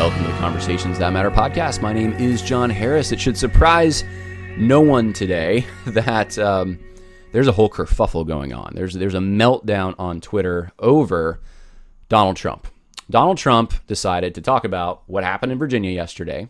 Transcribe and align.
welcome 0.00 0.24
to 0.24 0.32
the 0.32 0.38
Conversations 0.38 0.98
That 0.98 1.12
Matter 1.12 1.30
podcast. 1.30 1.82
My 1.82 1.92
name 1.92 2.14
is 2.14 2.40
Jon 2.40 2.70
Harris. 2.70 3.12
It 3.12 3.20
should 3.20 3.36
surprise 3.36 4.02
no 4.56 4.80
one 4.80 5.12
today 5.12 5.66
that 5.88 6.38
um, 6.38 6.78
there's 7.32 7.48
a 7.48 7.52
whole 7.52 7.68
kerfuffle 7.68 8.26
going 8.26 8.54
on. 8.54 8.72
There's 8.74 8.94
there's 8.94 9.12
a 9.12 9.18
meltdown 9.18 9.94
on 9.98 10.22
Twitter 10.22 10.72
over 10.78 11.38
Donald 12.08 12.36
Trump. 12.36 12.66
Donald 13.10 13.36
Trump 13.36 13.74
decided 13.86 14.34
to 14.36 14.40
talk 14.40 14.64
about 14.64 15.02
what 15.06 15.22
happened 15.22 15.52
in 15.52 15.58
Virginia 15.58 15.90
yesterday 15.90 16.48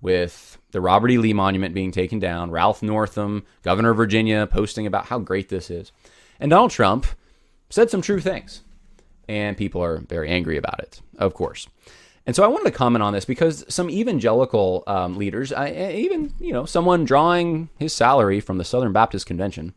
with 0.00 0.58
the 0.72 0.80
Robert 0.80 1.12
E. 1.12 1.18
Lee 1.18 1.32
Monument 1.32 1.72
being 1.72 1.92
taken 1.92 2.18
down, 2.18 2.50
Ralph 2.50 2.82
Northam, 2.82 3.44
governor 3.62 3.90
of 3.90 3.98
Virginia, 3.98 4.48
posting 4.48 4.88
about 4.88 5.04
how 5.04 5.20
great 5.20 5.48
this 5.48 5.70
is. 5.70 5.92
And 6.40 6.50
Donald 6.50 6.72
Trump 6.72 7.06
said 7.68 7.88
some 7.88 8.02
true 8.02 8.18
things. 8.18 8.62
And 9.28 9.56
people 9.56 9.80
are 9.80 9.98
very 9.98 10.28
angry 10.28 10.56
about 10.56 10.80
it, 10.80 11.00
of 11.18 11.34
course. 11.34 11.68
And 12.26 12.36
so 12.36 12.44
I 12.44 12.48
wanted 12.48 12.70
to 12.70 12.76
comment 12.76 13.02
on 13.02 13.12
this 13.12 13.24
because 13.24 13.64
some 13.68 13.90
evangelical 13.90 14.84
um, 14.86 15.16
leaders, 15.16 15.52
I, 15.52 15.92
even 15.92 16.32
you 16.38 16.52
know 16.52 16.64
someone 16.64 17.04
drawing 17.04 17.70
his 17.78 17.92
salary 17.92 18.40
from 18.40 18.58
the 18.58 18.64
Southern 18.64 18.92
Baptist 18.92 19.26
Convention, 19.26 19.74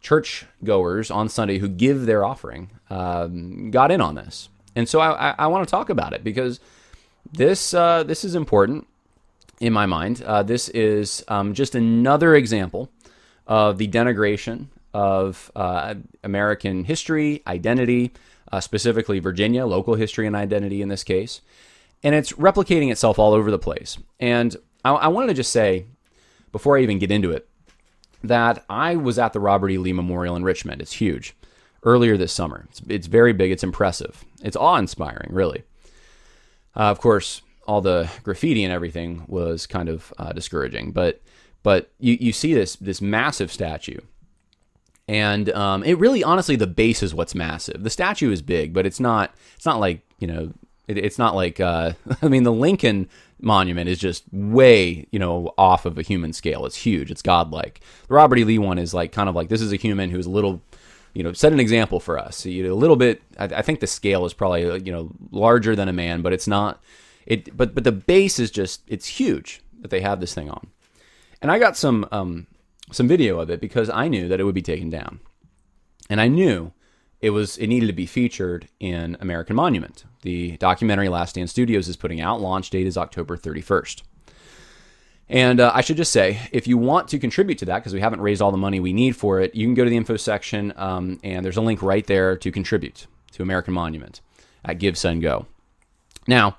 church 0.00 0.46
goers 0.62 1.10
on 1.10 1.28
Sunday 1.28 1.58
who 1.58 1.68
give 1.68 2.06
their 2.06 2.24
offering, 2.24 2.70
um, 2.90 3.70
got 3.70 3.90
in 3.90 4.00
on 4.00 4.14
this. 4.14 4.48
And 4.76 4.88
so 4.88 5.00
I, 5.00 5.30
I, 5.30 5.34
I 5.38 5.46
want 5.48 5.66
to 5.66 5.70
talk 5.70 5.90
about 5.90 6.12
it 6.12 6.22
because 6.22 6.60
this 7.32 7.74
uh, 7.74 8.02
this 8.02 8.24
is 8.24 8.34
important 8.34 8.86
in 9.58 9.72
my 9.72 9.86
mind. 9.86 10.22
Uh, 10.22 10.42
this 10.42 10.68
is 10.70 11.24
um, 11.28 11.54
just 11.54 11.74
another 11.74 12.34
example 12.34 12.90
of 13.46 13.78
the 13.78 13.88
denigration 13.88 14.66
of 14.92 15.50
uh, 15.54 15.94
American 16.24 16.84
history, 16.84 17.42
identity, 17.46 18.12
uh, 18.52 18.60
specifically 18.60 19.18
Virginia, 19.18 19.66
local 19.66 19.94
history 19.94 20.26
and 20.26 20.34
identity 20.34 20.82
in 20.82 20.88
this 20.88 21.04
case. 21.04 21.40
And 22.02 22.14
it's 22.14 22.32
replicating 22.32 22.90
itself 22.90 23.18
all 23.18 23.32
over 23.32 23.50
the 23.50 23.58
place. 23.58 23.98
And 24.18 24.56
I, 24.84 24.92
I 24.92 25.08
wanted 25.08 25.28
to 25.28 25.34
just 25.34 25.52
say, 25.52 25.86
before 26.52 26.78
I 26.78 26.82
even 26.82 26.98
get 26.98 27.10
into 27.10 27.30
it, 27.30 27.48
that 28.22 28.64
I 28.68 28.96
was 28.96 29.18
at 29.18 29.32
the 29.32 29.40
Robert 29.40 29.70
E. 29.70 29.78
Lee 29.78 29.92
Memorial 29.92 30.36
in 30.36 30.42
Richmond. 30.42 30.80
It's 30.80 30.92
huge. 30.92 31.36
Earlier 31.82 32.16
this 32.16 32.32
summer. 32.32 32.66
It's, 32.70 32.82
it's 32.88 33.06
very 33.06 33.32
big. 33.32 33.50
It's 33.50 33.64
impressive. 33.64 34.24
It's 34.42 34.56
awe 34.56 34.76
inspiring, 34.76 35.32
really. 35.32 35.64
Uh, 36.76 36.90
of 36.90 37.00
course, 37.00 37.42
all 37.66 37.80
the 37.80 38.10
graffiti 38.22 38.64
and 38.64 38.72
everything 38.72 39.24
was 39.26 39.66
kind 39.66 39.88
of 39.88 40.12
uh, 40.18 40.32
discouraging, 40.32 40.92
but 40.92 41.22
but 41.62 41.90
you, 41.98 42.16
you 42.20 42.32
see 42.32 42.54
this 42.54 42.76
this 42.76 43.00
massive 43.00 43.52
statue 43.52 44.00
and 45.08 45.50
um, 45.50 45.82
it 45.82 45.98
really 45.98 46.22
honestly 46.22 46.56
the 46.56 46.66
base 46.66 47.02
is 47.02 47.14
what's 47.14 47.34
massive 47.34 47.82
the 47.82 47.90
statue 47.90 48.30
is 48.30 48.42
big 48.42 48.72
but 48.72 48.86
it's 48.86 49.00
not 49.00 49.34
it's 49.56 49.66
not 49.66 49.80
like 49.80 50.02
you 50.18 50.26
know 50.26 50.52
it, 50.90 50.98
it's 50.98 51.18
not 51.18 51.34
like 51.34 51.60
uh, 51.60 51.92
i 52.22 52.28
mean 52.28 52.42
the 52.42 52.52
lincoln 52.52 53.08
monument 53.42 53.88
is 53.88 53.98
just 53.98 54.24
way 54.32 55.06
you 55.10 55.18
know 55.18 55.52
off 55.56 55.86
of 55.86 55.98
a 55.98 56.02
human 56.02 56.32
scale. 56.32 56.66
It's 56.66 56.76
huge. 56.76 57.10
It's 57.10 57.22
godlike. 57.22 57.80
The 58.08 58.14
robert 58.14 58.38
e. 58.38 58.44
Lee 58.44 58.58
one 58.58 58.78
is 58.78 58.94
like 58.94 59.12
kind 59.12 59.28
of 59.28 59.34
like 59.34 59.48
this 59.48 59.60
is 59.60 59.72
a 59.72 59.76
human 59.76 60.10
who's 60.10 60.26
a 60.26 60.30
little 60.30 60.60
you 61.14 61.22
know 61.22 61.32
set 61.32 61.52
an 61.52 61.60
example 61.60 62.00
for 62.00 62.18
us. 62.18 62.44
You 62.44 62.64
know, 62.64 62.72
a 62.72 62.74
little 62.74 62.96
bit 62.96 63.22
I, 63.38 63.44
I 63.44 63.62
think 63.62 63.80
the 63.80 63.86
scale 63.86 64.24
is 64.24 64.34
probably 64.34 64.68
uh, 64.68 64.74
you 64.74 64.92
know 64.92 65.10
larger 65.30 65.74
than 65.74 65.88
a 65.88 65.92
man 65.92 66.22
but 66.22 66.32
it's 66.32 66.48
not 66.48 66.82
it 67.26 67.56
but 67.56 67.74
but 67.74 67.84
the 67.84 67.92
base 67.92 68.38
is 68.38 68.50
just 68.50 68.82
it's 68.86 69.06
huge 69.06 69.62
that 69.80 69.90
they 69.90 70.00
have 70.00 70.20
this 70.20 70.34
thing 70.34 70.50
on. 70.50 70.68
And 71.42 71.50
i 71.50 71.58
got 71.58 71.76
some 71.76 72.06
um, 72.12 72.46
some 72.92 73.08
video 73.08 73.38
of 73.38 73.50
it 73.50 73.60
because 73.60 73.88
I 73.88 74.08
knew 74.08 74.28
that 74.28 74.40
it 74.40 74.44
would 74.44 74.54
be 74.54 74.62
taken 74.62 74.90
down. 74.90 75.20
And 76.08 76.20
I 76.20 76.28
knew 76.28 76.72
it 77.20 77.30
was 77.30 77.58
it 77.58 77.66
needed 77.66 77.86
to 77.86 77.92
be 77.92 78.06
featured 78.06 78.68
in 78.78 79.16
American 79.20 79.56
Monument. 79.56 80.04
The 80.22 80.56
documentary 80.56 81.08
Last 81.08 81.30
Stand 81.30 81.50
Studios 81.50 81.88
is 81.88 81.96
putting 81.96 82.20
out. 82.20 82.40
Launch 82.40 82.70
date 82.70 82.86
is 82.86 82.96
October 82.96 83.36
31st. 83.36 84.02
And 85.28 85.60
uh, 85.60 85.70
I 85.72 85.80
should 85.80 85.96
just 85.96 86.12
say, 86.12 86.40
if 86.50 86.66
you 86.66 86.76
want 86.76 87.06
to 87.08 87.18
contribute 87.18 87.58
to 87.58 87.64
that, 87.66 87.78
because 87.78 87.94
we 87.94 88.00
haven't 88.00 88.20
raised 88.20 88.42
all 88.42 88.50
the 88.50 88.56
money 88.56 88.80
we 88.80 88.92
need 88.92 89.14
for 89.14 89.40
it, 89.40 89.54
you 89.54 89.64
can 89.64 89.74
go 89.74 89.84
to 89.84 89.90
the 89.90 89.96
info 89.96 90.16
section, 90.16 90.72
um, 90.76 91.20
and 91.22 91.44
there's 91.44 91.56
a 91.56 91.60
link 91.60 91.82
right 91.82 92.04
there 92.06 92.36
to 92.36 92.50
contribute 92.50 93.06
to 93.32 93.42
American 93.42 93.72
Monument 93.72 94.20
at 94.64 94.80
GiveSendGo. 94.80 95.46
Now, 96.26 96.56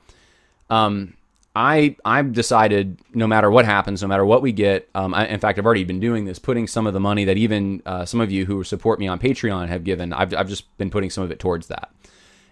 um, 0.69 1.15
I 1.55 1.97
I've 2.05 2.31
decided 2.31 2.99
no 3.13 3.27
matter 3.27 3.51
what 3.51 3.65
happens, 3.65 4.01
no 4.01 4.07
matter 4.07 4.25
what 4.25 4.41
we 4.41 4.51
get. 4.51 4.89
Um, 4.95 5.13
I, 5.13 5.27
in 5.27 5.39
fact, 5.39 5.59
I've 5.59 5.65
already 5.65 5.83
been 5.83 5.99
doing 5.99 6.25
this, 6.25 6.39
putting 6.39 6.65
some 6.65 6.87
of 6.87 6.93
the 6.93 6.99
money 6.99 7.25
that 7.25 7.37
even 7.37 7.81
uh, 7.85 8.05
some 8.05 8.21
of 8.21 8.31
you 8.31 8.45
who 8.45 8.63
support 8.63 8.99
me 8.99 9.07
on 9.07 9.19
Patreon 9.19 9.67
have 9.67 9.83
given. 9.83 10.13
I've 10.13 10.33
I've 10.33 10.47
just 10.47 10.77
been 10.77 10.89
putting 10.89 11.09
some 11.09 11.23
of 11.23 11.31
it 11.31 11.39
towards 11.39 11.67
that, 11.67 11.93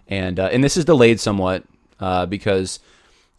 and 0.06 0.38
uh, 0.38 0.50
and 0.52 0.62
this 0.62 0.76
is 0.76 0.84
delayed 0.84 1.18
somewhat 1.18 1.64
uh, 1.98 2.26
because 2.26 2.80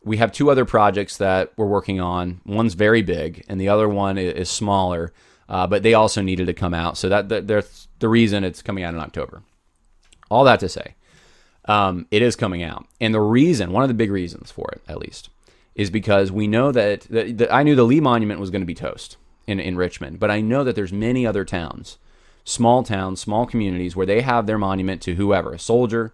we 0.03 0.17
have 0.17 0.31
two 0.31 0.49
other 0.49 0.65
projects 0.65 1.17
that 1.17 1.53
we're 1.57 1.67
working 1.67 1.99
on. 1.99 2.41
One's 2.45 2.73
very 2.73 3.03
big, 3.03 3.45
and 3.47 3.61
the 3.61 3.69
other 3.69 3.87
one 3.87 4.17
is, 4.17 4.33
is 4.33 4.49
smaller, 4.49 5.13
uh, 5.47 5.67
but 5.67 5.83
they 5.83 5.93
also 5.93 6.23
needed 6.23 6.47
to 6.47 6.53
come 6.53 6.73
out. 6.73 6.97
So 6.97 7.07
that, 7.09 7.29
that 7.29 7.45
there's 7.47 7.87
the 7.99 8.09
reason 8.09 8.43
it's 8.43 8.63
coming 8.63 8.83
out 8.83 8.95
in 8.95 8.99
October. 8.99 9.43
All 10.31 10.43
that 10.45 10.59
to 10.61 10.69
say, 10.69 10.95
um, 11.65 12.07
it 12.09 12.23
is 12.23 12.35
coming 12.35 12.63
out, 12.63 12.87
and 12.99 13.13
the 13.13 13.21
reason, 13.21 13.71
one 13.71 13.83
of 13.83 13.89
the 13.89 13.93
big 13.93 14.09
reasons 14.09 14.49
for 14.49 14.67
it, 14.71 14.81
at 14.87 14.97
least 14.97 15.29
is 15.75 15.89
because 15.89 16.31
we 16.31 16.47
know 16.47 16.71
that, 16.71 17.01
that, 17.01 17.37
that 17.37 17.53
I 17.53 17.63
knew 17.63 17.75
the 17.75 17.83
Lee 17.83 17.99
Monument 17.99 18.39
was 18.39 18.49
going 18.49 18.61
to 18.61 18.65
be 18.65 18.75
toast 18.75 19.17
in, 19.47 19.59
in 19.59 19.77
Richmond, 19.77 20.19
but 20.19 20.31
I 20.31 20.41
know 20.41 20.63
that 20.63 20.75
there's 20.75 20.93
many 20.93 21.25
other 21.25 21.45
towns, 21.45 21.97
small 22.43 22.83
towns, 22.83 23.21
small 23.21 23.45
communities 23.45 23.95
where 23.95 24.05
they 24.05 24.21
have 24.21 24.45
their 24.45 24.57
monument 24.57 25.01
to 25.03 25.15
whoever, 25.15 25.53
a 25.53 25.59
soldier. 25.59 26.13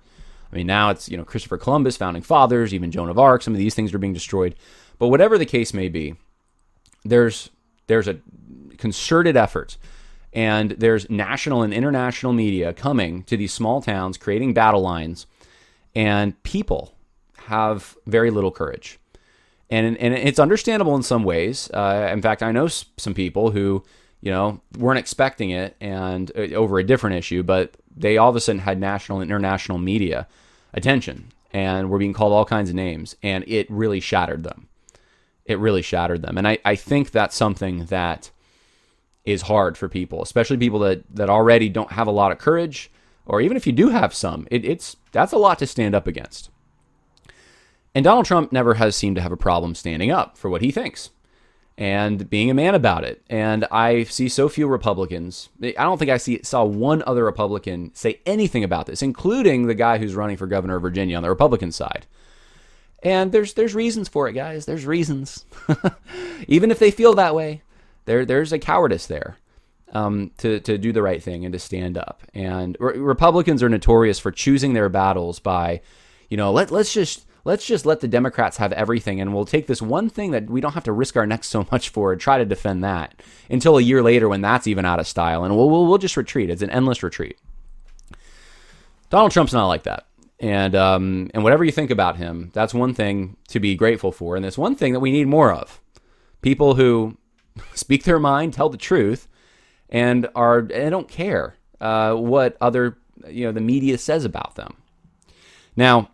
I 0.52 0.56
mean, 0.56 0.68
now 0.68 0.92
it's, 0.92 1.10
you 1.10 1.18
know, 1.18 1.26
Christopher 1.26 1.58
Columbus, 1.58 1.98
founding 1.98 2.22
fathers, 2.22 2.74
even 2.74 2.92
Joan 2.92 3.10
of 3.10 3.20
Arc, 3.20 3.42
some 3.42 3.54
of 3.54 3.60
these 3.60 3.76
things 3.76 3.94
are 3.94 4.00
being 4.00 4.14
destroyed. 4.14 4.56
But 5.00 5.10
whatever 5.10 5.38
the 5.38 5.46
case 5.46 5.74
may 5.74 5.90
be, 5.90 6.16
there's 7.04 7.50
there's 7.88 8.08
a 8.08 8.20
concerted 8.78 9.38
effort 9.38 9.78
and 10.34 10.72
there's 10.72 11.10
national 11.10 11.64
and 11.64 11.74
international 11.74 12.34
media 12.34 12.74
coming 12.74 13.24
to 13.24 13.38
these 13.38 13.54
small 13.54 13.82
towns 13.82 14.18
creating 14.18 14.54
battle 14.54 14.82
lines 14.82 15.26
and 15.96 16.42
people 16.44 16.94
have 17.46 17.96
very 18.06 18.30
little 18.30 18.52
courage 18.52 19.00
and 19.70 19.98
and 19.98 20.14
it's 20.14 20.40
understandable 20.40 20.96
in 20.96 21.04
some 21.04 21.24
ways. 21.24 21.70
Uh, 21.72 22.10
in 22.12 22.22
fact, 22.22 22.44
I 22.44 22.52
know 22.52 22.68
some 22.68 23.14
people 23.14 23.52
who 23.52 23.84
you 24.22 24.32
know 24.32 24.62
weren't 24.78 25.00
expecting 25.00 25.50
it 25.50 25.76
and 25.82 26.32
uh, 26.36 26.54
over 26.56 26.80
a 26.80 26.84
different 26.84 27.16
issue, 27.16 27.44
but 27.44 27.76
they 27.96 28.18
all 28.18 28.30
of 28.30 28.36
a 28.36 28.42
sudden 28.42 28.60
had 28.60 28.80
national 28.80 29.20
and 29.20 29.30
international 29.30 29.78
media 29.78 30.28
attention 30.74 31.32
and 31.52 31.90
were 31.90 31.98
being 31.98 32.14
called 32.14 32.34
all 32.34 32.46
kinds 32.46 32.70
of 32.70 32.76
names, 32.76 33.16
and 33.24 33.44
it 33.48 33.70
really 33.70 34.00
shattered 34.00 34.44
them. 34.44 34.68
It 35.46 35.60
really 35.60 35.82
shattered 35.82 36.22
them, 36.22 36.38
and 36.38 36.48
I, 36.48 36.60
I 36.66 36.76
think 36.76 37.12
that's 37.12 37.36
something 37.36 37.86
that 37.86 38.32
is 39.26 39.44
hard 39.44 39.78
for 39.78 39.90
people, 39.90 40.22
especially 40.22 40.58
people 40.58 40.80
that 40.80 41.04
that 41.14 41.30
already 41.30 41.70
don't 41.70 41.92
have 41.92 42.08
a 42.08 42.12
lot 42.12 42.32
of 42.32 42.38
courage, 42.38 42.90
or 43.26 43.42
even 43.42 43.58
if 43.58 43.68
you 43.68 43.74
do 43.74 43.90
have 43.90 44.14
some, 44.14 44.48
it, 44.50 44.64
it's 44.64 44.98
that's 45.12 45.34
a 45.34 45.38
lot 45.38 45.60
to 45.60 45.68
stand 45.68 45.96
up 45.96 46.08
against. 46.08 46.50
And 47.98 48.04
Donald 48.04 48.28
Trump 48.28 48.52
never 48.52 48.76
has 48.76 48.96
seemed 48.96 49.16
to 49.16 49.24
have 49.24 49.32
a 49.32 49.38
problem 49.38 49.74
standing 49.74 50.12
up 50.12 50.38
for 50.38 50.52
what 50.52 50.62
he 50.62 50.70
thinks 50.70 51.10
and 51.80 52.30
being 52.30 52.52
a 52.52 52.54
man 52.54 52.76
about 52.76 53.04
it. 53.04 53.24
And 53.28 53.66
I 53.72 54.04
see 54.04 54.30
so 54.30 54.48
few 54.50 54.68
Republicans. 54.68 55.50
I 55.64 55.72
don't 55.72 55.98
think 55.98 56.12
I 56.12 56.18
see 56.18 56.40
saw 56.44 56.64
one 56.64 57.02
other 57.08 57.24
Republican 57.24 57.90
say 57.96 58.20
anything 58.28 58.64
about 58.64 58.86
this, 58.86 59.02
including 59.02 59.66
the 59.66 59.74
guy 59.74 59.98
who's 59.98 60.14
running 60.14 60.38
for 60.38 60.46
governor 60.46 60.76
of 60.76 60.84
Virginia 60.84 61.18
on 61.18 61.24
the 61.24 61.30
Republican 61.30 61.72
side. 61.72 62.06
And 63.02 63.32
there's 63.32 63.56
there's 63.56 63.74
reasons 63.74 64.08
for 64.08 64.28
it, 64.28 64.34
guys. 64.34 64.68
There's 64.68 64.86
reasons. 64.86 65.48
Even 66.48 66.70
if 66.70 66.78
they 66.78 66.92
feel 66.92 67.16
that 67.16 67.34
way, 67.34 67.64
there 68.06 68.26
there's 68.26 68.54
a 68.54 68.60
cowardice 68.60 69.08
there 69.08 69.38
um, 69.94 70.30
to 70.38 70.60
to 70.60 70.78
do 70.78 70.92
the 70.92 71.02
right 71.02 71.24
thing 71.24 71.46
and 71.46 71.54
to 71.54 71.58
stand 71.58 71.98
up. 71.98 72.22
And 72.36 72.78
re- 72.80 73.00
Republicans 73.00 73.64
are 73.64 73.70
notorious 73.70 74.20
for 74.20 74.32
choosing 74.32 74.74
their 74.74 74.88
battles 74.88 75.40
by, 75.40 75.82
you 76.30 76.38
know, 76.38 76.52
let 76.52 76.70
let's 76.70 76.94
just 76.94 77.27
let's 77.48 77.66
just 77.66 77.86
let 77.86 78.02
the 78.02 78.10
Democrats 78.10 78.58
have 78.58 78.74
everything 78.74 79.22
and 79.22 79.34
we'll 79.34 79.46
take 79.46 79.68
this 79.68 79.82
one 79.82 80.10
thing 80.10 80.32
that 80.32 80.50
we 80.50 80.60
don't 80.60 80.74
have 80.74 80.84
to 80.84 80.92
risk 80.92 81.16
our 81.16 81.26
necks 81.26 81.48
so 81.48 81.66
much 81.72 81.88
for 81.88 82.12
and 82.12 82.20
try 82.20 82.38
to 82.38 82.44
defend 82.44 82.84
that 82.84 83.16
until 83.50 83.78
a 83.78 83.82
year 83.82 84.04
later 84.04 84.28
when 84.28 84.42
that's 84.42 84.68
even 84.68 84.84
out 84.84 85.00
of 85.00 85.08
style. 85.08 85.46
And 85.46 85.56
we'll, 85.56 85.70
we'll, 85.70 85.88
we'll 85.88 85.98
just 85.98 86.18
retreat. 86.18 86.50
It's 86.50 86.62
an 86.62 86.70
endless 86.70 87.02
retreat. 87.02 87.40
Donald 89.10 89.32
Trump's 89.32 89.54
not 89.54 89.68
like 89.68 89.84
that. 89.84 90.08
And, 90.42 90.76
um, 90.76 91.32
and 91.34 91.42
whatever 91.42 91.64
you 91.64 91.72
think 91.72 91.90
about 91.90 92.18
him, 92.18 92.52
that's 92.54 92.74
one 92.74 92.94
thing 92.94 93.38
to 93.48 93.62
be 93.62 93.76
grateful 93.76 94.12
for. 94.12 94.36
And 94.36 94.44
that's 94.44 94.58
one 94.58 94.76
thing 94.76 94.92
that 94.92 95.00
we 95.00 95.12
need 95.12 95.28
more 95.28 95.54
of 95.54 95.80
people 96.42 96.76
who 96.76 97.18
speak 97.74 98.04
their 98.04 98.20
mind, 98.20 98.54
tell 98.54 98.68
the 98.68 98.78
truth, 98.78 99.30
and 99.90 100.28
are 100.36 100.60
and 100.60 100.92
don't 100.92 101.08
care 101.08 101.56
uh, 101.80 102.14
what 102.14 102.58
other 102.60 102.98
you 103.26 103.46
know 103.46 103.54
the 103.54 103.62
media 103.62 103.98
says 103.98 104.26
about 104.26 104.56
them. 104.56 104.76
Now, 105.78 106.10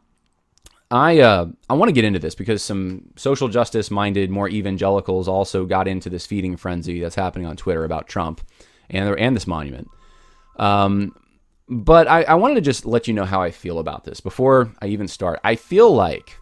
I 0.94 1.22
uh, 1.22 1.48
I 1.72 1.74
want 1.74 1.90
to 1.90 1.94
get 1.94 2.06
into 2.06 2.20
this 2.20 2.36
because 2.36 2.62
some 2.62 3.10
social 3.16 3.48
justice 3.48 3.90
minded, 3.90 4.30
more 4.30 4.48
evangelicals 4.48 5.28
also 5.28 5.66
got 5.66 5.88
into 5.88 6.08
this 6.08 6.28
feeding 6.28 6.56
frenzy 6.56 7.00
that's 7.00 7.16
happening 7.16 7.48
on 7.48 7.58
Twitter 7.58 7.84
about 7.84 8.08
Trump 8.08 8.42
and 8.92 9.18
and 9.18 9.36
this 9.36 9.48
monument. 9.48 9.90
Um, 10.58 11.16
but 11.68 12.08
I, 12.08 12.22
I 12.24 12.36
wanted 12.36 12.56
to 12.56 12.62
just 12.62 12.86
let 12.86 13.08
you 13.08 13.14
know 13.16 13.26
how 13.26 13.42
I 13.42 13.50
feel 13.50 13.80
about 13.80 14.04
this 14.04 14.20
before 14.20 14.72
I 14.84 14.88
even 14.88 15.08
start. 15.08 15.40
I 15.44 15.56
feel 15.56 15.92
like 15.92 16.38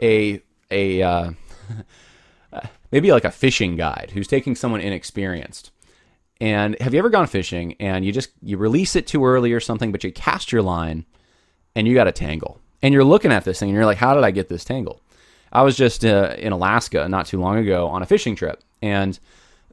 a 0.00 0.40
a 0.70 1.02
uh, 1.02 1.30
maybe 2.90 3.12
like 3.12 3.26
a 3.26 3.30
fishing 3.30 3.76
guide 3.76 4.12
who's 4.14 4.28
taking 4.28 4.56
someone 4.56 4.80
inexperienced. 4.80 5.72
And 6.40 6.74
have 6.80 6.94
you 6.94 6.98
ever 7.00 7.10
gone 7.10 7.26
fishing 7.26 7.76
and 7.78 8.02
you 8.02 8.12
just 8.12 8.30
you 8.40 8.56
release 8.56 8.96
it 8.96 9.06
too 9.06 9.26
early 9.26 9.52
or 9.52 9.60
something, 9.60 9.92
but 9.92 10.04
you 10.04 10.10
cast 10.10 10.52
your 10.52 10.62
line 10.62 11.04
and 11.76 11.86
you 11.86 11.92
got 11.92 12.08
a 12.08 12.12
tangle, 12.12 12.62
and 12.84 12.92
you're 12.92 13.02
looking 13.02 13.32
at 13.32 13.44
this 13.44 13.58
thing 13.58 13.70
and 13.70 13.74
you're 13.74 13.86
like, 13.86 13.96
how 13.96 14.12
did 14.12 14.24
I 14.24 14.30
get 14.30 14.50
this 14.50 14.62
tangle? 14.62 15.00
I 15.50 15.62
was 15.62 15.74
just 15.74 16.04
uh, 16.04 16.34
in 16.36 16.52
Alaska 16.52 17.08
not 17.08 17.24
too 17.24 17.40
long 17.40 17.56
ago 17.56 17.88
on 17.88 18.02
a 18.02 18.06
fishing 18.06 18.36
trip, 18.36 18.62
and 18.82 19.18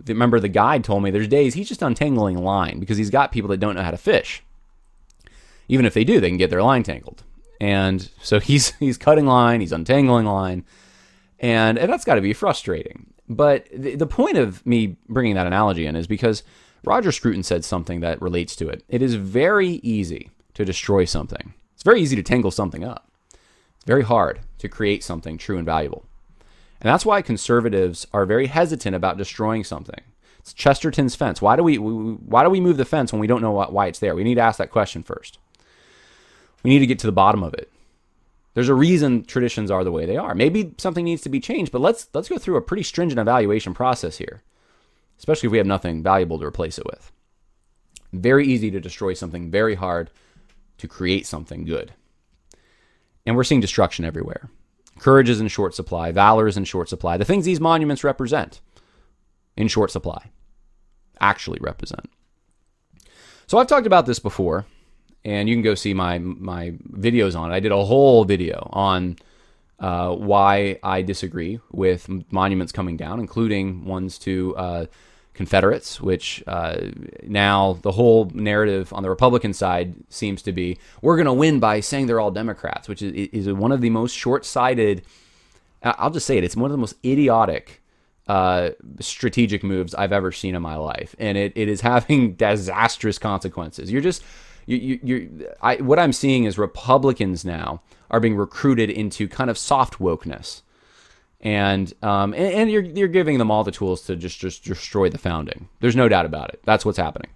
remember 0.07 0.39
the 0.39 0.47
guide 0.47 0.85
told 0.85 1.03
me 1.03 1.11
there's 1.11 1.27
days 1.27 1.53
he's 1.53 1.67
just 1.67 1.81
untangling 1.81 2.37
line 2.37 2.79
because 2.79 2.97
he's 2.97 3.09
got 3.09 3.33
people 3.33 3.49
that 3.49 3.59
don't 3.59 3.75
know 3.75 3.83
how 3.83 3.91
to 3.91 3.97
fish. 3.97 4.43
Even 5.67 5.85
if 5.85 5.93
they 5.93 6.05
do, 6.05 6.21
they 6.21 6.29
can 6.29 6.37
get 6.37 6.49
their 6.49 6.63
line 6.63 6.83
tangled. 6.83 7.23
And 7.59 8.09
so 8.21 8.39
he's 8.49 8.69
he's 8.75 8.97
cutting 8.97 9.25
line, 9.25 9.59
he's 9.59 9.73
untangling 9.73 10.25
line, 10.25 10.63
and, 11.37 11.77
and 11.77 11.91
that's 11.91 12.05
got 12.05 12.15
to 12.15 12.21
be 12.21 12.31
frustrating. 12.31 13.07
But 13.27 13.67
the, 13.75 13.95
the 13.95 14.07
point 14.07 14.37
of 14.37 14.65
me 14.65 14.95
bringing 15.09 15.35
that 15.35 15.47
analogy 15.47 15.85
in 15.85 15.97
is 15.97 16.07
because 16.07 16.43
Roger 16.85 17.11
Scruton 17.11 17.43
said 17.43 17.65
something 17.65 17.99
that 17.99 18.21
relates 18.21 18.55
to 18.55 18.69
it. 18.69 18.85
It 18.87 19.01
is 19.01 19.15
very 19.15 19.81
easy 19.83 20.31
to 20.53 20.63
destroy 20.63 21.03
something. 21.03 21.53
It's 21.81 21.83
very 21.83 21.99
easy 21.99 22.15
to 22.15 22.21
tangle 22.21 22.51
something 22.51 22.83
up. 22.83 23.09
It's 23.33 23.85
very 23.85 24.03
hard 24.03 24.41
to 24.59 24.69
create 24.69 25.03
something 25.03 25.39
true 25.39 25.57
and 25.57 25.65
valuable. 25.65 26.05
And 26.79 26.87
that's 26.87 27.07
why 27.07 27.23
conservatives 27.23 28.05
are 28.13 28.27
very 28.27 28.45
hesitant 28.45 28.95
about 28.95 29.17
destroying 29.17 29.63
something. 29.63 29.99
It's 30.37 30.53
Chesterton's 30.53 31.15
fence. 31.15 31.41
Why 31.41 31.55
do 31.55 31.63
we, 31.63 31.77
why 31.77 32.43
do 32.43 32.51
we 32.51 32.61
move 32.61 32.77
the 32.77 32.85
fence 32.85 33.11
when 33.11 33.19
we 33.19 33.25
don't 33.25 33.41
know 33.41 33.49
why 33.49 33.87
it's 33.87 33.97
there? 33.97 34.13
We 34.13 34.23
need 34.23 34.35
to 34.35 34.41
ask 34.41 34.59
that 34.59 34.69
question 34.69 35.01
first. 35.01 35.39
We 36.61 36.69
need 36.69 36.81
to 36.81 36.85
get 36.85 36.99
to 36.99 37.07
the 37.07 37.11
bottom 37.11 37.41
of 37.41 37.55
it. 37.55 37.71
There's 38.53 38.69
a 38.69 38.75
reason 38.75 39.23
traditions 39.23 39.71
are 39.71 39.83
the 39.83 39.91
way 39.91 40.05
they 40.05 40.17
are. 40.17 40.35
Maybe 40.35 40.75
something 40.77 41.05
needs 41.05 41.23
to 41.23 41.29
be 41.29 41.39
changed, 41.39 41.71
but 41.71 41.81
let's 41.81 42.09
let's 42.13 42.29
go 42.29 42.37
through 42.37 42.57
a 42.57 42.61
pretty 42.61 42.83
stringent 42.83 43.19
evaluation 43.19 43.73
process 43.73 44.17
here. 44.19 44.43
Especially 45.17 45.47
if 45.47 45.51
we 45.51 45.57
have 45.57 45.65
nothing 45.65 46.03
valuable 46.03 46.37
to 46.37 46.45
replace 46.45 46.77
it 46.77 46.85
with. 46.85 47.11
Very 48.13 48.45
easy 48.45 48.69
to 48.69 48.79
destroy 48.79 49.15
something, 49.15 49.49
very 49.49 49.73
hard 49.73 50.11
to 50.81 50.87
create 50.87 51.25
something 51.25 51.63
good. 51.63 51.93
And 53.25 53.35
we're 53.35 53.43
seeing 53.43 53.61
destruction 53.61 54.03
everywhere. 54.03 54.49
Courage 54.99 55.29
is 55.29 55.39
in 55.39 55.47
short 55.47 55.73
supply, 55.73 56.11
valor 56.11 56.47
is 56.47 56.57
in 56.57 56.65
short 56.65 56.89
supply. 56.89 57.17
The 57.17 57.25
things 57.25 57.45
these 57.45 57.59
monuments 57.59 58.03
represent 58.03 58.61
in 59.55 59.67
short 59.67 59.91
supply 59.91 60.31
actually 61.19 61.59
represent. 61.61 62.09
So 63.47 63.57
I've 63.57 63.67
talked 63.67 63.87
about 63.87 64.05
this 64.05 64.19
before 64.19 64.65
and 65.23 65.47
you 65.47 65.55
can 65.55 65.61
go 65.61 65.75
see 65.75 65.93
my 65.93 66.19
my 66.19 66.71
videos 66.91 67.39
on 67.39 67.51
it. 67.51 67.55
I 67.55 67.59
did 67.59 67.71
a 67.71 67.85
whole 67.85 68.25
video 68.25 68.67
on 68.73 69.17
uh, 69.79 70.15
why 70.15 70.79
I 70.83 71.01
disagree 71.01 71.59
with 71.71 72.09
monuments 72.31 72.71
coming 72.71 72.97
down, 72.97 73.19
including 73.19 73.85
ones 73.85 74.17
to 74.19 74.55
uh, 74.55 74.85
Confederates, 75.33 76.01
which 76.01 76.43
uh, 76.45 76.77
now 77.23 77.79
the 77.81 77.91
whole 77.93 78.29
narrative 78.33 78.91
on 78.93 79.01
the 79.01 79.09
Republican 79.09 79.53
side 79.53 79.95
seems 80.09 80.41
to 80.41 80.51
be 80.51 80.77
we're 81.01 81.15
going 81.15 81.25
to 81.25 81.33
win 81.33 81.59
by 81.59 81.79
saying 81.79 82.07
they're 82.07 82.19
all 82.19 82.31
Democrats, 82.31 82.87
which 82.89 83.01
is, 83.01 83.29
is 83.31 83.53
one 83.53 83.71
of 83.71 83.81
the 83.81 83.89
most 83.89 84.15
short 84.15 84.45
sighted. 84.45 85.03
I'll 85.81 86.11
just 86.11 86.27
say 86.27 86.37
it. 86.37 86.43
It's 86.43 86.55
one 86.55 86.69
of 86.69 86.73
the 86.73 86.77
most 86.77 86.95
idiotic 87.03 87.81
uh, 88.27 88.71
strategic 88.99 89.63
moves 89.63 89.95
I've 89.95 90.11
ever 90.11 90.31
seen 90.31 90.53
in 90.53 90.61
my 90.61 90.75
life, 90.75 91.15
and 91.17 91.37
it, 91.37 91.53
it 91.55 91.67
is 91.67 91.81
having 91.81 92.33
disastrous 92.35 93.17
consequences. 93.17 93.91
You're 93.91 94.01
just 94.01 94.23
you, 94.65 94.77
you, 94.77 94.99
you, 95.03 95.49
I, 95.61 95.75
what 95.77 95.99
I'm 95.99 96.13
seeing 96.13 96.45
is 96.45 96.57
Republicans 96.57 97.43
now 97.43 97.81
are 98.09 98.19
being 98.19 98.35
recruited 98.35 98.89
into 98.89 99.27
kind 99.27 99.49
of 99.49 99.57
soft 99.57 99.99
wokeness, 99.99 100.61
and 101.41 101.91
um, 102.03 102.33
and, 102.33 102.53
and 102.53 102.71
you're 102.71 102.83
you're 102.83 103.07
giving 103.07 103.37
them 103.37 103.49
all 103.49 103.63
the 103.63 103.71
tools 103.71 104.01
to 104.03 104.15
just 104.15 104.39
just 104.39 104.63
destroy 104.63 105.09
the 105.09 105.17
founding. 105.17 105.67
There's 105.79 105.95
no 105.95 106.07
doubt 106.07 106.25
about 106.25 106.49
it. 106.49 106.61
That's 106.63 106.85
what's 106.85 106.97
happening. 106.97 107.31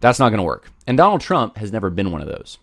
That's 0.00 0.18
not 0.18 0.30
going 0.30 0.38
to 0.38 0.44
work. 0.44 0.70
And 0.86 0.96
Donald 0.96 1.20
Trump 1.20 1.56
has 1.58 1.72
never 1.72 1.90
been 1.90 2.10
one 2.10 2.20
of 2.20 2.26
those, 2.26 2.58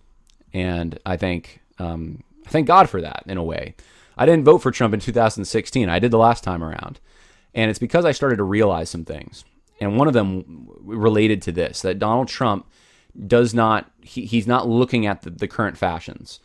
and 0.54 1.00
I 1.06 1.18
think 1.18 1.62
um, 1.80 2.24
thank 2.46 2.68
God 2.68 2.90
for 2.90 3.02
that 3.02 3.24
in 3.26 3.38
a 3.38 3.44
way. 3.44 3.76
I 4.18 4.26
didn't 4.26 4.46
vote 4.46 4.60
for 4.60 4.72
Trump 4.72 4.94
in 4.94 5.00
2016. 5.00 5.90
I 5.90 6.00
did 6.00 6.12
the 6.12 6.18
last 6.18 6.44
time 6.44 6.64
around, 6.64 7.00
and 7.54 7.70
it's 7.70 7.80
because 7.80 8.04
I 8.04 8.12
started 8.12 8.38
to 8.38 8.44
realize 8.44 8.90
some 8.90 9.06
things. 9.06 9.46
And 9.80 9.98
one 9.98 10.08
of 10.08 10.16
them 10.16 10.68
related 10.82 11.42
to 11.44 11.52
this 11.52 11.82
that 11.84 12.00
Donald 12.00 12.28
Trump 12.28 12.66
does 13.26 13.54
not 13.54 13.90
he, 14.02 14.26
he's 14.26 14.48
not 14.48 14.68
looking 14.68 15.06
at 15.06 15.22
the, 15.22 15.30
the 15.30 15.48
current 15.48 15.78
fashions 15.78 16.40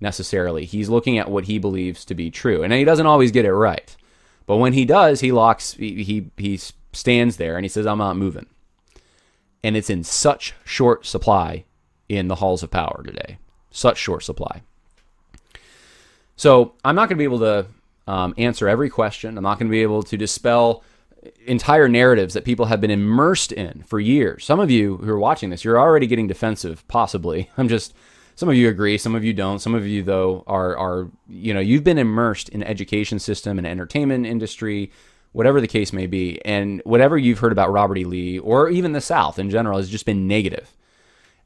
necessarily. 0.00 0.64
He's 0.64 0.88
looking 0.88 1.18
at 1.18 1.30
what 1.30 1.44
he 1.44 1.58
believes 1.58 2.04
to 2.06 2.14
be 2.14 2.30
true, 2.30 2.62
and 2.62 2.72
he 2.72 2.84
doesn't 2.84 3.06
always 3.06 3.30
get 3.30 3.44
it 3.44 3.52
right. 3.52 3.96
But 4.46 4.56
when 4.56 4.72
he 4.72 4.84
does, 4.84 5.20
he 5.20 5.32
locks 5.32 5.74
he 5.74 6.30
he, 6.36 6.60
stands 6.92 7.36
there 7.36 7.56
and 7.56 7.64
he 7.64 7.68
says, 7.68 7.86
"I'm 7.86 7.98
not 7.98 8.16
moving." 8.16 8.46
And 9.62 9.76
it's 9.76 9.90
in 9.90 10.02
such 10.02 10.54
short 10.64 11.06
supply 11.06 11.64
in 12.08 12.28
the 12.28 12.36
halls 12.36 12.62
of 12.62 12.70
power 12.70 13.02
today, 13.04 13.38
such 13.70 13.98
short 13.98 14.24
supply. 14.24 14.62
So 16.36 16.72
I'm 16.84 16.96
not 16.96 17.08
going 17.08 17.16
to 17.16 17.20
be 17.20 17.24
able 17.24 17.40
to 17.40 17.66
um, 18.06 18.34
answer 18.38 18.68
every 18.68 18.90
question. 18.90 19.36
I'm 19.36 19.44
not 19.44 19.58
going 19.58 19.68
to 19.68 19.70
be 19.70 19.82
able 19.82 20.02
to 20.04 20.16
dispel 20.16 20.82
entire 21.46 21.88
narratives 21.88 22.34
that 22.34 22.44
people 22.44 22.66
have 22.66 22.80
been 22.80 22.90
immersed 22.90 23.52
in 23.52 23.82
for 23.86 24.00
years. 24.00 24.44
Some 24.44 24.60
of 24.60 24.70
you 24.70 24.96
who 24.96 25.10
are 25.10 25.18
watching 25.18 25.50
this, 25.50 25.64
you're 25.64 25.78
already 25.78 26.06
getting 26.06 26.26
defensive, 26.26 26.86
possibly. 26.88 27.50
I'm 27.58 27.68
just 27.68 27.94
some 28.34 28.48
of 28.48 28.54
you 28.54 28.68
agree, 28.68 28.98
some 28.98 29.14
of 29.14 29.24
you 29.24 29.32
don't. 29.32 29.58
Some 29.58 29.74
of 29.74 29.86
you 29.86 30.02
though 30.02 30.44
are 30.46 30.76
are 30.76 31.08
you 31.28 31.54
know, 31.54 31.60
you've 31.60 31.84
been 31.84 31.98
immersed 31.98 32.48
in 32.50 32.62
education 32.62 33.18
system 33.18 33.58
and 33.58 33.66
entertainment 33.66 34.26
industry, 34.26 34.90
whatever 35.32 35.60
the 35.60 35.68
case 35.68 35.92
may 35.92 36.06
be. 36.06 36.40
And 36.44 36.82
whatever 36.84 37.18
you've 37.18 37.38
heard 37.38 37.52
about 37.52 37.72
Robert 37.72 37.98
E. 37.98 38.04
Lee 38.04 38.38
or 38.38 38.68
even 38.68 38.92
the 38.92 39.00
South 39.00 39.38
in 39.38 39.50
general 39.50 39.78
has 39.78 39.90
just 39.90 40.06
been 40.06 40.26
negative. 40.26 40.76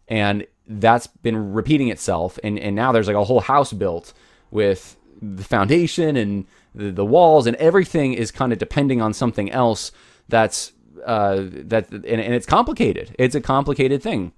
And 0.09 0.47
that's 0.67 1.07
been 1.07 1.53
repeating 1.53 1.89
itself 1.89 2.39
and 2.43 2.59
and 2.59 2.75
now 2.75 2.91
there's 2.91 3.07
like 3.07 3.17
a 3.17 3.25
whole 3.25 3.41
house 3.41 3.73
built 3.73 4.15
with 4.51 4.97
the 5.21 5.45
foundation 5.45 6.17
and 6.17 6.47
the, 6.75 6.91
the 6.91 7.05
walls 7.05 7.47
and 7.47 7.57
everything 7.57 8.15
is 8.15 8.31
kind 8.31 8.53
of 8.53 8.59
depending 8.59 9.03
on 9.03 9.13
something 9.13 9.51
else 9.51 9.93
that's 10.29 10.73
uh, 11.05 11.43
that 11.51 11.91
and, 11.91 12.05
and 12.07 12.35
it's 12.35 12.47
complicated. 12.47 13.15
It's 13.19 13.35
a 13.35 13.41
complicated 13.41 14.03
thing. 14.03 14.33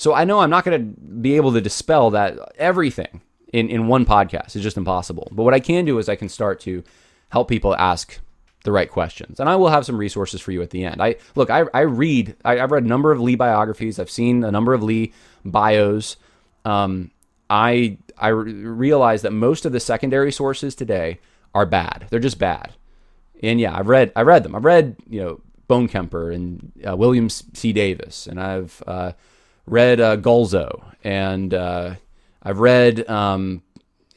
So 0.00 0.14
I 0.14 0.24
know 0.24 0.40
I'm 0.40 0.48
not 0.48 0.64
going 0.64 0.78
to 0.78 1.00
be 1.00 1.36
able 1.36 1.52
to 1.52 1.60
dispel 1.60 2.08
that 2.12 2.38
everything 2.56 3.20
in, 3.52 3.68
in 3.68 3.86
one 3.86 4.06
podcast. 4.06 4.56
It's 4.56 4.62
just 4.62 4.78
impossible. 4.78 5.28
But 5.30 5.42
what 5.42 5.52
I 5.52 5.60
can 5.60 5.84
do 5.84 5.98
is 5.98 6.08
I 6.08 6.16
can 6.16 6.30
start 6.30 6.58
to 6.60 6.82
help 7.28 7.48
people 7.48 7.76
ask 7.76 8.18
the 8.64 8.72
right 8.72 8.90
questions. 8.90 9.40
And 9.40 9.46
I 9.46 9.56
will 9.56 9.68
have 9.68 9.84
some 9.84 9.98
resources 9.98 10.40
for 10.40 10.52
you 10.52 10.62
at 10.62 10.70
the 10.70 10.86
end. 10.86 11.02
I 11.02 11.16
look, 11.34 11.50
I, 11.50 11.64
I 11.74 11.80
read, 11.80 12.34
I, 12.46 12.56
have 12.56 12.70
read 12.70 12.84
a 12.84 12.88
number 12.88 13.12
of 13.12 13.20
Lee 13.20 13.34
biographies. 13.34 13.98
I've 13.98 14.08
seen 14.08 14.42
a 14.42 14.50
number 14.50 14.72
of 14.72 14.82
Lee 14.82 15.12
bios. 15.44 16.16
Um, 16.64 17.10
I 17.50 17.98
I 18.16 18.28
realize 18.28 19.20
that 19.20 19.32
most 19.32 19.66
of 19.66 19.72
the 19.72 19.80
secondary 19.80 20.32
sources 20.32 20.74
today 20.74 21.20
are 21.54 21.66
bad. 21.66 22.06
They're 22.08 22.20
just 22.20 22.38
bad. 22.38 22.72
And 23.42 23.60
yeah, 23.60 23.76
I've 23.76 23.88
read 23.88 24.12
I 24.16 24.22
read 24.22 24.44
them. 24.44 24.54
I've 24.54 24.64
read 24.64 24.96
you 25.10 25.20
know 25.20 25.40
Bonekemper 25.68 26.34
and 26.34 26.72
uh, 26.88 26.96
William 26.96 27.28
C. 27.28 27.74
Davis, 27.74 28.26
and 28.26 28.40
I've 28.40 28.82
uh, 28.86 29.12
read 29.66 30.00
uh, 30.00 30.16
Guelzo, 30.16 30.82
and 31.04 31.52
uh, 31.54 31.94
I've 32.42 32.58
read 32.58 33.08
um, 33.08 33.62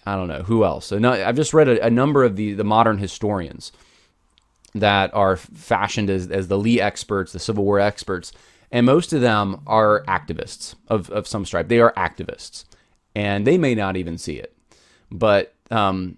I 0.06 0.16
don't 0.16 0.28
know 0.28 0.44
who 0.44 0.64
else. 0.64 0.86
So 0.86 1.00
no, 1.00 1.12
I've 1.12 1.36
just 1.36 1.54
read 1.54 1.68
a, 1.68 1.86
a, 1.86 1.90
number 1.90 2.24
of 2.24 2.36
the 2.36 2.54
the 2.54 2.64
modern 2.64 2.98
historians 2.98 3.72
that 4.76 5.14
are 5.14 5.38
fashioned 5.38 6.10
as 6.10 6.28
as 6.28 6.48
the 6.48 6.58
Lee 6.58 6.82
experts, 6.82 7.32
the 7.32 7.40
Civil 7.40 7.64
War 7.64 7.80
experts, 7.80 8.32
and 8.72 8.86
most 8.86 9.14
of 9.14 9.22
them 9.22 9.62
are 9.68 10.04
activists 10.08 10.76
of 10.88 11.10
of 11.10 11.28
some 11.28 11.46
stripe. 11.46 11.68
They 11.68 11.80
are 11.80 11.94
activists, 11.94 12.66
and 13.16 13.48
they 13.48 13.58
may 13.58 13.76
not 13.76 13.96
even 13.96 14.18
see 14.18 14.36
it, 14.36 14.56
but 15.12 15.54
um, 15.72 16.18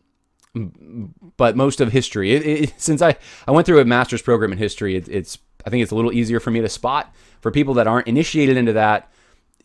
but 1.38 1.56
most 1.56 1.82
of 1.82 1.92
history, 1.92 2.34
it, 2.34 2.46
it, 2.46 2.74
since 2.78 3.02
I, 3.02 3.18
I 3.48 3.52
went 3.52 3.66
through 3.66 3.82
a 3.82 3.86
master's 3.86 4.22
program 4.22 4.52
in 4.52 4.58
history, 4.58 4.96
it, 4.96 5.08
it's 5.10 5.38
I 5.66 5.70
think 5.70 5.84
it's 5.84 5.92
a 5.92 5.96
little 5.96 6.14
easier 6.14 6.40
for 6.40 6.52
me 6.52 6.62
to 6.62 6.70
spot. 6.70 7.14
For 7.42 7.52
people 7.52 7.76
that 7.76 7.88
aren't 7.88 8.08
initiated 8.08 8.58
into 8.58 8.74
that, 8.74 9.12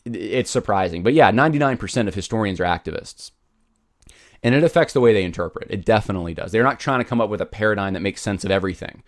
it's 0.04 0.50
surprising. 0.50 1.02
But 1.02 1.14
yeah, 1.14 1.30
99% 1.30 2.09
of 2.09 2.14
historians 2.14 2.61
are 2.61 2.64
activists. 2.64 3.30
And 4.42 4.54
it 4.54 4.64
affects 4.64 4.95
the 4.95 5.00
way 5.00 5.12
they 5.12 5.25
interpret. 5.25 5.71
It 5.71 5.85
definitely 5.85 6.33
does. 6.33 6.52
They're 6.52 6.62
not 6.64 6.80
trying 6.80 7.00
to 7.00 7.04
come 7.04 7.21
up 7.21 7.28
with 7.28 7.42
a 7.42 7.47
paradigm 7.47 7.92
that 7.92 8.00
makes 8.00 8.23
sense 8.23 8.45
of 8.45 8.50
everything. 8.50 9.02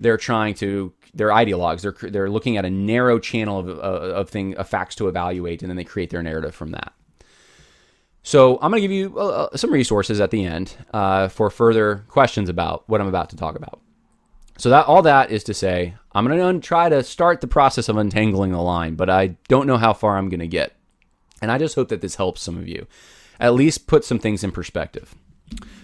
They're 0.00 0.16
trying 0.16 0.54
to, 0.54 0.92
they're 1.14 1.28
ideologues. 1.28 1.82
They're, 1.82 2.10
they're 2.10 2.30
looking 2.30 2.56
at 2.56 2.64
a 2.64 2.70
narrow 2.70 3.20
channel 3.20 3.60
of, 3.60 3.68
of, 3.68 4.28
thing, 4.28 4.56
of 4.56 4.68
facts 4.68 4.96
to 4.96 5.06
evaluate, 5.06 5.62
and 5.62 5.70
then 5.70 5.76
they 5.76 5.84
create 5.84 6.10
their 6.10 6.22
narrative 6.22 6.54
from 6.54 6.72
that. 6.72 6.92
So 8.24 8.54
I'm 8.62 8.70
going 8.70 8.82
to 8.82 8.88
give 8.88 8.90
you 8.90 9.18
uh, 9.18 9.48
uh, 9.52 9.56
some 9.56 9.72
resources 9.72 10.20
at 10.20 10.30
the 10.30 10.44
end 10.44 10.74
uh, 10.94 11.28
for 11.28 11.50
further 11.50 12.04
questions 12.08 12.48
about 12.48 12.88
what 12.88 13.00
I'm 13.00 13.08
about 13.08 13.30
to 13.30 13.36
talk 13.36 13.56
about. 13.56 13.81
So 14.58 14.70
that 14.70 14.86
all 14.86 15.02
that 15.02 15.30
is 15.30 15.44
to 15.44 15.54
say, 15.54 15.94
I'm 16.12 16.26
going 16.26 16.60
to 16.60 16.66
try 16.66 16.88
to 16.88 17.02
start 17.02 17.40
the 17.40 17.46
process 17.46 17.88
of 17.88 17.96
untangling 17.96 18.52
the 18.52 18.60
line, 18.60 18.94
but 18.94 19.08
I 19.10 19.36
don't 19.48 19.66
know 19.66 19.78
how 19.78 19.92
far 19.92 20.16
I'm 20.16 20.28
going 20.28 20.40
to 20.40 20.46
get. 20.46 20.76
And 21.40 21.50
I 21.50 21.58
just 21.58 21.74
hope 21.74 21.88
that 21.88 22.00
this 22.00 22.16
helps 22.16 22.42
some 22.42 22.56
of 22.56 22.68
you. 22.68 22.86
At 23.40 23.54
least 23.54 23.86
put 23.86 24.04
some 24.04 24.18
things 24.18 24.44
in 24.44 24.52
perspective. 24.52 25.14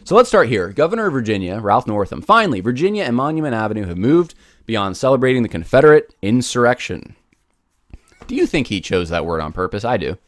So 0.05 0.15
let's 0.15 0.29
start 0.29 0.49
here. 0.49 0.69
Governor 0.69 1.07
of 1.07 1.13
Virginia, 1.13 1.59
Ralph 1.61 1.87
Northam. 1.87 2.23
Finally, 2.23 2.61
Virginia 2.61 3.05
and 3.05 3.17
Monument 3.17 3.55
Avenue 3.55 3.87
have 3.87 3.99
moved 3.99 4.35
beyond 4.65 4.97
celebrating 4.97 5.43
the 5.43 5.49
Confederate 5.49 6.15
insurrection. 6.23 7.17
Do 8.27 8.35
you 8.35 8.47
think 8.47 8.69
he 8.69 8.81
chose 8.81 9.09
that 9.09 9.27
word 9.27 9.41
on 9.41 9.53
purpose? 9.53 9.85
I 9.85 9.97
do. 9.97 10.19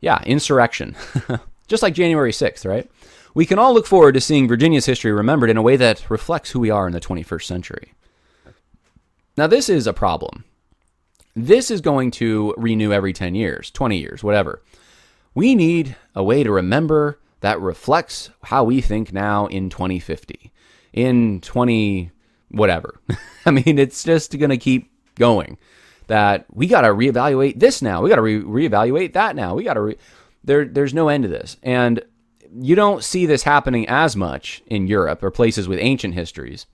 Yeah, 0.00 0.20
insurrection. 0.24 0.96
Just 1.68 1.82
like 1.82 1.94
January 1.94 2.32
6th, 2.32 2.68
right? 2.68 2.90
We 3.34 3.46
can 3.46 3.58
all 3.58 3.72
look 3.72 3.86
forward 3.86 4.12
to 4.14 4.20
seeing 4.20 4.46
Virginia's 4.46 4.86
history 4.86 5.12
remembered 5.12 5.50
in 5.50 5.56
a 5.56 5.62
way 5.62 5.76
that 5.76 6.08
reflects 6.10 6.50
who 6.50 6.60
we 6.60 6.70
are 6.70 6.86
in 6.86 6.92
the 6.92 7.00
21st 7.00 7.44
century. 7.44 7.94
Now, 9.36 9.46
this 9.46 9.68
is 9.68 9.86
a 9.86 9.94
problem. 9.94 10.44
This 11.34 11.70
is 11.70 11.80
going 11.80 12.10
to 12.12 12.54
renew 12.58 12.92
every 12.92 13.14
10 13.14 13.34
years, 13.34 13.70
20 13.70 13.96
years, 13.98 14.22
whatever. 14.22 14.62
We 15.34 15.54
need 15.54 15.96
a 16.14 16.22
way 16.22 16.42
to 16.42 16.52
remember 16.52 17.18
that 17.40 17.60
reflects 17.60 18.30
how 18.44 18.64
we 18.64 18.82
think 18.82 19.12
now 19.12 19.46
in 19.46 19.70
2050, 19.70 20.52
in 20.92 21.40
20 21.40 22.10
whatever. 22.50 23.00
I 23.46 23.50
mean, 23.50 23.78
it's 23.78 24.04
just 24.04 24.38
going 24.38 24.50
to 24.50 24.58
keep 24.58 24.90
going. 25.16 25.58
That 26.08 26.46
we 26.52 26.66
got 26.66 26.82
to 26.82 26.88
reevaluate 26.88 27.58
this 27.58 27.80
now. 27.80 28.02
We 28.02 28.10
got 28.10 28.16
to 28.16 28.22
re- 28.22 28.42
reevaluate 28.42 29.14
that 29.14 29.34
now. 29.34 29.54
We 29.54 29.64
got 29.64 29.74
to 29.74 29.80
re- 29.80 29.98
there. 30.44 30.66
There's 30.66 30.92
no 30.92 31.08
end 31.08 31.22
to 31.22 31.28
this, 31.28 31.56
and 31.62 32.02
you 32.60 32.74
don't 32.74 33.02
see 33.02 33.26
this 33.26 33.42
happening 33.42 33.88
as 33.88 34.16
much 34.16 34.62
in 34.66 34.86
Europe 34.86 35.22
or 35.22 35.30
places 35.30 35.68
with 35.68 35.78
ancient 35.80 36.14
histories. 36.14 36.66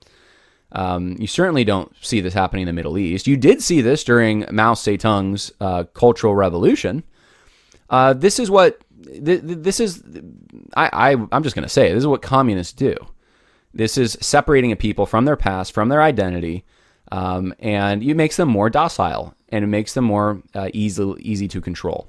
Um, 0.72 1.16
you 1.18 1.26
certainly 1.26 1.64
don't 1.64 1.92
see 2.00 2.20
this 2.20 2.34
happening 2.34 2.62
in 2.62 2.66
the 2.66 2.72
Middle 2.72 2.98
East. 2.98 3.26
You 3.26 3.36
did 3.36 3.62
see 3.62 3.80
this 3.80 4.04
during 4.04 4.44
Mao 4.50 4.74
Zedong's 4.74 5.50
uh, 5.60 5.84
Cultural 5.94 6.34
Revolution. 6.34 7.04
Uh, 7.88 8.12
this 8.12 8.38
is 8.38 8.50
what 8.50 8.82
th- 9.04 9.40
this 9.42 9.80
is. 9.80 10.02
I, 10.76 10.90
I 10.92 11.26
I'm 11.32 11.42
just 11.42 11.54
going 11.56 11.62
to 11.62 11.68
say 11.70 11.88
this 11.88 12.02
is 12.02 12.06
what 12.06 12.20
communists 12.20 12.74
do. 12.74 12.94
This 13.72 13.96
is 13.96 14.18
separating 14.20 14.72
a 14.72 14.76
people 14.76 15.06
from 15.06 15.24
their 15.24 15.36
past, 15.36 15.72
from 15.72 15.88
their 15.88 16.02
identity, 16.02 16.64
um, 17.12 17.54
and 17.60 18.02
it 18.02 18.14
makes 18.14 18.36
them 18.36 18.48
more 18.48 18.68
docile 18.68 19.34
and 19.50 19.64
it 19.64 19.68
makes 19.68 19.94
them 19.94 20.04
more 20.04 20.42
uh, 20.54 20.68
easy 20.74 21.14
easy 21.20 21.48
to 21.48 21.60
control. 21.60 22.08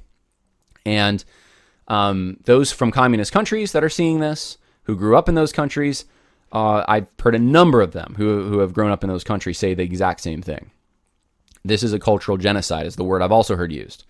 And 0.85 1.23
um, 1.89 2.37
those 2.45 2.71
from 2.71 2.91
communist 2.91 3.31
countries 3.31 3.71
that 3.71 3.83
are 3.83 3.89
seeing 3.89 4.19
this, 4.19 4.57
who 4.83 4.95
grew 4.95 5.17
up 5.17 5.27
in 5.27 5.35
those 5.35 5.51
countries, 5.51 6.05
uh, 6.51 6.83
I've 6.87 7.07
heard 7.19 7.35
a 7.35 7.39
number 7.39 7.81
of 7.81 7.91
them 7.91 8.15
who, 8.17 8.47
who 8.49 8.59
have 8.59 8.73
grown 8.73 8.91
up 8.91 9.03
in 9.03 9.09
those 9.09 9.23
countries 9.23 9.57
say 9.57 9.73
the 9.73 9.83
exact 9.83 10.21
same 10.21 10.41
thing. 10.41 10.71
This 11.63 11.83
is 11.83 11.93
a 11.93 11.99
cultural 11.99 12.37
genocide, 12.37 12.85
is 12.85 12.95
the 12.95 13.03
word 13.03 13.21
I've 13.21 13.31
also 13.31 13.55
heard 13.55 13.71
used. 13.71 14.05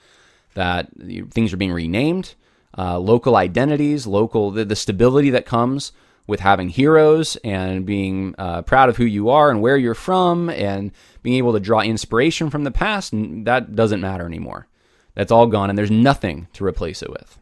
That 0.53 0.89
things 1.31 1.53
are 1.53 1.57
being 1.57 1.73
renamed, 1.73 2.35
uh, 2.77 2.99
local 2.99 3.35
identities, 3.35 4.07
local 4.07 4.51
the, 4.51 4.65
the, 4.65 4.75
stability 4.75 5.31
that 5.31 5.45
comes 5.45 5.91
with 6.27 6.39
having 6.39 6.69
heroes 6.69 7.35
and 7.43 7.85
being 7.85 8.35
uh, 8.37 8.61
proud 8.61 8.89
of 8.89 8.97
who 8.97 9.05
you 9.05 9.29
are 9.29 9.49
and 9.49 9.61
where 9.61 9.77
you're 9.77 9.95
from, 9.95 10.49
and 10.49 10.91
being 11.23 11.37
able 11.37 11.53
to 11.53 11.59
draw 11.59 11.81
inspiration 11.81 12.49
from 12.49 12.63
the 12.63 12.71
past. 12.71 13.11
That 13.13 13.75
doesn't 13.75 14.01
matter 14.01 14.25
anymore. 14.25 14.67
That's 15.15 15.31
all 15.31 15.47
gone, 15.47 15.69
and 15.69 15.77
there's 15.77 15.91
nothing 15.91 16.47
to 16.53 16.65
replace 16.65 17.01
it 17.01 17.09
with. 17.09 17.39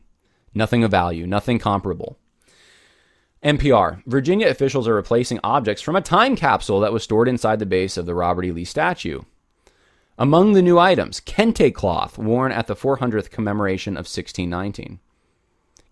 Nothing 0.58 0.84
of 0.84 0.90
value, 0.90 1.28
nothing 1.28 1.60
comparable. 1.60 2.18
NPR 3.44 4.02
Virginia 4.08 4.48
officials 4.48 4.88
are 4.88 4.96
replacing 4.96 5.40
objects 5.44 5.84
from 5.84 5.96
a 5.96 6.02
time 6.02 6.36
capsule 6.36 6.80
that 6.80 6.92
was 6.92 7.04
stored 7.04 7.28
inside 7.28 7.60
the 7.60 7.68
base 7.68 7.96
of 7.96 8.08
the 8.08 8.16
Robert 8.16 8.44
E. 8.44 8.52
Lee 8.52 8.66
statue. 8.66 9.22
Among 10.18 10.54
the 10.54 10.64
new 10.64 10.80
items, 10.80 11.22
kente 11.22 11.72
cloth 11.72 12.18
worn 12.18 12.52
at 12.52 12.66
the 12.66 12.76
400th 12.76 13.30
commemoration 13.30 13.94
of 13.94 14.10
1619. 14.10 15.00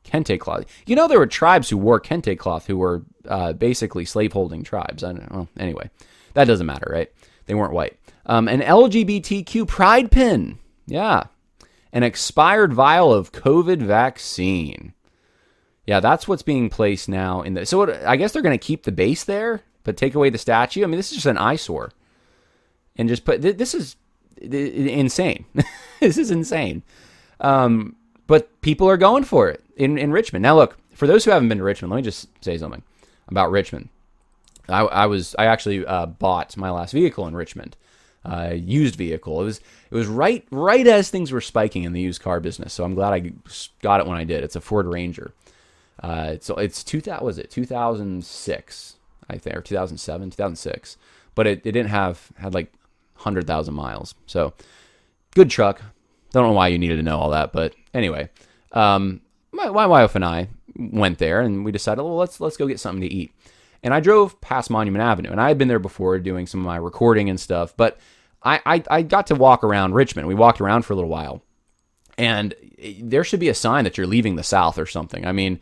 Kente 0.03 0.39
cloth. 0.39 0.65
You 0.87 0.95
know, 0.95 1.07
there 1.07 1.19
were 1.19 1.27
tribes 1.27 1.69
who 1.69 1.77
wore 1.77 2.01
kente 2.01 2.35
cloth 2.35 2.65
who 2.65 2.77
were 2.77 3.03
uh, 3.27 3.53
basically 3.53 4.03
slaveholding 4.03 4.63
tribes. 4.63 5.03
I 5.03 5.13
don't 5.13 5.31
know. 5.31 5.47
Anyway, 5.59 5.91
that 6.33 6.45
doesn't 6.45 6.65
matter, 6.65 6.89
right? 6.91 7.11
They 7.45 7.53
weren't 7.53 7.73
white. 7.73 7.99
Um, 8.25 8.47
an 8.47 8.61
LGBTQ 8.61 9.67
pride 9.67 10.09
pin. 10.09 10.57
Yeah 10.87 11.25
an 11.95 12.03
expired 12.03 12.73
vial 12.73 13.11
of 13.11 13.31
COVID 13.31 13.81
vaccine. 13.81 14.93
Yeah, 15.87 16.01
that's 16.01 16.27
what's 16.27 16.41
being 16.41 16.69
placed 16.69 17.07
now 17.07 17.41
in 17.41 17.53
the. 17.53 17.65
So 17.65 17.77
what, 17.77 18.03
I 18.03 18.17
guess 18.17 18.33
they're 18.33 18.41
going 18.41 18.57
to 18.57 18.63
keep 18.63 18.83
the 18.83 18.91
base 18.91 19.23
there, 19.23 19.61
but 19.83 19.95
take 19.95 20.13
away 20.13 20.29
the 20.29 20.37
statue. 20.37 20.83
I 20.83 20.87
mean, 20.87 20.97
this 20.97 21.11
is 21.11 21.15
just 21.15 21.25
an 21.25 21.37
eyesore, 21.37 21.91
and 22.97 23.07
just 23.07 23.23
put 23.23 23.41
this 23.41 23.73
is 23.73 23.95
insane. 24.37 25.45
this 26.01 26.17
is 26.17 26.31
insane. 26.31 26.83
Um, 27.39 27.95
but 28.27 28.59
people 28.61 28.89
are 28.89 28.97
going 28.97 29.23
for 29.23 29.49
it 29.49 29.63
in 29.77 29.97
in 29.97 30.11
Richmond. 30.11 30.43
Now, 30.43 30.57
look 30.57 30.77
for 30.93 31.07
those 31.07 31.23
who 31.23 31.31
haven't 31.31 31.47
been 31.47 31.59
to 31.59 31.63
Richmond. 31.63 31.91
Let 31.91 31.97
me 31.97 32.03
just 32.03 32.27
say 32.43 32.57
something 32.57 32.83
about 33.29 33.51
Richmond. 33.51 33.87
I, 34.67 34.81
I 34.81 35.05
was 35.05 35.33
I 35.39 35.45
actually 35.45 35.85
uh, 35.85 36.07
bought 36.07 36.57
my 36.57 36.71
last 36.71 36.91
vehicle 36.91 37.25
in 37.25 37.37
Richmond 37.37 37.77
uh, 38.25 38.53
used 38.53 38.95
vehicle. 38.95 39.39
It 39.41 39.45
was 39.45 39.57
it 39.59 39.95
was 39.95 40.07
right 40.07 40.45
right 40.51 40.85
as 40.87 41.09
things 41.09 41.31
were 41.31 41.41
spiking 41.41 41.83
in 41.83 41.93
the 41.93 42.01
used 42.01 42.21
car 42.21 42.39
business. 42.39 42.73
So 42.73 42.83
I'm 42.83 42.95
glad 42.95 43.13
I 43.13 43.31
got 43.81 43.99
it 43.99 44.07
when 44.07 44.17
I 44.17 44.23
did. 44.23 44.43
It's 44.43 44.55
a 44.55 44.61
Ford 44.61 44.87
Ranger. 44.87 45.33
Uh, 46.01 46.31
it's 46.33 46.49
it's 46.57 46.83
two 46.83 47.01
thousand 47.01 47.25
was 47.25 47.37
it 47.37 47.49
2006 47.51 48.95
I 49.29 49.37
think 49.37 49.55
or 49.55 49.61
2007 49.61 50.31
2006, 50.31 50.97
but 51.35 51.47
it, 51.47 51.59
it 51.59 51.71
didn't 51.71 51.89
have 51.89 52.31
had 52.37 52.53
like 52.53 52.73
hundred 53.15 53.47
thousand 53.47 53.75
miles. 53.75 54.15
So 54.25 54.53
good 55.35 55.49
truck. 55.49 55.81
Don't 56.31 56.47
know 56.47 56.53
why 56.53 56.67
you 56.67 56.77
needed 56.77 56.97
to 56.97 57.03
know 57.03 57.19
all 57.19 57.29
that, 57.29 57.53
but 57.53 57.75
anyway, 57.93 58.29
um, 58.73 59.21
my, 59.53 59.69
my 59.69 59.85
wife 59.85 60.15
and 60.15 60.25
I 60.25 60.49
went 60.75 61.17
there 61.19 61.39
and 61.39 61.63
we 61.63 61.71
decided, 61.71 62.01
well, 62.01 62.17
let's 62.17 62.41
let's 62.41 62.57
go 62.57 62.67
get 62.67 62.79
something 62.79 63.07
to 63.07 63.13
eat. 63.13 63.31
And 63.83 63.93
I 63.93 63.99
drove 63.99 64.41
past 64.41 64.71
Monument 64.71 65.03
Avenue, 65.03 65.29
and 65.29 65.39
I 65.39 65.47
had 65.47 65.59
been 65.59 65.67
there 65.67 65.79
before 65.79 66.17
doing 66.17 66.47
some 66.47 66.59
of 66.59 66.65
my 66.65 66.77
recording 66.77 67.29
and 67.29 67.39
stuff, 67.39 67.77
but 67.77 67.99
I, 68.45 68.61
I, 68.65 68.83
I 68.89 69.01
got 69.01 69.27
to 69.27 69.35
walk 69.35 69.63
around 69.63 69.95
Richmond. 69.95 70.27
We 70.27 70.35
walked 70.35 70.61
around 70.61 70.83
for 70.83 70.93
a 70.93 70.95
little 70.95 71.09
while, 71.09 71.41
and 72.17 72.53
there 73.01 73.23
should 73.23 73.39
be 73.39 73.49
a 73.49 73.55
sign 73.55 73.83
that 73.83 73.97
you're 73.97 74.07
leaving 74.07 74.35
the 74.35 74.43
South 74.43 74.77
or 74.77 74.85
something. 74.85 75.25
I 75.25 75.31
mean, 75.31 75.59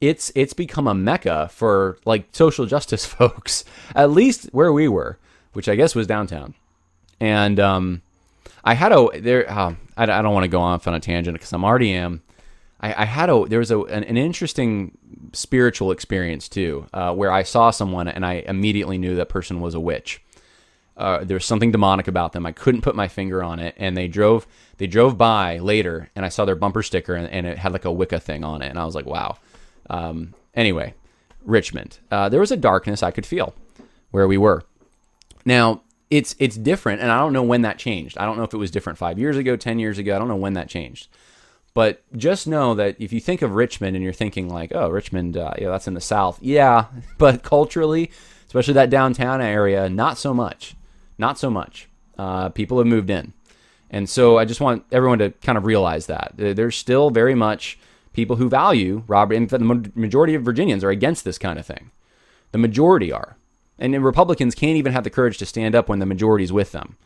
it's 0.00 0.30
it's 0.34 0.52
become 0.52 0.86
a 0.86 0.94
mecca 0.94 1.48
for 1.50 1.98
like 2.04 2.28
social 2.32 2.66
justice 2.66 3.06
folks, 3.06 3.64
at 3.94 4.10
least 4.10 4.50
where 4.52 4.72
we 4.72 4.86
were, 4.86 5.18
which 5.54 5.68
I 5.68 5.74
guess 5.74 5.94
was 5.94 6.06
downtown. 6.06 6.54
And 7.18 7.58
um, 7.58 8.02
I 8.62 8.74
had 8.74 8.92
a 8.92 9.08
there. 9.18 9.50
Uh, 9.50 9.74
I, 9.96 10.02
I 10.02 10.22
don't 10.22 10.34
want 10.34 10.44
to 10.44 10.48
go 10.48 10.60
off 10.60 10.86
on 10.86 10.94
a 10.94 11.00
tangent 11.00 11.34
because 11.34 11.52
I'm 11.52 11.64
already 11.64 11.94
am. 11.94 12.22
I, 12.78 13.02
I, 13.02 13.04
had 13.06 13.30
a 13.30 13.46
there 13.46 13.60
was 13.60 13.70
a 13.70 13.80
an, 13.84 14.04
an 14.04 14.18
interesting 14.18 14.98
spiritual 15.32 15.90
experience 15.90 16.46
too, 16.46 16.86
uh, 16.92 17.14
where 17.14 17.32
I 17.32 17.42
saw 17.42 17.70
someone 17.70 18.06
and 18.06 18.26
I 18.26 18.44
immediately 18.46 18.98
knew 18.98 19.14
that 19.16 19.30
person 19.30 19.62
was 19.62 19.74
a 19.74 19.80
witch. 19.80 20.22
Uh, 20.96 21.24
there 21.24 21.34
was 21.34 21.44
something 21.44 21.72
demonic 21.72 22.08
about 22.08 22.32
them. 22.32 22.46
I 22.46 22.52
couldn't 22.52 22.80
put 22.80 22.94
my 22.94 23.06
finger 23.06 23.42
on 23.42 23.58
it, 23.58 23.74
and 23.76 23.96
they 23.96 24.08
drove 24.08 24.46
they 24.78 24.86
drove 24.86 25.18
by 25.18 25.58
later, 25.58 26.10
and 26.16 26.24
I 26.24 26.30
saw 26.30 26.44
their 26.44 26.54
bumper 26.54 26.82
sticker, 26.82 27.14
and, 27.14 27.28
and 27.28 27.46
it 27.46 27.58
had 27.58 27.72
like 27.72 27.84
a 27.84 27.92
Wicca 27.92 28.20
thing 28.20 28.44
on 28.44 28.62
it, 28.62 28.68
and 28.68 28.78
I 28.78 28.84
was 28.84 28.94
like, 28.94 29.06
wow. 29.06 29.36
Um, 29.90 30.34
anyway, 30.54 30.94
Richmond, 31.44 31.98
uh, 32.10 32.28
there 32.28 32.40
was 32.40 32.50
a 32.50 32.56
darkness 32.56 33.02
I 33.02 33.10
could 33.10 33.26
feel 33.26 33.54
where 34.10 34.26
we 34.26 34.38
were. 34.38 34.64
Now 35.44 35.82
it's 36.08 36.34
it's 36.38 36.56
different, 36.56 37.02
and 37.02 37.12
I 37.12 37.18
don't 37.18 37.34
know 37.34 37.42
when 37.42 37.62
that 37.62 37.78
changed. 37.78 38.16
I 38.16 38.24
don't 38.24 38.38
know 38.38 38.44
if 38.44 38.54
it 38.54 38.58
was 38.58 38.70
different 38.70 38.98
five 38.98 39.18
years 39.18 39.36
ago, 39.36 39.54
ten 39.56 39.78
years 39.78 39.98
ago. 39.98 40.16
I 40.16 40.18
don't 40.18 40.28
know 40.28 40.36
when 40.36 40.54
that 40.54 40.68
changed. 40.68 41.08
But 41.74 42.02
just 42.16 42.46
know 42.46 42.74
that 42.74 42.96
if 42.98 43.12
you 43.12 43.20
think 43.20 43.42
of 43.42 43.52
Richmond 43.52 43.96
and 43.96 44.02
you're 44.02 44.14
thinking 44.14 44.48
like, 44.48 44.72
oh, 44.74 44.88
Richmond, 44.88 45.36
uh, 45.36 45.52
yeah, 45.58 45.68
that's 45.68 45.86
in 45.86 45.92
the 45.92 46.00
South. 46.00 46.38
Yeah, 46.40 46.86
but 47.18 47.42
culturally, 47.42 48.10
especially 48.46 48.72
that 48.74 48.88
downtown 48.88 49.42
area, 49.42 49.90
not 49.90 50.16
so 50.16 50.32
much 50.32 50.74
not 51.18 51.38
so 51.38 51.50
much. 51.50 51.88
Uh, 52.18 52.48
people 52.50 52.78
have 52.78 52.86
moved 52.86 53.10
in. 53.10 53.32
And 53.90 54.08
so 54.08 54.38
I 54.38 54.44
just 54.44 54.60
want 54.60 54.84
everyone 54.90 55.18
to 55.18 55.30
kind 55.30 55.56
of 55.56 55.64
realize 55.64 56.06
that. 56.06 56.32
There's 56.36 56.76
still 56.76 57.10
very 57.10 57.34
much 57.34 57.78
people 58.12 58.36
who 58.36 58.48
value 58.48 59.04
Robert. 59.06 59.34
In 59.34 59.48
fact, 59.48 59.62
the 59.62 59.92
majority 59.94 60.34
of 60.34 60.42
Virginians 60.42 60.82
are 60.82 60.90
against 60.90 61.24
this 61.24 61.38
kind 61.38 61.58
of 61.58 61.66
thing. 61.66 61.90
The 62.52 62.58
majority 62.58 63.12
are. 63.12 63.36
And 63.78 64.02
Republicans 64.02 64.54
can't 64.54 64.76
even 64.76 64.92
have 64.92 65.04
the 65.04 65.10
courage 65.10 65.38
to 65.38 65.46
stand 65.46 65.74
up 65.74 65.88
when 65.88 65.98
the 65.98 66.06
majority 66.06 66.44
is 66.44 66.52
with 66.52 66.72
them. 66.72 66.96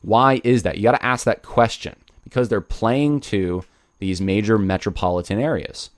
Why 0.00 0.40
is 0.42 0.62
that? 0.62 0.76
You 0.76 0.82
got 0.82 0.92
to 0.92 1.04
ask 1.04 1.24
that 1.24 1.42
question 1.42 1.96
because 2.24 2.48
they're 2.48 2.60
playing 2.60 3.20
to 3.20 3.64
these 3.98 4.20
major 4.20 4.58
metropolitan 4.58 5.38
areas. 5.38 5.90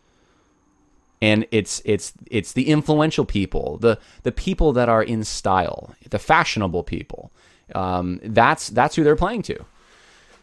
And 1.22 1.46
it's 1.50 1.80
it's 1.84 2.12
it's 2.30 2.52
the 2.52 2.68
influential 2.68 3.24
people, 3.24 3.78
the 3.78 3.98
the 4.22 4.32
people 4.32 4.72
that 4.74 4.88
are 4.88 5.02
in 5.02 5.24
style, 5.24 5.94
the 6.10 6.18
fashionable 6.18 6.82
people, 6.82 7.32
um, 7.74 8.20
that's 8.22 8.68
that's 8.68 8.96
who 8.96 9.04
they're 9.04 9.16
playing 9.16 9.42
to. 9.42 9.64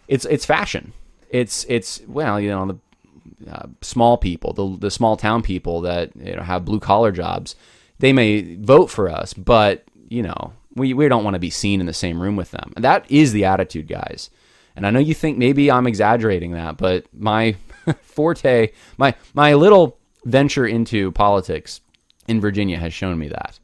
It's 0.07 0.25
it's 0.25 0.45
fashion. 0.45 0.93
It's 1.29 1.65
it's 1.69 2.01
well, 2.07 2.39
you 2.39 2.49
know, 2.49 2.65
the 2.67 3.51
uh, 3.51 3.67
small 3.81 4.17
people, 4.17 4.53
the 4.53 4.77
the 4.77 4.91
small 4.91 5.17
town 5.17 5.41
people 5.41 5.81
that 5.81 6.15
you 6.15 6.35
know 6.35 6.43
have 6.43 6.65
blue 6.65 6.79
collar 6.79 7.11
jobs. 7.11 7.55
They 7.99 8.13
may 8.13 8.55
vote 8.55 8.89
for 8.89 9.09
us, 9.09 9.33
but 9.33 9.83
you 10.09 10.23
know, 10.23 10.53
we 10.75 10.93
we 10.93 11.07
don't 11.07 11.23
want 11.23 11.35
to 11.35 11.39
be 11.39 11.49
seen 11.49 11.79
in 11.79 11.85
the 11.85 11.93
same 11.93 12.21
room 12.21 12.35
with 12.35 12.51
them. 12.51 12.73
That 12.77 13.09
is 13.09 13.31
the 13.31 13.45
attitude, 13.45 13.87
guys. 13.87 14.29
And 14.75 14.87
I 14.87 14.89
know 14.89 14.99
you 14.99 15.13
think 15.13 15.37
maybe 15.37 15.69
I'm 15.69 15.87
exaggerating 15.87 16.51
that, 16.53 16.77
but 16.77 17.05
my 17.13 17.55
forte, 18.01 18.71
my 18.97 19.15
my 19.33 19.53
little 19.53 19.97
venture 20.25 20.65
into 20.65 21.11
politics 21.11 21.81
in 22.27 22.41
Virginia 22.41 22.77
has 22.77 22.93
shown 22.93 23.17
me 23.17 23.27
that. 23.29 23.59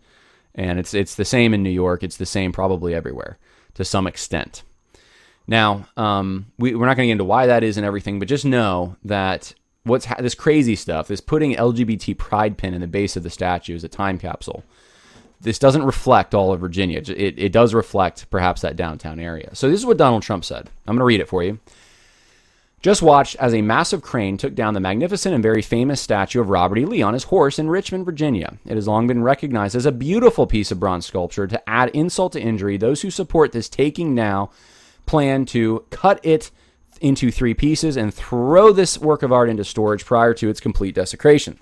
And 0.55 0.79
it's 0.79 0.93
it's 0.93 1.15
the 1.15 1.25
same 1.25 1.53
in 1.53 1.63
New 1.63 1.69
York. 1.69 2.03
It's 2.03 2.17
the 2.17 2.25
same 2.25 2.51
probably 2.51 2.93
everywhere 2.93 3.37
to 3.75 3.85
some 3.85 4.07
extent. 4.07 4.63
Now, 5.47 5.87
um, 5.97 6.47
we, 6.59 6.75
we're 6.75 6.85
not 6.85 6.95
going 6.95 7.07
to 7.07 7.09
get 7.09 7.13
into 7.13 7.23
why 7.23 7.47
that 7.47 7.63
is 7.63 7.77
and 7.77 7.85
everything, 7.85 8.19
but 8.19 8.27
just 8.27 8.45
know 8.45 8.97
that 9.03 9.53
what's 9.83 10.05
ha- 10.05 10.17
this 10.19 10.35
crazy 10.35 10.75
stuff, 10.75 11.07
this 11.07 11.21
putting 11.21 11.55
LGBT 11.55 12.17
pride 12.17 12.57
pin 12.57 12.73
in 12.75 12.81
the 12.81 12.87
base 12.87 13.15
of 13.15 13.23
the 13.23 13.29
statue 13.31 13.73
is 13.73 13.83
a 13.83 13.89
time 13.89 14.19
capsule. 14.19 14.63
This 15.41 15.57
doesn't 15.57 15.83
reflect 15.83 16.35
all 16.35 16.53
of 16.53 16.59
Virginia. 16.59 16.99
It, 16.99 17.39
it 17.39 17.51
does 17.51 17.73
reflect 17.73 18.29
perhaps 18.29 18.61
that 18.61 18.75
downtown 18.75 19.19
area. 19.19 19.55
So 19.55 19.69
this 19.69 19.79
is 19.79 19.85
what 19.85 19.97
Donald 19.97 20.21
Trump 20.21 20.45
said. 20.45 20.69
I'm 20.85 20.95
going 20.95 20.99
to 20.99 21.05
read 21.05 21.21
it 21.21 21.29
for 21.29 21.41
you. 21.41 21.59
Just 22.81 23.01
watched 23.01 23.35
as 23.37 23.53
a 23.53 23.61
massive 23.61 24.01
crane 24.01 24.37
took 24.37 24.55
down 24.55 24.73
the 24.73 24.79
magnificent 24.79 25.35
and 25.35 25.43
very 25.43 25.61
famous 25.61 25.99
statue 25.99 26.39
of 26.39 26.49
Robert 26.49 26.77
E. 26.77 26.85
Lee 26.85 27.01
on 27.01 27.13
his 27.13 27.25
horse 27.25 27.59
in 27.59 27.69
Richmond, 27.69 28.05
Virginia. 28.05 28.57
It 28.65 28.75
has 28.75 28.87
long 28.87 29.05
been 29.05 29.21
recognized 29.21 29.75
as 29.75 29.85
a 29.85 29.91
beautiful 29.91 30.47
piece 30.47 30.71
of 30.71 30.79
bronze 30.79 31.05
sculpture. 31.05 31.45
To 31.45 31.69
add 31.69 31.89
insult 31.89 32.33
to 32.33 32.41
injury, 32.41 32.77
those 32.77 33.01
who 33.01 33.11
support 33.11 33.51
this 33.51 33.67
taking 33.67 34.15
now 34.15 34.51
plan 35.05 35.45
to 35.47 35.85
cut 35.89 36.21
it 36.23 36.51
into 37.01 37.31
three 37.31 37.53
pieces 37.53 37.97
and 37.97 38.13
throw 38.13 38.71
this 38.71 38.97
work 38.97 39.23
of 39.23 39.31
art 39.33 39.49
into 39.49 39.65
storage 39.65 40.05
prior 40.05 40.33
to 40.35 40.49
its 40.49 40.61
complete 40.61 40.95
desecration. 40.95 41.59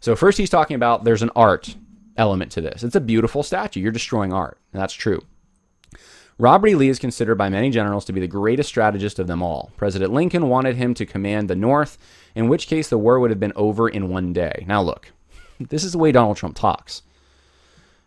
So, 0.00 0.14
first, 0.14 0.38
he's 0.38 0.50
talking 0.50 0.76
about 0.76 1.02
there's 1.02 1.22
an 1.22 1.30
art 1.34 1.74
element 2.16 2.52
to 2.52 2.60
this. 2.60 2.84
It's 2.84 2.94
a 2.94 3.00
beautiful 3.00 3.42
statue. 3.42 3.80
You're 3.80 3.90
destroying 3.90 4.32
art. 4.32 4.58
That's 4.72 4.94
true. 4.94 5.24
Robert 6.40 6.68
E. 6.68 6.74
Lee 6.76 6.88
is 6.88 7.00
considered 7.00 7.34
by 7.34 7.48
many 7.48 7.68
generals 7.68 8.04
to 8.04 8.12
be 8.12 8.20
the 8.20 8.28
greatest 8.28 8.68
strategist 8.68 9.18
of 9.18 9.26
them 9.26 9.42
all. 9.42 9.72
President 9.76 10.12
Lincoln 10.12 10.48
wanted 10.48 10.76
him 10.76 10.94
to 10.94 11.04
command 11.04 11.50
the 11.50 11.56
North, 11.56 11.98
in 12.36 12.48
which 12.48 12.68
case 12.68 12.88
the 12.88 12.98
war 12.98 13.18
would 13.18 13.30
have 13.30 13.40
been 13.40 13.52
over 13.56 13.88
in 13.88 14.08
one 14.08 14.32
day. 14.32 14.64
Now, 14.68 14.80
look, 14.80 15.10
this 15.60 15.82
is 15.82 15.92
the 15.92 15.98
way 15.98 16.12
Donald 16.12 16.36
Trump 16.36 16.56
talks. 16.56 17.02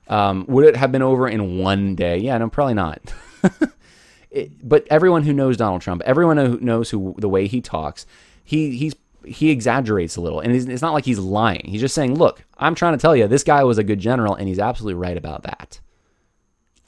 Um, 0.08 0.46
would 0.48 0.66
it 0.66 0.78
have 0.78 0.92
been 0.92 1.02
over 1.02 1.28
in 1.28 1.58
one 1.58 1.96
day? 1.96 2.18
Yeah, 2.18 2.38
no, 2.38 2.50
probably 2.50 2.74
not. 2.74 3.02
it, 4.32 4.52
but 4.68 4.88
everyone 4.90 5.24
who 5.24 5.34
knows 5.34 5.58
Donald 5.58 5.82
Trump, 5.82 6.02
everyone 6.06 6.38
who 6.38 6.58
knows 6.60 6.90
who 6.90 7.16
the 7.18 7.30
way 7.30 7.48
he 7.48 7.60
talks, 7.60 8.06
he 8.44 8.76
he's 8.78 8.96
he 9.26 9.52
exaggerates 9.52 10.16
a 10.16 10.22
little, 10.22 10.40
and 10.40 10.54
it's 10.54 10.82
not 10.82 10.94
like 10.94 11.06
he's 11.06 11.20
lying. 11.20 11.64
He's 11.66 11.82
just 11.82 11.94
saying, 11.94 12.16
"Look, 12.16 12.44
I'm 12.58 12.76
trying 12.76 12.94
to 12.94 13.02
tell 13.02 13.16
you, 13.16 13.28
this 13.28 13.44
guy 13.44 13.64
was 13.64 13.78
a 13.78 13.84
good 13.84 14.00
general, 14.00 14.36
and 14.36 14.48
he's 14.48 14.60
absolutely 14.60 14.96
right 14.96 15.16
about 15.16 15.44
that. 15.44 15.80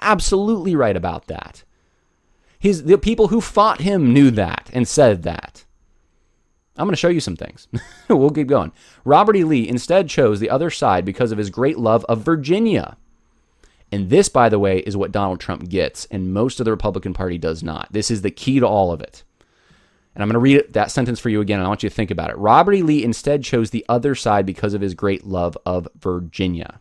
Absolutely 0.04 0.76
right 0.76 0.96
about 0.96 1.28
that. 1.28 1.64
His 2.60 2.84
the 2.84 2.98
people 2.98 3.30
who 3.30 3.42
fought 3.42 3.82
him 3.82 4.14
knew 4.14 4.32
that 4.32 4.70
and 4.74 4.88
said 4.88 5.24
that." 5.24 5.66
I'm 6.76 6.88
going 6.88 6.94
to 6.94 7.00
show 7.00 7.10
you 7.10 7.20
some 7.20 7.36
things. 7.36 7.68
we'll 8.10 8.32
keep 8.32 8.48
going. 8.48 8.72
Robert 9.06 9.36
E. 9.36 9.44
Lee 9.44 9.68
instead 9.68 10.10
chose 10.10 10.40
the 10.40 10.50
other 10.50 10.72
side 10.72 11.06
because 11.06 11.32
of 11.32 11.38
his 11.38 11.52
great 11.52 11.78
love 11.78 12.04
of 12.06 12.24
Virginia. 12.24 12.98
And 13.92 14.10
this, 14.10 14.28
by 14.28 14.50
the 14.50 14.58
way, 14.58 14.80
is 14.80 14.98
what 14.98 15.12
Donald 15.12 15.40
Trump 15.40 15.70
gets, 15.70 16.06
and 16.06 16.34
most 16.34 16.60
of 16.60 16.66
the 16.66 16.72
Republican 16.72 17.14
Party 17.14 17.38
does 17.38 17.62
not. 17.62 17.90
This 17.92 18.10
is 18.10 18.24
the 18.24 18.32
key 18.32 18.60
to 18.60 18.68
all 18.68 18.92
of 18.92 19.02
it. 19.02 19.24
And 20.16 20.24
I'm 20.24 20.30
going 20.30 20.34
to 20.34 20.40
read 20.40 20.74
that 20.74 20.90
sentence 20.90 21.20
for 21.20 21.30
you 21.30 21.42
again, 21.42 21.60
and 21.60 21.66
I 21.66 21.70
want 21.70 21.84
you 21.84 21.90
to 21.90 21.96
think 21.96 22.10
about 22.10 22.32
it. 22.32 22.38
Robert 22.38 22.74
E. 22.74 22.82
Lee 22.82 23.04
instead 23.04 23.44
chose 23.44 23.70
the 23.70 23.86
other 23.88 24.16
side 24.16 24.48
because 24.48 24.74
of 24.74 24.82
his 24.82 24.96
great 24.96 25.26
love 25.26 25.56
of 25.64 25.88
Virginia. 25.96 26.80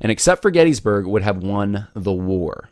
And 0.00 0.10
except 0.10 0.42
for 0.42 0.50
Gettysburg, 0.50 1.06
would 1.06 1.22
have 1.22 1.42
won 1.42 1.88
the 1.94 2.12
war. 2.12 2.70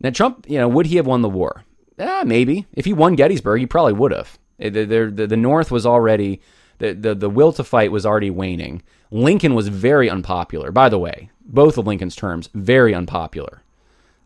Now, 0.00 0.10
Trump, 0.10 0.46
you 0.48 0.58
know, 0.58 0.68
would 0.68 0.86
he 0.86 0.96
have 0.96 1.06
won 1.06 1.22
the 1.22 1.28
war? 1.28 1.64
Eh, 1.98 2.24
maybe. 2.24 2.66
If 2.72 2.84
he 2.84 2.92
won 2.92 3.14
Gettysburg, 3.14 3.60
he 3.60 3.66
probably 3.66 3.94
would 3.94 4.12
have. 4.12 4.38
The, 4.58 4.84
the, 4.84 5.26
the 5.26 5.36
North 5.36 5.70
was 5.70 5.86
already, 5.86 6.40
the, 6.78 6.92
the, 6.92 7.14
the 7.14 7.30
will 7.30 7.52
to 7.52 7.64
fight 7.64 7.92
was 7.92 8.04
already 8.04 8.30
waning. 8.30 8.82
Lincoln 9.10 9.54
was 9.54 9.68
very 9.68 10.10
unpopular. 10.10 10.72
By 10.72 10.88
the 10.88 10.98
way, 10.98 11.30
both 11.44 11.78
of 11.78 11.86
Lincoln's 11.86 12.16
terms, 12.16 12.48
very 12.54 12.94
unpopular 12.94 13.62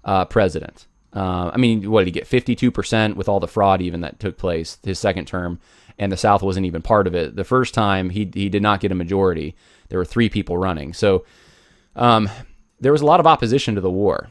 uh, 0.04 0.24
president. 0.24 0.86
Uh, 1.14 1.50
I 1.52 1.56
mean, 1.56 1.90
what 1.90 2.00
did 2.00 2.06
he 2.06 2.12
get? 2.12 2.28
52% 2.28 3.16
with 3.16 3.28
all 3.28 3.40
the 3.40 3.48
fraud 3.48 3.82
even 3.82 4.00
that 4.00 4.20
took 4.20 4.38
place 4.38 4.78
his 4.84 4.98
second 4.98 5.26
term, 5.26 5.60
and 5.98 6.10
the 6.10 6.16
South 6.16 6.42
wasn't 6.42 6.66
even 6.66 6.82
part 6.82 7.06
of 7.06 7.14
it. 7.14 7.36
The 7.36 7.44
first 7.44 7.74
time, 7.74 8.10
he, 8.10 8.30
he 8.32 8.48
did 8.48 8.62
not 8.62 8.80
get 8.80 8.92
a 8.92 8.96
majority. 8.96 9.56
There 9.88 9.98
were 9.98 10.04
three 10.04 10.28
people 10.28 10.56
running. 10.56 10.92
So 10.92 11.24
um, 11.96 12.28
there 12.80 12.92
was 12.92 13.02
a 13.02 13.06
lot 13.06 13.20
of 13.20 13.26
opposition 13.26 13.74
to 13.74 13.80
the 13.80 13.90
war. 13.90 14.28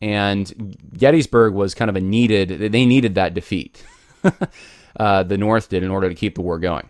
And 0.00 0.76
Gettysburg 0.96 1.54
was 1.54 1.74
kind 1.74 1.88
of 1.88 1.96
a 1.96 2.00
needed, 2.00 2.72
they 2.72 2.84
needed 2.84 3.14
that 3.14 3.34
defeat. 3.34 3.82
uh, 4.96 5.22
the 5.22 5.38
North 5.38 5.68
did 5.68 5.82
in 5.82 5.90
order 5.90 6.08
to 6.08 6.14
keep 6.14 6.34
the 6.34 6.42
war 6.42 6.58
going. 6.58 6.88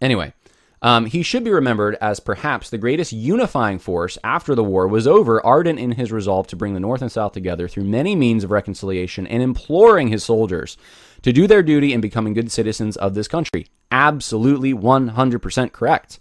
Anyway, 0.00 0.32
um, 0.80 1.06
he 1.06 1.22
should 1.22 1.44
be 1.44 1.50
remembered 1.50 1.96
as 2.00 2.20
perhaps 2.20 2.70
the 2.70 2.78
greatest 2.78 3.12
unifying 3.12 3.78
force 3.78 4.16
after 4.22 4.54
the 4.54 4.64
war 4.64 4.86
was 4.86 5.06
over, 5.06 5.44
ardent 5.44 5.78
in 5.78 5.92
his 5.92 6.12
resolve 6.12 6.46
to 6.48 6.56
bring 6.56 6.74
the 6.74 6.80
North 6.80 7.02
and 7.02 7.10
South 7.10 7.32
together 7.32 7.66
through 7.66 7.84
many 7.84 8.14
means 8.14 8.44
of 8.44 8.50
reconciliation 8.50 9.26
and 9.26 9.42
imploring 9.42 10.08
his 10.08 10.22
soldiers 10.22 10.76
to 11.22 11.32
do 11.32 11.46
their 11.46 11.64
duty 11.64 11.92
in 11.92 12.00
becoming 12.00 12.32
good 12.32 12.52
citizens 12.52 12.96
of 12.96 13.14
this 13.14 13.26
country. 13.26 13.66
Absolutely 13.90 14.72
100% 14.72 15.72
correct. 15.72 16.20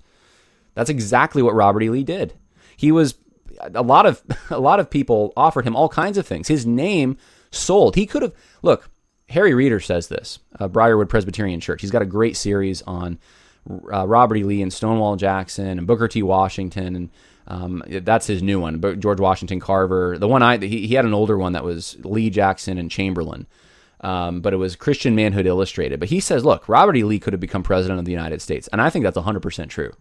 That's 0.73 0.89
exactly 0.89 1.43
what 1.43 1.53
Robert 1.53 1.83
E. 1.83 1.89
Lee 1.89 2.03
did. 2.03 2.33
He 2.77 2.91
was 2.93 3.15
a 3.59 3.81
lot 3.81 4.05
of 4.05 4.23
a 4.49 4.59
lot 4.59 4.79
of 4.79 4.89
people 4.89 5.33
offered 5.35 5.65
him 5.65 5.75
all 5.75 5.89
kinds 5.89 6.17
of 6.17 6.25
things. 6.25 6.47
His 6.47 6.65
name 6.65 7.17
sold. 7.51 7.95
He 7.95 8.05
could 8.05 8.21
have 8.21 8.33
look. 8.61 8.89
Harry 9.29 9.53
Reeder 9.53 9.81
says 9.81 10.07
this. 10.07 10.39
Uh, 10.57 10.69
Briarwood 10.69 11.09
Presbyterian 11.09 11.59
Church. 11.59 11.81
He's 11.81 11.91
got 11.91 12.01
a 12.01 12.05
great 12.05 12.37
series 12.37 12.81
on 12.83 13.19
uh, 13.91 14.07
Robert 14.07 14.37
E. 14.37 14.43
Lee 14.43 14.61
and 14.61 14.71
Stonewall 14.71 15.17
Jackson 15.17 15.77
and 15.77 15.85
Booker 15.85 16.07
T. 16.07 16.23
Washington, 16.23 16.95
and 16.95 17.09
um, 17.49 17.83
that's 17.87 18.27
his 18.27 18.41
new 18.41 18.61
one. 18.61 18.77
But 18.77 19.01
George 19.01 19.19
Washington 19.19 19.59
Carver. 19.59 20.17
The 20.17 20.29
one 20.29 20.43
I 20.43 20.57
he, 20.57 20.87
he 20.87 20.95
had 20.95 21.03
an 21.03 21.13
older 21.13 21.37
one 21.37 21.53
that 21.53 21.65
was 21.65 21.97
Lee 22.05 22.29
Jackson 22.29 22.77
and 22.77 22.89
Chamberlain, 22.89 23.47
um, 23.99 24.39
but 24.39 24.53
it 24.53 24.57
was 24.57 24.77
Christian 24.77 25.13
Manhood 25.13 25.45
Illustrated. 25.45 25.99
But 25.99 26.09
he 26.09 26.21
says, 26.21 26.45
look, 26.45 26.69
Robert 26.69 26.95
E. 26.95 27.03
Lee 27.03 27.19
could 27.19 27.33
have 27.33 27.41
become 27.41 27.63
president 27.63 27.99
of 27.99 28.05
the 28.05 28.11
United 28.11 28.41
States, 28.41 28.69
and 28.69 28.81
I 28.81 28.89
think 28.89 29.03
that's 29.03 29.17
100 29.17 29.41
percent 29.41 29.71
true. 29.71 29.93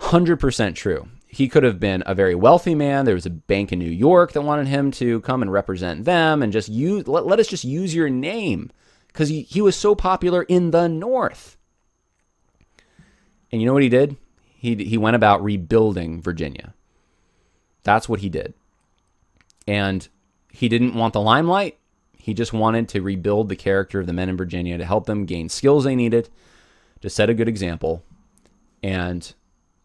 100% 0.00 0.76
true. 0.76 1.08
He 1.30 1.46
could 1.46 1.62
have 1.62 1.78
been 1.78 2.02
a 2.06 2.14
very 2.14 2.34
wealthy 2.34 2.74
man. 2.74 3.04
There 3.04 3.14
was 3.14 3.26
a 3.26 3.30
bank 3.30 3.70
in 3.70 3.78
New 3.78 3.90
York 3.90 4.32
that 4.32 4.40
wanted 4.40 4.66
him 4.66 4.90
to 4.92 5.20
come 5.20 5.42
and 5.42 5.52
represent 5.52 6.06
them 6.06 6.42
and 6.42 6.52
just 6.52 6.70
use 6.70 7.06
let, 7.06 7.26
let 7.26 7.38
us 7.38 7.46
just 7.46 7.64
use 7.64 7.94
your 7.94 8.08
name 8.08 8.70
because 9.08 9.28
he, 9.28 9.42
he 9.42 9.60
was 9.60 9.76
so 9.76 9.94
popular 9.94 10.42
in 10.44 10.70
the 10.70 10.88
North. 10.88 11.58
And 13.52 13.60
you 13.60 13.66
know 13.66 13.74
what 13.74 13.82
he 13.82 13.88
did? 13.90 14.16
He, 14.42 14.74
he 14.76 14.96
went 14.96 15.16
about 15.16 15.44
rebuilding 15.44 16.22
Virginia. 16.22 16.74
That's 17.82 18.08
what 18.08 18.20
he 18.20 18.28
did. 18.28 18.54
And 19.66 20.08
he 20.50 20.68
didn't 20.68 20.94
want 20.94 21.12
the 21.12 21.20
limelight. 21.20 21.78
He 22.16 22.34
just 22.34 22.52
wanted 22.52 22.88
to 22.90 23.02
rebuild 23.02 23.48
the 23.48 23.56
character 23.56 24.00
of 24.00 24.06
the 24.06 24.12
men 24.12 24.28
in 24.28 24.36
Virginia 24.36 24.78
to 24.78 24.84
help 24.84 25.06
them 25.06 25.26
gain 25.26 25.48
skills 25.48 25.84
they 25.84 25.94
needed, 25.94 26.28
to 27.02 27.10
set 27.10 27.30
a 27.30 27.34
good 27.34 27.48
example. 27.48 28.02
And, 28.82 29.32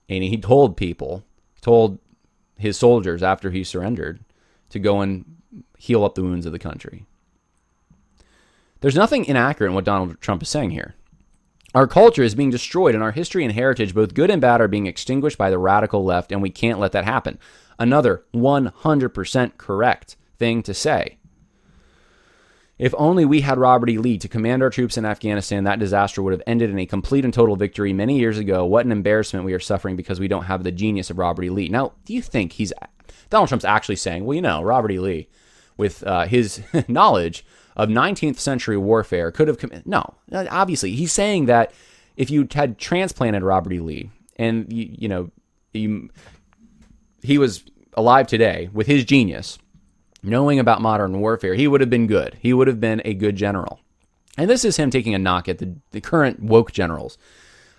and 0.10 0.24
he 0.24 0.38
told 0.38 0.78
people, 0.78 1.24
told 1.63 1.97
his 2.58 2.78
soldiers 2.78 3.23
after 3.23 3.49
he 3.49 3.63
surrendered 3.63 4.19
to 4.69 4.80
go 4.80 5.02
and 5.02 5.26
heal 5.78 6.04
up 6.04 6.13
the 6.13 6.21
wounds 6.21 6.45
of 6.45 6.52
the 6.52 6.60
country. 6.60 7.06
There's 8.82 8.95
nothing 8.95 9.26
inaccurate 9.26 9.69
in 9.69 9.76
what 9.76 9.86
Donald 9.86 10.19
Trump 10.19 10.43
is 10.43 10.49
saying 10.49 10.71
here. 10.71 10.93
Our 11.73 11.88
culture 11.88 12.21
is 12.21 12.36
being 12.36 12.52
destroyed, 12.52 12.93
and 12.93 13.04
our 13.04 13.12
history 13.12 13.43
and 13.43 13.54
heritage, 13.54 13.95
both 13.95 14.13
good 14.13 14.30
and 14.30 14.41
bad, 14.41 14.62
are 14.62 14.67
being 14.67 14.86
extinguished 14.86 15.38
by 15.38 15.49
the 15.49 15.58
radical 15.58 16.04
left, 16.04 16.32
and 16.32 16.41
we 16.41 16.52
can't 16.52 16.80
let 16.80 16.91
that 16.91 17.06
happen. 17.06 17.39
Another 17.80 18.23
100% 18.34 19.58
correct 19.58 20.15
thing 20.38 20.62
to 20.63 20.73
say. 20.73 21.17
If 22.80 22.94
only 22.98 23.24
we 23.24 23.42
had 23.42 23.58
Robert 23.58 23.90
E. 23.90 23.98
Lee 23.98 24.18
to 24.18 24.28
command 24.28 24.64
our 24.64 24.70
troops 24.70 24.98
in 24.98 25.06
Afghanistan, 25.06 25.64
that 25.64 25.80
disaster 25.80 26.22
would 26.22 26.34
have 26.34 26.42
ended 26.48 26.70
in 26.70 26.80
a 26.80 26.86
complete 26.86 27.24
and 27.24 27.34
total 27.34 27.56
victory 27.56 27.94
many 27.94 28.18
years 28.18 28.38
ago. 28.38 28.66
What 28.66 28.86
an 28.86 28.92
embarrassment 28.92 29.46
we 29.46 29.54
are 29.54 29.60
suffering 29.60 29.96
because 29.96 30.20
we 30.20 30.28
don't 30.28 30.46
have 30.46 30.64
the 30.64 30.72
genius 30.72 31.10
of 31.10 31.20
Robert 31.20 31.44
E. 31.44 31.50
Lee. 31.50 31.70
Now, 31.70 31.94
do 32.06 32.14
you 32.14 32.22
think 32.22 32.54
he's 32.54 32.74
Donald 33.30 33.50
Trump's 33.50 33.66
actually 33.66 33.96
saying, 33.96 34.26
well, 34.26 34.36
you 34.36 34.42
know, 34.42 34.62
Robert 34.62 34.92
E. 34.92 35.00
Lee, 35.00 35.28
with 35.78 36.04
uh, 36.04 36.26
his 36.26 36.62
knowledge 36.88 37.46
of 37.76 37.90
19th 37.90 38.38
century 38.38 38.78
warfare 38.78 39.32
could 39.32 39.48
have 39.48 39.58
committed. 39.58 39.88
No, 39.88 40.16
obviously, 40.32 40.92
he's 40.92 41.12
saying 41.12 41.46
that 41.46 41.74
if 42.16 42.30
you 42.30 42.48
had 42.54 42.78
transplanted 42.78 43.44
Robert 43.44 43.74
E. 43.74 43.80
Lee 43.80 44.12
and 44.38 44.72
you, 44.72 44.96
you 44.98 45.08
know 45.08 45.32
he 47.24 47.38
was 47.38 47.64
alive 47.94 48.28
today 48.28 48.70
with 48.74 48.88
his 48.88 49.06
genius, 49.06 49.58
knowing 50.24 50.60
about 50.60 50.82
modern 50.82 51.20
warfare, 51.20 51.54
he 51.54 51.68
would 51.68 51.82
have 51.82 51.90
been 51.90 52.08
good. 52.08 52.38
He 52.40 52.54
would 52.54 52.68
have 52.68 52.80
been 52.80 53.02
a 53.06 53.14
good 53.14 53.36
general. 53.36 53.80
And 54.38 54.50
this 54.50 54.66
is 54.66 54.78
him 54.78 54.90
taking 54.90 55.14
a 55.14 55.20
knock 55.20 55.48
at 55.48 55.60
the, 55.60 55.76
the 55.92 56.02
current 56.02 56.42
woke 56.42 56.72
generals. 56.72 57.18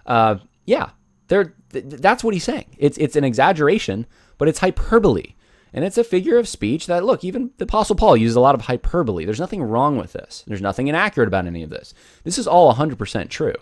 Uh, 0.07 0.37
yeah, 0.67 0.91
th- 1.29 1.49
that's 1.73 2.23
what 2.23 2.35
he's 2.35 2.45
saying. 2.45 2.77
It's 2.79 2.97
it's 2.99 3.17
an 3.17 3.25
exaggeration, 3.25 4.07
but 4.39 4.47
it's 4.49 4.61
hyperbole. 4.61 5.35
And 5.73 5.85
it's 5.85 5.99
a 5.99 6.05
figure 6.05 6.39
of 6.39 6.47
speech 6.47 6.87
that, 6.87 7.05
look, 7.05 7.25
even 7.25 7.51
the 7.59 7.65
Apostle 7.65 7.97
Paul 7.97 8.17
uses 8.17 8.37
a 8.37 8.41
lot 8.41 8.55
of 8.55 8.61
hyperbole. 8.61 9.25
There's 9.25 9.41
nothing 9.41 9.61
wrong 9.61 9.97
with 9.97 10.13
this. 10.13 10.45
There's 10.47 10.61
nothing 10.61 10.87
inaccurate 10.87 11.27
about 11.27 11.47
any 11.47 11.65
of 11.65 11.71
this. 11.71 11.93
This 12.23 12.39
is 12.39 12.47
all 12.47 12.73
100% 12.75 13.29
true. 13.29 13.55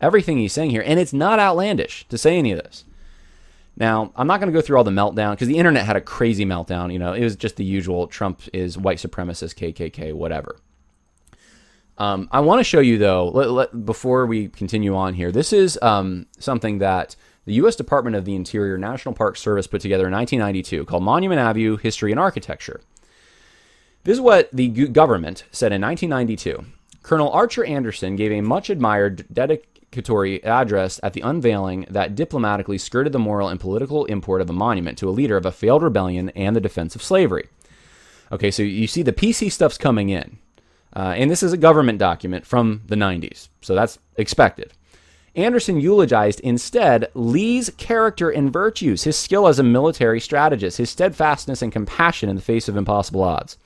everything 0.00 0.38
he's 0.38 0.52
saying 0.52 0.70
here, 0.70 0.82
and 0.84 0.98
it's 0.98 1.12
not 1.12 1.38
outlandish 1.38 2.04
to 2.08 2.18
say 2.18 2.36
any 2.36 2.50
of 2.50 2.58
this. 2.58 2.84
Now, 3.76 4.12
I'm 4.16 4.26
not 4.26 4.38
going 4.38 4.52
to 4.52 4.56
go 4.56 4.60
through 4.60 4.76
all 4.76 4.84
the 4.84 4.90
meltdown 4.90 5.32
because 5.32 5.48
the 5.48 5.56
internet 5.56 5.86
had 5.86 5.96
a 5.96 6.00
crazy 6.00 6.44
meltdown. 6.44 6.92
You 6.92 6.98
know, 6.98 7.14
it 7.14 7.24
was 7.24 7.36
just 7.36 7.56
the 7.56 7.64
usual 7.64 8.06
Trump 8.06 8.42
is 8.52 8.76
white 8.76 8.98
supremacist, 8.98 9.54
KKK, 9.54 10.12
whatever. 10.12 10.56
Um, 11.98 12.28
I 12.32 12.40
want 12.40 12.58
to 12.60 12.64
show 12.64 12.80
you 12.80 12.98
though, 12.98 13.28
let, 13.28 13.50
let, 13.50 13.86
before 13.86 14.26
we 14.26 14.48
continue 14.48 14.94
on 14.96 15.14
here, 15.14 15.30
this 15.30 15.52
is 15.52 15.78
um, 15.82 16.26
something 16.38 16.78
that 16.78 17.16
the 17.44 17.54
U.S. 17.54 17.76
Department 17.76 18.16
of 18.16 18.24
the 18.24 18.34
Interior 18.34 18.78
National 18.78 19.14
Park 19.14 19.36
Service 19.36 19.66
put 19.66 19.80
together 19.80 20.06
in 20.06 20.12
1992 20.12 20.84
called 20.84 21.02
Monument 21.02 21.40
Avenue 21.40 21.76
History 21.76 22.10
and 22.10 22.20
Architecture. 22.20 22.80
This 24.04 24.14
is 24.14 24.20
what 24.20 24.48
the 24.52 24.68
government 24.68 25.44
said 25.52 25.72
in 25.72 25.80
1992. 25.80 26.64
Colonel 27.02 27.30
Archer 27.30 27.64
Anderson 27.64 28.16
gave 28.16 28.32
a 28.32 28.40
much 28.40 28.70
admired 28.70 29.26
dedicatory 29.92 30.42
address 30.42 30.98
at 31.02 31.12
the 31.12 31.20
unveiling 31.20 31.86
that 31.90 32.14
diplomatically 32.14 32.78
skirted 32.78 33.12
the 33.12 33.18
moral 33.18 33.48
and 33.48 33.60
political 33.60 34.06
import 34.06 34.40
of 34.40 34.48
a 34.48 34.52
monument 34.52 34.96
to 34.98 35.08
a 35.08 35.10
leader 35.10 35.36
of 35.36 35.46
a 35.46 35.52
failed 35.52 35.82
rebellion 35.82 36.30
and 36.30 36.56
the 36.56 36.60
defense 36.60 36.94
of 36.94 37.02
slavery. 37.02 37.48
Okay, 38.30 38.50
so 38.50 38.62
you 38.62 38.86
see 38.86 39.02
the 39.02 39.12
PC 39.12 39.52
stuff's 39.52 39.76
coming 39.76 40.08
in. 40.08 40.38
Uh, 40.94 41.14
and 41.16 41.30
this 41.30 41.42
is 41.42 41.52
a 41.52 41.58
government 41.58 41.98
document 41.98 42.46
from 42.46 42.82
the 42.86 42.96
90s, 42.96 43.48
so 43.60 43.74
that's 43.74 43.98
expected. 44.16 44.72
Anderson 45.34 45.80
eulogized 45.80 46.40
instead 46.40 47.08
Lee's 47.14 47.70
character 47.78 48.28
and 48.28 48.52
virtues, 48.52 49.04
his 49.04 49.16
skill 49.16 49.46
as 49.46 49.58
a 49.58 49.62
military 49.62 50.20
strategist, 50.20 50.76
his 50.76 50.90
steadfastness 50.90 51.62
and 51.62 51.72
compassion 51.72 52.28
in 52.28 52.36
the 52.36 52.42
face 52.42 52.68
of 52.68 52.76
impossible 52.76 53.22
odds. 53.22 53.56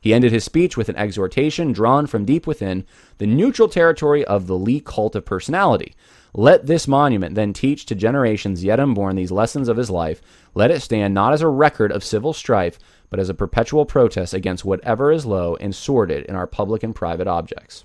He 0.00 0.14
ended 0.14 0.32
his 0.32 0.44
speech 0.44 0.76
with 0.76 0.88
an 0.88 0.96
exhortation 0.96 1.72
drawn 1.72 2.06
from 2.06 2.24
deep 2.24 2.46
within 2.46 2.84
the 3.18 3.26
neutral 3.26 3.68
territory 3.68 4.24
of 4.24 4.46
the 4.46 4.56
Lee 4.56 4.80
cult 4.80 5.16
of 5.16 5.24
personality. 5.24 5.94
Let 6.34 6.66
this 6.66 6.86
monument 6.86 7.34
then 7.34 7.52
teach 7.52 7.86
to 7.86 7.94
generations 7.94 8.62
yet 8.62 8.78
unborn 8.78 9.16
these 9.16 9.32
lessons 9.32 9.68
of 9.68 9.76
his 9.76 9.90
life. 9.90 10.20
Let 10.54 10.70
it 10.70 10.82
stand 10.82 11.14
not 11.14 11.32
as 11.32 11.42
a 11.42 11.48
record 11.48 11.90
of 11.90 12.04
civil 12.04 12.32
strife, 12.32 12.78
but 13.10 13.18
as 13.18 13.28
a 13.28 13.34
perpetual 13.34 13.86
protest 13.86 14.34
against 14.34 14.64
whatever 14.64 15.10
is 15.10 15.26
low 15.26 15.56
and 15.56 15.74
sordid 15.74 16.26
in 16.26 16.36
our 16.36 16.46
public 16.46 16.82
and 16.82 16.94
private 16.94 17.26
objects. 17.26 17.84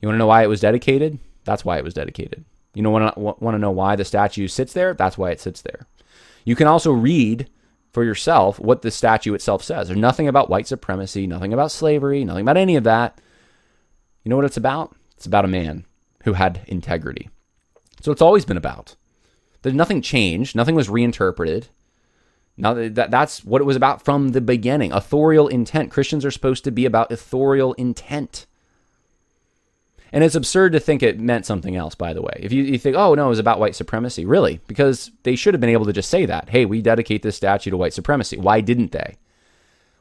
You 0.00 0.08
want 0.08 0.14
to 0.14 0.18
know 0.18 0.26
why 0.26 0.42
it 0.42 0.48
was 0.48 0.60
dedicated? 0.60 1.18
That's 1.44 1.64
why 1.64 1.78
it 1.78 1.84
was 1.84 1.94
dedicated. 1.94 2.44
You 2.74 2.82
know, 2.82 2.90
want 2.90 3.14
to, 3.14 3.20
want 3.20 3.54
to 3.54 3.58
know 3.58 3.70
why 3.70 3.96
the 3.96 4.04
statue 4.04 4.48
sits 4.48 4.72
there? 4.72 4.94
That's 4.94 5.18
why 5.18 5.30
it 5.30 5.40
sits 5.40 5.60
there. 5.60 5.86
You 6.44 6.56
can 6.56 6.66
also 6.66 6.90
read 6.90 7.48
for 7.92 8.04
yourself 8.04 8.58
what 8.58 8.82
the 8.82 8.90
statue 8.90 9.34
itself 9.34 9.62
says. 9.62 9.88
There's 9.88 9.98
nothing 9.98 10.28
about 10.28 10.50
white 10.50 10.66
supremacy, 10.66 11.26
nothing 11.26 11.52
about 11.52 11.70
slavery, 11.70 12.24
nothing 12.24 12.42
about 12.42 12.56
any 12.56 12.76
of 12.76 12.84
that. 12.84 13.20
You 14.24 14.30
know 14.30 14.36
what 14.36 14.44
it's 14.44 14.56
about? 14.56 14.96
It's 15.16 15.26
about 15.26 15.44
a 15.44 15.48
man 15.48 15.84
who 16.24 16.32
had 16.32 16.62
integrity. 16.66 17.28
So 18.00 18.12
it's 18.12 18.22
always 18.22 18.44
been 18.44 18.56
about. 18.56 18.96
There's 19.62 19.74
nothing 19.74 20.02
changed, 20.02 20.56
nothing 20.56 20.74
was 20.74 20.88
reinterpreted. 20.88 21.68
Now 22.56 22.74
that 22.74 23.10
that's 23.10 23.44
what 23.44 23.60
it 23.60 23.64
was 23.64 23.76
about 23.76 24.04
from 24.04 24.30
the 24.30 24.40
beginning. 24.40 24.92
Authorial 24.92 25.48
intent. 25.48 25.90
Christians 25.90 26.24
are 26.24 26.30
supposed 26.30 26.64
to 26.64 26.70
be 26.70 26.84
about 26.84 27.12
authorial 27.12 27.72
intent. 27.74 28.46
And 30.12 30.22
it's 30.22 30.34
absurd 30.34 30.72
to 30.72 30.80
think 30.80 31.02
it 31.02 31.18
meant 31.18 31.46
something 31.46 31.74
else, 31.74 31.94
by 31.94 32.12
the 32.12 32.20
way. 32.20 32.38
If 32.38 32.52
you, 32.52 32.62
you 32.62 32.78
think, 32.78 32.96
oh, 32.96 33.14
no, 33.14 33.26
it 33.26 33.30
was 33.30 33.38
about 33.38 33.58
white 33.58 33.74
supremacy, 33.74 34.26
really? 34.26 34.60
Because 34.66 35.10
they 35.22 35.36
should 35.36 35.54
have 35.54 35.60
been 35.60 35.70
able 35.70 35.86
to 35.86 35.92
just 35.92 36.10
say 36.10 36.26
that. 36.26 36.50
Hey, 36.50 36.66
we 36.66 36.82
dedicate 36.82 37.22
this 37.22 37.36
statue 37.36 37.70
to 37.70 37.76
white 37.78 37.94
supremacy. 37.94 38.36
Why 38.36 38.60
didn't 38.60 38.92
they? 38.92 39.16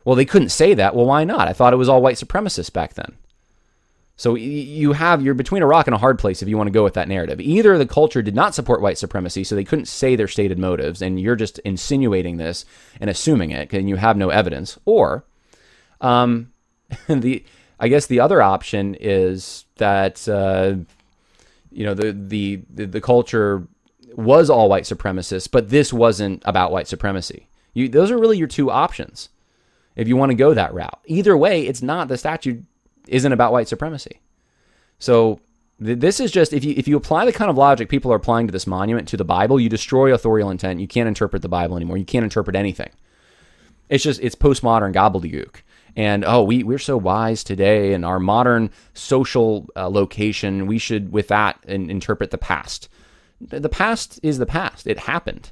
Well, 0.04 0.16
they 0.16 0.26
couldn't 0.26 0.50
say 0.50 0.74
that. 0.74 0.96
Well, 0.96 1.06
why 1.06 1.24
not? 1.24 1.48
I 1.48 1.54
thought 1.54 1.74
it 1.74 1.78
was 1.78 1.88
all 1.88 2.02
white 2.02 2.18
supremacists 2.18 2.74
back 2.74 2.96
then. 2.96 3.16
So 4.18 4.36
you 4.36 4.94
have 4.94 5.24
you're 5.24 5.34
between 5.34 5.64
a 5.64 5.68
rock 5.68 5.88
and 5.88 5.96
a 5.96 6.00
hard 6.00 6.20
place 6.20 6.44
if 6.44 6.48
you 6.48 6.56
want 6.56 6.68
to 6.68 6.72
go 6.72 6.84
with 6.84 6.94
that 6.94 7.08
narrative. 7.08 7.42
Either 7.42 7.76
the 7.78 7.88
culture 7.88 8.22
did 8.22 8.36
not 8.36 8.54
support 8.54 8.80
white 8.80 9.00
supremacy, 9.00 9.44
so 9.44 9.56
they 9.56 9.64
couldn't 9.64 9.88
say 9.88 10.16
their 10.16 10.28
stated 10.28 10.60
motives, 10.60 11.02
and 11.02 11.20
you're 11.20 11.36
just 11.36 11.58
insinuating 11.60 12.38
this 12.38 12.64
and 13.00 13.10
assuming 13.10 13.50
it, 13.50 13.74
and 13.74 13.90
you 13.90 13.96
have 13.96 14.18
no 14.18 14.30
evidence, 14.30 14.78
or 14.86 15.26
um, 16.02 16.52
the 17.08 17.44
I 17.82 17.88
guess 17.88 18.06
the 18.06 18.20
other 18.20 18.44
option 18.44 18.96
is 19.00 19.66
that 19.78 20.30
uh, 20.30 20.76
you 21.72 21.84
know 21.84 21.96
the, 21.96 22.14
the 22.14 22.62
the 22.70 22.86
the 22.86 23.02
culture 23.02 23.68
was 24.16 24.50
all 24.50 24.70
white 24.70 24.84
supremacist, 24.84 25.50
but 25.52 25.70
this 25.70 25.92
wasn't 25.92 26.44
about 26.46 26.72
white 26.72 26.88
supremacy. 26.88 27.48
You, 27.74 27.90
those 27.90 28.12
are 28.12 28.20
really 28.20 28.38
your 28.38 28.48
two 28.48 28.70
options 28.70 29.30
if 29.96 30.08
you 30.08 30.16
want 30.16 30.30
to 30.30 30.36
go 30.36 30.54
that 30.54 30.74
route. 30.74 31.00
Either 31.06 31.36
way, 31.36 31.66
it's 31.66 31.82
not 31.82 32.08
the 32.08 32.18
statute 32.18 32.64
isn't 33.08 33.32
about 33.32 33.52
white 33.52 33.68
supremacy. 33.68 34.22
So 35.00 35.40
th- 35.84 35.98
this 35.98 36.20
is 36.20 36.32
just 36.32 36.54
if 36.54 36.64
you 36.64 36.76
if 36.78 36.88
you 36.88 36.98
apply 36.98 37.26
the 37.26 37.34
kind 37.34 37.50
of 37.50 37.58
logic 37.58 37.90
people 37.90 38.14
are 38.14 38.18
applying 38.18 38.46
to 38.46 38.54
this 38.54 38.68
monument 38.68 39.08
to 39.08 39.18
the 39.18 39.26
Bible, 39.26 39.60
you 39.60 39.70
destroy 39.70 40.14
authorial 40.14 40.52
intent. 40.52 40.80
You 40.80 40.88
can't 40.88 41.08
interpret 41.08 41.42
the 41.42 41.50
Bible 41.50 41.78
anymore. 41.78 41.98
You 41.98 42.06
can't 42.06 42.24
interpret 42.24 42.56
anything. 42.56 42.92
It's 43.90 44.04
just 44.04 44.22
it's 44.22 44.36
postmodern 44.36 44.94
gobbledygook 44.94 45.62
and 45.96 46.24
oh 46.26 46.44
we, 46.44 46.64
we're 46.64 46.80
so 46.80 46.98
wise 46.98 47.44
today 47.44 47.94
in 47.94 48.04
our 48.04 48.20
modern 48.20 48.70
social 48.94 49.68
uh, 49.76 49.90
location. 49.90 50.68
We 50.68 50.78
should 50.78 51.12
with 51.12 51.28
that 51.30 51.64
interpret 51.66 52.32
the 52.32 52.38
past. 52.38 52.90
The 53.40 53.70
past 53.70 54.20
is 54.22 54.38
the 54.38 54.46
past. 54.46 54.88
It 54.88 55.00
happened. 55.00 55.52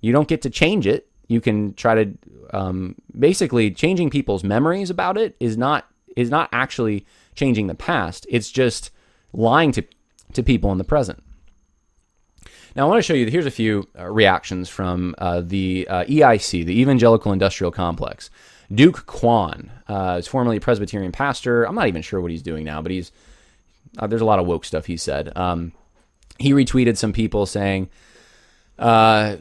You 0.00 0.12
don't 0.12 0.28
get 0.28 0.42
to 0.42 0.50
change 0.50 0.86
it. 0.86 1.08
You 1.26 1.40
can 1.40 1.74
try 1.74 2.04
to 2.04 2.18
um, 2.52 2.94
basically 3.18 3.70
changing 3.70 4.10
people's 4.10 4.44
memories 4.44 4.90
about 4.90 5.18
it 5.18 5.36
is 5.40 5.56
not 5.56 5.86
is 6.16 6.30
not 6.30 6.48
actually 6.52 7.04
changing 7.34 7.66
the 7.66 7.74
past. 7.74 8.26
It's 8.30 8.50
just 8.50 8.90
lying 9.32 9.72
to 9.72 9.84
to 10.32 10.42
people 10.42 10.72
in 10.72 10.78
the 10.78 10.84
present. 10.84 11.22
Now, 12.74 12.84
I 12.84 12.88
want 12.90 12.98
to 12.98 13.02
show 13.02 13.14
you, 13.14 13.24
here's 13.30 13.46
a 13.46 13.50
few 13.50 13.88
uh, 13.98 14.04
reactions 14.04 14.68
from 14.68 15.14
uh, 15.16 15.40
the 15.42 15.88
uh, 15.88 16.04
EIC, 16.04 16.66
the 16.66 16.78
Evangelical 16.78 17.32
Industrial 17.32 17.70
Complex. 17.70 18.28
Duke 18.72 19.06
Kwon 19.06 19.70
uh, 19.88 20.16
is 20.18 20.26
formerly 20.26 20.56
a 20.56 20.60
Presbyterian 20.60 21.12
pastor. 21.12 21.64
I'm 21.64 21.74
not 21.74 21.88
even 21.88 22.02
sure 22.02 22.20
what 22.20 22.30
he's 22.30 22.42
doing 22.42 22.64
now, 22.64 22.82
but 22.82 22.92
he's 22.92 23.12
uh, 23.98 24.06
there's 24.06 24.22
a 24.22 24.26
lot 24.26 24.38
of 24.38 24.46
woke 24.46 24.64
stuff 24.64 24.86
he 24.86 24.96
said. 24.96 25.36
Um, 25.36 25.72
he 26.38 26.52
retweeted 26.52 26.96
some 26.96 27.12
people 27.12 27.46
saying 27.46 27.88
uh, 28.78 29.36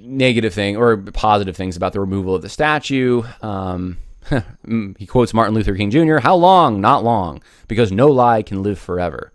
negative 0.00 0.54
thing 0.54 0.76
or 0.76 0.96
positive 0.96 1.56
things 1.56 1.76
about 1.76 1.92
the 1.92 2.00
removal 2.00 2.34
of 2.34 2.42
the 2.42 2.48
statue. 2.48 3.22
Um, 3.42 3.98
he 4.98 5.06
quotes 5.06 5.34
Martin 5.34 5.54
Luther 5.54 5.74
King 5.74 5.90
Jr. 5.90 6.18
How 6.18 6.36
long? 6.36 6.80
Not 6.80 7.02
long, 7.02 7.42
because 7.68 7.90
no 7.90 8.08
lie 8.08 8.42
can 8.42 8.62
live 8.62 8.78
forever. 8.78 9.32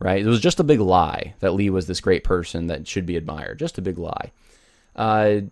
Right? 0.00 0.20
It 0.20 0.28
was 0.28 0.40
just 0.40 0.60
a 0.60 0.64
big 0.64 0.80
lie 0.80 1.34
that 1.40 1.54
Lee 1.54 1.70
was 1.70 1.86
this 1.86 2.00
great 2.00 2.24
person 2.24 2.66
that 2.66 2.86
should 2.86 3.06
be 3.06 3.16
admired. 3.16 3.58
Just 3.58 3.78
a 3.78 3.82
big 3.82 3.96
lie. 3.96 4.32
Uh, 4.94 5.42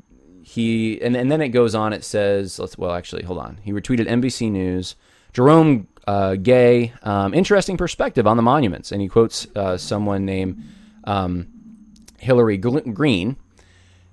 he 0.42 1.00
and, 1.00 1.16
and 1.16 1.30
then 1.30 1.40
it 1.40 1.48
goes 1.48 1.74
on. 1.74 1.92
It 1.92 2.04
says, 2.04 2.58
let's 2.58 2.76
well, 2.76 2.92
actually, 2.92 3.22
hold 3.22 3.38
on. 3.38 3.58
He 3.62 3.72
retweeted 3.72 4.08
NBC 4.08 4.50
News. 4.50 4.96
Jerome 5.32 5.88
uh, 6.06 6.34
Gay, 6.34 6.92
um, 7.02 7.32
interesting 7.32 7.76
perspective 7.76 8.26
on 8.26 8.36
the 8.36 8.42
monuments, 8.42 8.92
and 8.92 9.00
he 9.00 9.08
quotes 9.08 9.46
uh, 9.56 9.78
someone 9.78 10.26
named 10.26 10.62
um, 11.04 11.46
Hillary 12.18 12.58
Green, 12.58 13.36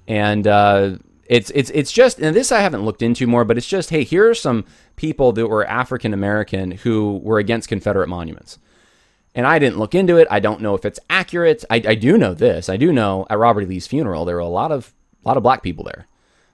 and 0.08 0.48
uh, 0.48 0.98
it's 1.26 1.52
it's 1.52 1.70
it's 1.72 1.92
just 1.92 2.20
and 2.20 2.36
this 2.36 2.52
I 2.52 2.62
haven't 2.62 2.86
looked 2.86 3.02
into 3.02 3.28
more, 3.28 3.44
but 3.44 3.58
it's 3.58 3.68
just 3.68 3.90
hey, 3.90 4.04
here 4.04 4.30
are 4.30 4.36
some 4.36 4.66
people 4.96 5.32
that 5.34 5.48
were 5.48 5.66
African 5.66 6.14
American 6.14 6.72
who 6.72 7.20
were 7.24 7.40
against 7.40 7.70
Confederate 7.70 8.08
monuments. 8.08 8.60
And 9.36 9.46
I 9.46 9.60
didn't 9.60 9.78
look 9.78 9.94
into 9.94 10.18
it. 10.18 10.28
I 10.32 10.40
don't 10.40 10.60
know 10.60 10.74
if 10.74 10.84
it's 10.86 11.00
accurate. 11.08 11.64
I, 11.70 11.76
I 11.76 11.96
do 11.96 12.18
know 12.18 12.34
this. 12.34 12.68
I 12.68 12.78
do 12.78 12.92
know 12.92 13.28
at 13.30 13.38
Robert 13.38 13.62
E. 13.62 13.66
Lee's 13.68 13.86
funeral 13.86 14.26
there 14.26 14.36
were 14.36 14.42
a 14.42 14.48
lot 14.48 14.72
of 14.72 14.94
a 15.24 15.28
lot 15.28 15.38
of 15.38 15.44
black 15.44 15.62
people 15.62 15.86
there. 15.86 16.08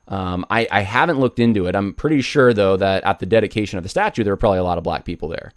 Um, 0.07 0.45
I, 0.49 0.67
I 0.71 0.81
haven't 0.81 1.19
looked 1.19 1.39
into 1.39 1.65
it. 1.65 1.75
I'm 1.75 1.93
pretty 1.93 2.21
sure, 2.21 2.53
though, 2.53 2.77
that 2.77 3.03
at 3.03 3.19
the 3.19 3.25
dedication 3.25 3.77
of 3.77 3.83
the 3.83 3.89
statue, 3.89 4.23
there 4.23 4.33
were 4.33 4.37
probably 4.37 4.59
a 4.59 4.63
lot 4.63 4.77
of 4.77 4.83
black 4.83 5.03
people 5.05 5.29
there. 5.29 5.51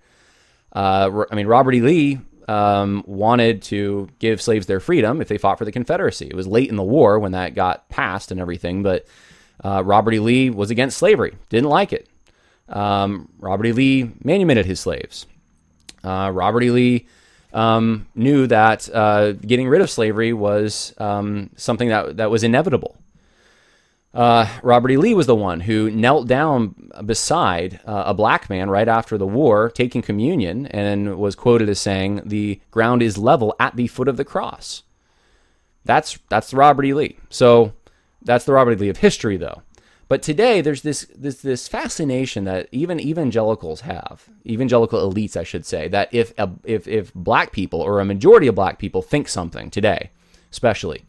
Uh, 0.72 1.24
I 1.30 1.34
mean, 1.34 1.46
Robert 1.46 1.74
E. 1.74 1.80
Lee 1.80 2.20
um, 2.48 3.04
wanted 3.06 3.62
to 3.62 4.08
give 4.18 4.40
slaves 4.40 4.66
their 4.66 4.80
freedom 4.80 5.20
if 5.20 5.28
they 5.28 5.38
fought 5.38 5.58
for 5.58 5.64
the 5.64 5.72
Confederacy. 5.72 6.26
It 6.26 6.34
was 6.34 6.46
late 6.46 6.70
in 6.70 6.76
the 6.76 6.82
war 6.82 7.18
when 7.18 7.32
that 7.32 7.54
got 7.54 7.88
passed 7.90 8.30
and 8.30 8.40
everything, 8.40 8.82
but 8.82 9.06
uh, 9.62 9.82
Robert 9.84 10.14
E. 10.14 10.18
Lee 10.18 10.50
was 10.50 10.70
against 10.70 10.98
slavery, 10.98 11.37
didn't 11.50 11.68
like 11.68 11.92
it. 11.92 12.08
Um, 12.68 13.28
Robert 13.38 13.66
E. 13.66 13.72
Lee 13.72 14.12
manumitted 14.24 14.66
his 14.66 14.80
slaves. 14.80 15.26
Uh, 16.02 16.30
Robert 16.32 16.62
E. 16.62 16.70
Lee 16.70 17.06
um, 17.52 18.06
knew 18.14 18.46
that 18.46 18.88
uh, 18.94 19.32
getting 19.32 19.68
rid 19.68 19.80
of 19.80 19.90
slavery 19.90 20.32
was 20.32 20.94
um, 20.98 21.50
something 21.56 21.88
that, 21.88 22.16
that 22.18 22.30
was 22.30 22.44
inevitable. 22.44 22.96
Uh, 24.14 24.46
Robert 24.62 24.90
E. 24.90 24.96
Lee 24.96 25.14
was 25.14 25.26
the 25.26 25.34
one 25.34 25.60
who 25.60 25.90
knelt 25.90 26.26
down 26.26 26.90
beside 27.04 27.80
uh, 27.84 28.04
a 28.06 28.14
black 28.14 28.48
man 28.48 28.70
right 28.70 28.88
after 28.88 29.18
the 29.18 29.26
war, 29.26 29.70
taking 29.70 30.02
communion, 30.02 30.66
and 30.66 31.18
was 31.18 31.34
quoted 31.34 31.68
as 31.68 31.78
saying, 31.78 32.22
"The 32.24 32.60
ground 32.70 33.02
is 33.02 33.18
level 33.18 33.54
at 33.60 33.76
the 33.76 33.86
foot 33.86 34.08
of 34.08 34.16
the 34.16 34.24
cross." 34.24 34.82
That's 35.84 36.18
that's 36.30 36.54
Robert 36.54 36.86
E. 36.86 36.94
Lee. 36.94 37.18
So 37.28 37.74
that's 38.22 38.44
the 38.44 38.52
Robert 38.52 38.72
E. 38.72 38.76
Lee 38.76 38.88
of 38.88 38.98
history, 38.98 39.36
though. 39.36 39.62
But 40.08 40.22
today, 40.22 40.62
there's 40.62 40.80
this, 40.80 41.06
this 41.14 41.42
this 41.42 41.68
fascination 41.68 42.44
that 42.44 42.68
even 42.72 42.98
evangelicals 42.98 43.82
have, 43.82 44.26
evangelical 44.46 44.98
elites, 45.00 45.36
I 45.36 45.44
should 45.44 45.66
say, 45.66 45.86
that 45.88 46.08
if 46.12 46.32
a, 46.38 46.50
if 46.64 46.88
if 46.88 47.12
black 47.12 47.52
people 47.52 47.82
or 47.82 48.00
a 48.00 48.06
majority 48.06 48.46
of 48.46 48.54
black 48.54 48.78
people 48.78 49.02
think 49.02 49.28
something 49.28 49.68
today, 49.70 50.10
especially, 50.50 51.04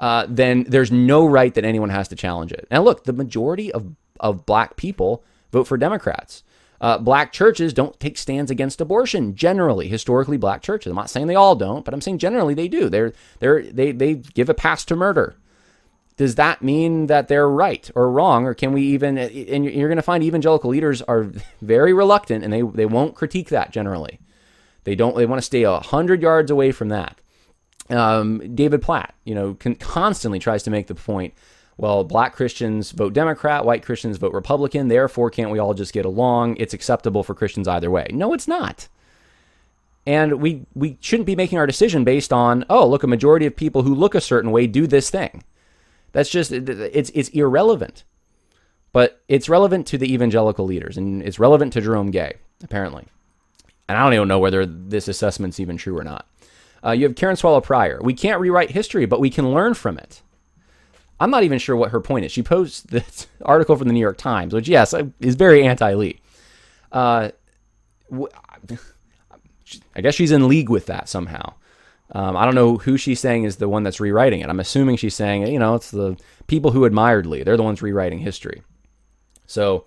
uh, 0.00 0.26
then 0.28 0.64
there's 0.68 0.92
no 0.92 1.26
right 1.26 1.52
that 1.54 1.64
anyone 1.64 1.90
has 1.90 2.08
to 2.08 2.16
challenge 2.16 2.52
it. 2.52 2.66
Now, 2.70 2.82
look, 2.82 3.04
the 3.04 3.12
majority 3.12 3.72
of 3.72 3.94
of 4.20 4.46
black 4.46 4.76
people 4.76 5.24
vote 5.52 5.64
for 5.64 5.76
Democrats. 5.76 6.42
Uh, 6.80 6.98
black 6.98 7.32
churches 7.32 7.72
don't 7.72 7.98
take 7.98 8.16
stands 8.16 8.50
against 8.50 8.80
abortion. 8.80 9.34
Generally, 9.34 9.88
historically, 9.88 10.36
black 10.36 10.62
churches. 10.62 10.90
I'm 10.90 10.96
not 10.96 11.10
saying 11.10 11.26
they 11.26 11.34
all 11.34 11.56
don't, 11.56 11.84
but 11.84 11.92
I'm 11.92 12.00
saying 12.00 12.18
generally 12.18 12.54
they 12.54 12.68
do. 12.68 12.88
They're 12.88 13.12
they're 13.40 13.62
they 13.62 13.92
they 13.92 14.14
give 14.14 14.48
a 14.48 14.54
pass 14.54 14.84
to 14.86 14.96
murder 14.96 15.36
does 16.18 16.34
that 16.34 16.62
mean 16.62 17.06
that 17.06 17.28
they're 17.28 17.48
right 17.48 17.90
or 17.94 18.10
wrong 18.10 18.44
or 18.44 18.52
can 18.52 18.72
we 18.72 18.82
even 18.82 19.16
and 19.16 19.64
you're 19.64 19.88
going 19.88 19.96
to 19.96 20.02
find 20.02 20.22
evangelical 20.22 20.68
leaders 20.68 21.00
are 21.02 21.30
very 21.62 21.94
reluctant 21.94 22.44
and 22.44 22.52
they, 22.52 22.60
they 22.60 22.84
won't 22.84 23.14
critique 23.14 23.48
that 23.48 23.70
generally 23.70 24.20
they 24.84 24.94
don't 24.94 25.16
they 25.16 25.24
want 25.24 25.38
to 25.38 25.46
stay 25.46 25.62
hundred 25.62 26.20
yards 26.20 26.50
away 26.50 26.70
from 26.70 26.90
that 26.90 27.18
um, 27.90 28.54
david 28.54 28.82
platt 28.82 29.14
you 29.24 29.34
know 29.34 29.56
constantly 29.78 30.38
tries 30.38 30.62
to 30.62 30.70
make 30.70 30.86
the 30.86 30.94
point 30.94 31.34
well 31.76 32.04
black 32.04 32.34
christians 32.34 32.90
vote 32.90 33.12
democrat 33.12 33.64
white 33.64 33.84
christians 33.84 34.16
vote 34.16 34.32
republican 34.32 34.88
therefore 34.88 35.30
can't 35.30 35.50
we 35.50 35.58
all 35.58 35.74
just 35.74 35.92
get 35.92 36.04
along 36.04 36.56
it's 36.56 36.74
acceptable 36.74 37.22
for 37.22 37.34
christians 37.34 37.68
either 37.68 37.90
way 37.90 38.06
no 38.12 38.32
it's 38.32 38.48
not 38.48 38.88
and 40.06 40.40
we 40.40 40.66
we 40.74 40.96
shouldn't 41.00 41.26
be 41.26 41.36
making 41.36 41.58
our 41.58 41.66
decision 41.66 42.04
based 42.04 42.32
on 42.32 42.64
oh 42.68 42.86
look 42.86 43.02
a 43.02 43.06
majority 43.06 43.46
of 43.46 43.56
people 43.56 43.82
who 43.82 43.94
look 43.94 44.14
a 44.14 44.20
certain 44.20 44.50
way 44.50 44.66
do 44.66 44.86
this 44.86 45.10
thing 45.10 45.42
that's 46.12 46.30
just 46.30 46.52
it's 46.52 47.10
it's 47.14 47.28
irrelevant. 47.30 48.04
But 48.92 49.20
it's 49.28 49.48
relevant 49.48 49.86
to 49.88 49.98
the 49.98 50.12
evangelical 50.12 50.64
leaders, 50.64 50.96
and 50.96 51.22
it's 51.22 51.38
relevant 51.38 51.74
to 51.74 51.80
Jerome 51.80 52.10
Gay, 52.10 52.36
apparently. 52.62 53.06
And 53.88 53.98
I 53.98 54.02
don't 54.02 54.14
even 54.14 54.28
know 54.28 54.38
whether 54.38 54.64
this 54.64 55.08
assessment's 55.08 55.60
even 55.60 55.76
true 55.76 55.98
or 55.98 56.04
not. 56.04 56.26
Uh, 56.84 56.92
you 56.92 57.04
have 57.06 57.16
Karen 57.16 57.36
Swallow 57.36 57.60
Prior. 57.60 58.00
We 58.02 58.14
can't 58.14 58.40
rewrite 58.40 58.70
history, 58.70 59.06
but 59.06 59.20
we 59.20 59.30
can 59.30 59.52
learn 59.52 59.74
from 59.74 59.98
it. 59.98 60.22
I'm 61.20 61.30
not 61.30 61.42
even 61.42 61.58
sure 61.58 61.76
what 61.76 61.90
her 61.90 62.00
point 62.00 62.24
is. 62.24 62.32
She 62.32 62.42
posts 62.42 62.80
this 62.88 63.26
article 63.42 63.76
from 63.76 63.88
the 63.88 63.94
New 63.94 64.00
York 64.00 64.18
Times, 64.18 64.54
which, 64.54 64.68
yes, 64.68 64.94
is 65.20 65.34
very 65.34 65.66
anti 65.66 65.94
Lee. 65.94 66.20
Uh, 66.92 67.30
I 69.94 70.00
guess 70.00 70.14
she's 70.14 70.30
in 70.30 70.48
league 70.48 70.70
with 70.70 70.86
that 70.86 71.08
somehow. 71.08 71.54
Um, 72.12 72.36
I 72.36 72.46
don't 72.46 72.54
know 72.54 72.78
who 72.78 72.96
she's 72.96 73.20
saying 73.20 73.44
is 73.44 73.56
the 73.56 73.68
one 73.68 73.82
that's 73.82 74.00
rewriting 74.00 74.40
it. 74.40 74.48
I'm 74.48 74.60
assuming 74.60 74.96
she's 74.96 75.14
saying, 75.14 75.46
you 75.46 75.58
know, 75.58 75.74
it's 75.74 75.90
the 75.90 76.16
people 76.46 76.70
who 76.70 76.86
admired 76.86 77.26
Lee. 77.26 77.42
They're 77.42 77.56
the 77.56 77.62
ones 77.62 77.82
rewriting 77.82 78.20
history. 78.20 78.62
So 79.46 79.84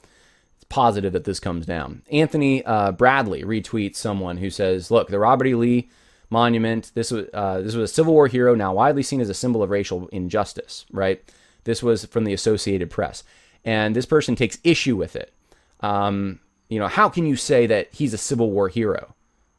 it's 0.55 0.65
positive 0.69 1.13
that 1.13 1.23
this 1.23 1.39
comes 1.39 1.65
down. 1.65 2.03
Anthony 2.11 2.63
uh, 2.63 2.91
Bradley 2.91 3.43
retweets 3.43 3.95
someone 3.95 4.37
who 4.37 4.51
says, 4.51 4.91
look, 4.91 5.07
the 5.07 5.17
Robert 5.17 5.47
E. 5.47 5.55
Lee 5.55 5.89
monument, 6.31 6.91
this 6.95 7.11
was, 7.11 7.27
uh, 7.33 7.61
this 7.61 7.75
was 7.75 7.91
a 7.91 7.93
Civil 7.93 8.13
War 8.13 8.27
hero 8.27 8.55
now 8.55 8.73
widely 8.73 9.03
seen 9.03 9.21
as 9.21 9.29
a 9.29 9.33
symbol 9.33 9.61
of 9.61 9.69
racial 9.69 10.07
injustice, 10.07 10.85
right? 10.91 11.23
This 11.65 11.83
was 11.83 12.05
from 12.05 12.23
the 12.23 12.33
Associated 12.33 12.89
Press. 12.89 13.23
And 13.63 13.95
this 13.95 14.05
person 14.05 14.35
takes 14.35 14.57
issue 14.63 14.95
with 14.95 15.15
it. 15.15 15.33
Um, 15.81 16.39
you 16.69 16.79
know, 16.79 16.87
how 16.87 17.09
can 17.09 17.25
you 17.25 17.35
say 17.35 17.67
that 17.67 17.93
he's 17.93 18.13
a 18.13 18.17
Civil 18.17 18.49
War 18.49 18.69
hero? 18.69 19.13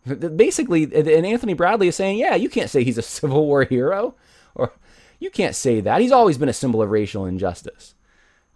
Basically, 0.05 0.85
and 0.85 1.27
Anthony 1.27 1.55
Bradley 1.55 1.87
is 1.89 1.95
saying, 1.95 2.19
yeah, 2.19 2.35
you 2.35 2.49
can't 2.49 2.71
say 2.71 2.83
he's 2.83 2.99
a 2.99 3.03
Civil 3.21 3.47
War 3.47 3.65
hero, 3.65 4.15
or 4.55 4.73
you 5.21 5.31
can't 5.31 5.55
say 5.55 5.81
that. 5.81 6.01
He's 6.01 6.11
always 6.11 6.39
been 6.39 6.49
a 6.49 6.55
symbol 6.55 6.83
of 6.83 6.91
racial 6.91 7.27
injustice. 7.27 7.95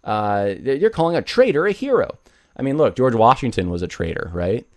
Uh, 0.03 0.55
you're 0.61 0.89
calling 0.89 1.15
a 1.15 1.21
traitor 1.21 1.65
a 1.65 1.71
hero. 1.71 2.17
I 2.57 2.63
mean, 2.63 2.77
look, 2.77 2.95
George 2.95 3.15
Washington 3.15 3.69
was 3.69 3.81
a 3.81 3.87
traitor, 3.87 4.31
right? 4.33 4.67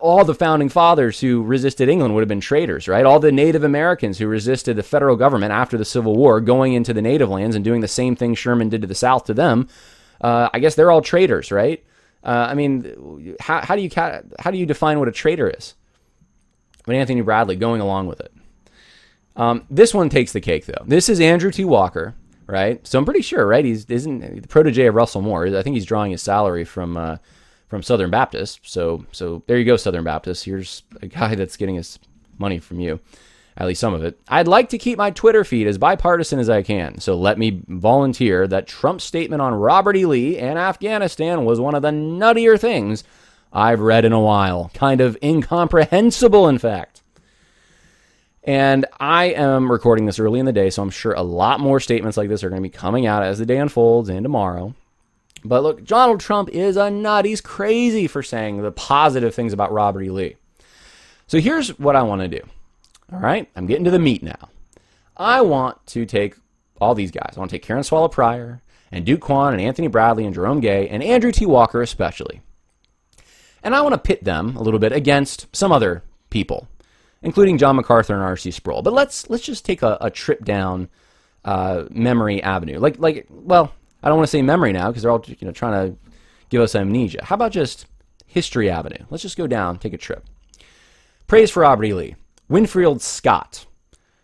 All 0.00 0.24
the 0.24 0.34
founding 0.34 0.68
fathers 0.68 1.20
who 1.20 1.42
resisted 1.42 1.88
England 1.88 2.14
would 2.14 2.20
have 2.20 2.28
been 2.28 2.40
traitors, 2.40 2.86
right? 2.86 3.04
All 3.04 3.18
the 3.18 3.32
Native 3.32 3.64
Americans 3.64 4.18
who 4.18 4.28
resisted 4.28 4.76
the 4.76 4.82
federal 4.82 5.16
government 5.16 5.52
after 5.52 5.76
the 5.76 5.84
Civil 5.84 6.14
War, 6.14 6.40
going 6.40 6.74
into 6.74 6.94
the 6.94 7.02
native 7.02 7.28
lands 7.28 7.56
and 7.56 7.64
doing 7.64 7.80
the 7.80 7.88
same 7.88 8.14
thing 8.14 8.34
Sherman 8.34 8.68
did 8.68 8.82
to 8.82 8.86
the 8.86 8.94
South 8.94 9.24
to 9.24 9.34
them, 9.34 9.68
uh, 10.20 10.48
I 10.52 10.60
guess 10.60 10.76
they're 10.76 10.92
all 10.92 11.02
traitors, 11.02 11.50
right? 11.50 11.84
Uh, 12.22 12.46
I 12.48 12.54
mean, 12.54 13.34
how, 13.40 13.60
how 13.62 13.74
do 13.74 13.82
you 13.82 13.90
how 14.38 14.52
do 14.52 14.58
you 14.58 14.66
define 14.66 15.00
what 15.00 15.08
a 15.08 15.12
traitor 15.12 15.50
is? 15.50 15.74
but 16.84 16.94
Anthony 16.94 17.20
Bradley 17.20 17.56
going 17.56 17.80
along 17.80 18.06
with 18.06 18.20
it. 18.20 18.32
Um, 19.36 19.66
this 19.70 19.94
one 19.94 20.08
takes 20.08 20.32
the 20.32 20.40
cake, 20.40 20.66
though. 20.66 20.84
This 20.86 21.08
is 21.08 21.20
Andrew 21.20 21.50
T. 21.50 21.64
Walker, 21.64 22.14
right? 22.46 22.86
So 22.86 22.98
I'm 22.98 23.04
pretty 23.04 23.22
sure, 23.22 23.46
right? 23.46 23.64
He's 23.64 23.84
isn't 23.86 24.42
the 24.42 24.48
protege 24.48 24.86
of 24.86 24.94
Russell 24.94 25.22
Moore. 25.22 25.46
I 25.46 25.62
think 25.62 25.74
he's 25.74 25.86
drawing 25.86 26.10
his 26.10 26.22
salary 26.22 26.64
from 26.64 26.96
uh, 26.96 27.16
from 27.72 27.82
Southern 27.82 28.10
Baptist. 28.10 28.60
So 28.64 29.06
so 29.12 29.42
there 29.46 29.56
you 29.56 29.64
go, 29.64 29.78
Southern 29.78 30.04
Baptist. 30.04 30.44
Here's 30.44 30.82
a 31.00 31.06
guy 31.06 31.34
that's 31.36 31.56
getting 31.56 31.76
his 31.76 31.98
money 32.36 32.58
from 32.58 32.80
you, 32.80 33.00
at 33.56 33.66
least 33.66 33.80
some 33.80 33.94
of 33.94 34.04
it. 34.04 34.20
I'd 34.28 34.46
like 34.46 34.68
to 34.68 34.78
keep 34.78 34.98
my 34.98 35.10
Twitter 35.10 35.42
feed 35.42 35.66
as 35.66 35.78
bipartisan 35.78 36.38
as 36.38 36.50
I 36.50 36.62
can. 36.62 37.00
So 37.00 37.14
let 37.16 37.38
me 37.38 37.62
volunteer 37.66 38.46
that 38.46 38.66
Trump's 38.66 39.04
statement 39.04 39.40
on 39.40 39.54
Robert 39.54 39.96
E. 39.96 40.04
Lee 40.04 40.36
and 40.36 40.58
Afghanistan 40.58 41.46
was 41.46 41.60
one 41.60 41.74
of 41.74 41.80
the 41.80 41.88
nuttier 41.88 42.60
things 42.60 43.04
I've 43.54 43.80
read 43.80 44.04
in 44.04 44.12
a 44.12 44.20
while. 44.20 44.70
Kind 44.74 45.00
of 45.00 45.16
incomprehensible, 45.22 46.48
in 46.48 46.58
fact. 46.58 47.00
And 48.44 48.84
I 49.00 49.26
am 49.28 49.72
recording 49.72 50.04
this 50.04 50.18
early 50.18 50.40
in 50.40 50.44
the 50.44 50.52
day, 50.52 50.68
so 50.68 50.82
I'm 50.82 50.90
sure 50.90 51.14
a 51.14 51.22
lot 51.22 51.58
more 51.58 51.80
statements 51.80 52.18
like 52.18 52.28
this 52.28 52.44
are 52.44 52.50
going 52.50 52.62
to 52.62 52.68
be 52.68 52.76
coming 52.76 53.06
out 53.06 53.22
as 53.22 53.38
the 53.38 53.46
day 53.46 53.56
unfolds 53.56 54.10
and 54.10 54.22
tomorrow. 54.22 54.74
But 55.44 55.62
look, 55.62 55.84
Donald 55.84 56.20
Trump 56.20 56.48
is 56.50 56.76
a 56.76 56.90
nut. 56.90 57.24
He's 57.24 57.40
crazy 57.40 58.06
for 58.06 58.22
saying 58.22 58.62
the 58.62 58.72
positive 58.72 59.34
things 59.34 59.52
about 59.52 59.72
Robert 59.72 60.02
E. 60.02 60.10
Lee. 60.10 60.36
So 61.26 61.40
here's 61.40 61.78
what 61.78 61.96
I 61.96 62.02
want 62.02 62.22
to 62.22 62.28
do. 62.28 62.40
All 63.12 63.18
right, 63.18 63.48
I'm 63.56 63.66
getting 63.66 63.84
to 63.84 63.90
the 63.90 63.98
meat 63.98 64.22
now. 64.22 64.48
I 65.16 65.42
want 65.42 65.84
to 65.88 66.06
take 66.06 66.36
all 66.80 66.94
these 66.94 67.10
guys. 67.10 67.34
I 67.36 67.40
want 67.40 67.50
to 67.50 67.56
take 67.56 67.62
Karen 67.62 67.82
Swallow 67.82 68.08
Prior 68.08 68.62
and 68.90 69.04
Duke 69.04 69.20
Kwon 69.20 69.52
and 69.52 69.60
Anthony 69.60 69.88
Bradley 69.88 70.24
and 70.24 70.34
Jerome 70.34 70.60
Gay 70.60 70.88
and 70.88 71.02
Andrew 71.02 71.32
T. 71.32 71.46
Walker 71.46 71.82
especially. 71.82 72.40
And 73.62 73.74
I 73.74 73.80
want 73.80 73.94
to 73.94 73.98
pit 73.98 74.24
them 74.24 74.56
a 74.56 74.62
little 74.62 74.80
bit 74.80 74.92
against 74.92 75.54
some 75.54 75.72
other 75.72 76.02
people, 76.30 76.68
including 77.22 77.58
John 77.58 77.76
MacArthur 77.76 78.14
and 78.14 78.22
R.C. 78.22 78.50
Sproul. 78.50 78.82
But 78.82 78.92
let's 78.92 79.30
let's 79.30 79.44
just 79.44 79.64
take 79.64 79.82
a, 79.82 79.96
a 80.00 80.10
trip 80.10 80.44
down 80.44 80.88
uh, 81.44 81.84
memory 81.90 82.42
avenue. 82.42 82.78
Like 82.78 82.98
like 82.98 83.26
well, 83.30 83.72
I 84.02 84.08
don't 84.08 84.18
want 84.18 84.26
to 84.26 84.30
say 84.30 84.42
memory 84.42 84.72
now 84.72 84.88
because 84.88 85.02
they're 85.02 85.12
all 85.12 85.24
you 85.26 85.36
know 85.42 85.52
trying 85.52 85.90
to 85.90 85.96
give 86.48 86.60
us 86.60 86.74
amnesia. 86.74 87.24
How 87.24 87.34
about 87.34 87.52
just 87.52 87.86
history 88.26 88.68
avenue? 88.70 89.04
Let's 89.10 89.22
just 89.22 89.36
go 89.36 89.46
down, 89.46 89.78
take 89.78 89.92
a 89.92 89.98
trip. 89.98 90.24
Praise 91.26 91.50
for 91.50 91.64
Aubrey 91.64 91.92
Lee. 91.92 92.16
Winfield 92.48 93.00
Scott 93.00 93.66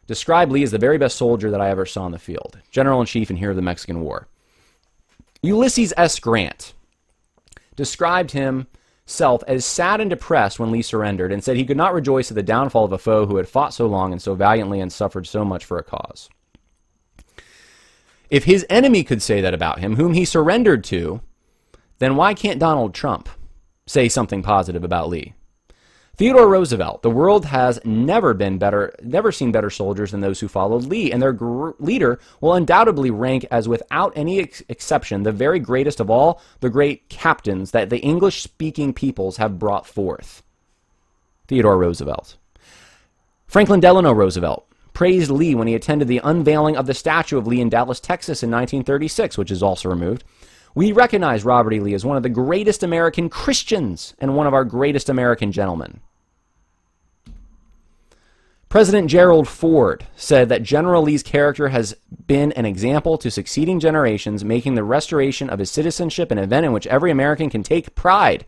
described 0.07 0.53
Lee 0.53 0.63
as 0.63 0.73
the 0.73 0.79
very 0.79 0.99
best 0.99 1.17
soldier 1.17 1.51
that 1.51 1.61
I 1.61 1.71
ever 1.71 1.87
saw 1.87 2.07
in 2.07 2.13
the 2.13 2.19
field, 2.19 2.59
general 2.71 3.01
in 3.01 3.07
chief 3.07 3.31
and 3.31 3.39
hero 3.39 3.51
of 3.51 3.57
the 3.57 3.63
Mexican 3.63 4.01
War. 4.01 4.27
Ulysses 5.43 5.95
S. 5.97 6.19
Grant 6.19 6.75
described 7.77 8.33
himself 8.33 9.45
as 9.47 9.65
sad 9.65 10.01
and 10.01 10.11
depressed 10.11 10.59
when 10.59 10.73
Lee 10.73 10.83
surrendered 10.83 11.31
and 11.31 11.45
said 11.45 11.57
he 11.57 11.65
could 11.65 11.77
not 11.77 11.95
rejoice 11.95 12.31
at 12.31 12.35
the 12.35 12.43
downfall 12.43 12.85
of 12.85 12.93
a 12.93 12.99
foe 12.99 13.25
who 13.25 13.37
had 13.37 13.49
fought 13.49 13.73
so 13.73 13.87
long 13.87 14.11
and 14.11 14.21
so 14.21 14.35
valiantly 14.35 14.81
and 14.81 14.93
suffered 14.93 15.27
so 15.27 15.45
much 15.45 15.65
for 15.65 15.79
a 15.79 15.85
cause. 15.85 16.29
If 18.31 18.45
his 18.45 18.67
enemy 18.69 19.05
could 19.05 19.23
say 19.23 19.41
that 19.41 19.55
about 19.55 19.79
him, 19.79 19.97
whom 19.97 20.13
he 20.13 20.25
surrendered 20.25 20.85
to, 20.85 21.21
then 21.99 22.17
why 22.17 22.35
can't 22.35 22.61
Donald 22.61 22.95
Trump 22.95 23.29
say 23.87 24.09
something 24.09 24.43
positive 24.43 24.85
about 24.85 25.09
Lee? 25.09 25.35
Theodore 26.17 26.49
Roosevelt, 26.49 27.03
the 27.03 27.11
world 27.11 27.45
has 27.45 27.79
never 27.85 28.35
been 28.35 28.59
better, 28.59 28.93
never 29.05 29.31
seen 29.31 29.53
better 29.53 29.71
soldiers 29.71 30.11
than 30.11 30.21
those 30.21 30.41
who 30.41 30.49
followed 30.49 30.85
Lee, 30.85 31.13
and 31.13 31.23
their 31.23 31.33
gr- 31.33 31.71
leader 31.79 32.19
will 32.41 32.55
undoubtedly 32.55 33.09
rank 33.09 33.47
as, 33.53 33.69
without 33.69 34.13
any 34.17 34.41
ex- 34.41 34.63
exception, 34.69 35.23
the 35.23 35.31
very 35.31 35.61
greatest 35.61 36.01
of 36.01 36.11
all 36.11 36.43
the 36.59 36.71
great 36.71 37.09
captains 37.09 37.71
that 37.71 37.89
the 37.89 38.01
English 38.01 38.43
speaking 38.43 38.93
peoples 38.93 39.37
have 39.37 39.61
brought 39.61 39.87
forth. 39.87 40.43
Theodore 41.47 41.79
Roosevelt. 41.79 42.37
Franklin 43.47 43.79
Delano 43.79 44.13
Roosevelt 44.13 44.68
praised 44.99 45.31
Lee 45.31 45.55
when 45.55 45.69
he 45.69 45.77
attended 45.77 46.09
the 46.09 46.21
unveiling 46.25 46.77
of 46.77 46.87
the 46.87 46.93
statue 46.93 47.39
of 47.39 47.47
Lee 47.47 47.61
in 47.61 47.69
Dallas, 47.69 48.01
Texas 48.01 48.43
in 48.43 48.51
1936, 48.51 49.39
which 49.39 49.53
is 49.53 49.63
also 49.63 49.89
removed. 49.89 50.25
We 50.75 50.91
recognize 50.91 51.45
Robert 51.45 51.73
E. 51.73 51.79
Lee 51.79 51.95
as 51.95 52.05
one 52.05 52.17
of 52.17 52.25
the 52.25 52.29
greatest 52.29 52.83
American 52.83 53.29
Christians 53.29 54.15
and 54.19 54.35
one 54.35 54.49
of 54.49 54.55
our 54.55 54.65
greatest 54.65 55.09
American 55.09 55.53
gentlemen. 55.53 56.01
President 58.69 59.09
Gerald 59.09 59.47
Ford 59.47 60.05
said 60.17 60.49
that 60.49 60.65
General 60.65 61.05
Lee's 61.05 61.23
character 61.23 61.69
has 61.69 61.95
been 62.27 62.51
an 62.55 62.67
example 62.67 63.17
to 63.19 63.31
succeeding 63.31 63.79
generations, 63.79 64.45
making 64.45 64.75
the 64.75 64.83
restoration 64.83 65.49
of 65.49 65.61
his 65.61 65.71
citizenship 65.71 66.33
an 66.33 66.39
event 66.39 66.67
in 66.67 66.73
which 66.73 66.89
every 66.89 67.13
American 67.13 67.51
can 67.51 67.63
take 67.63 67.95
pride. 67.95 68.47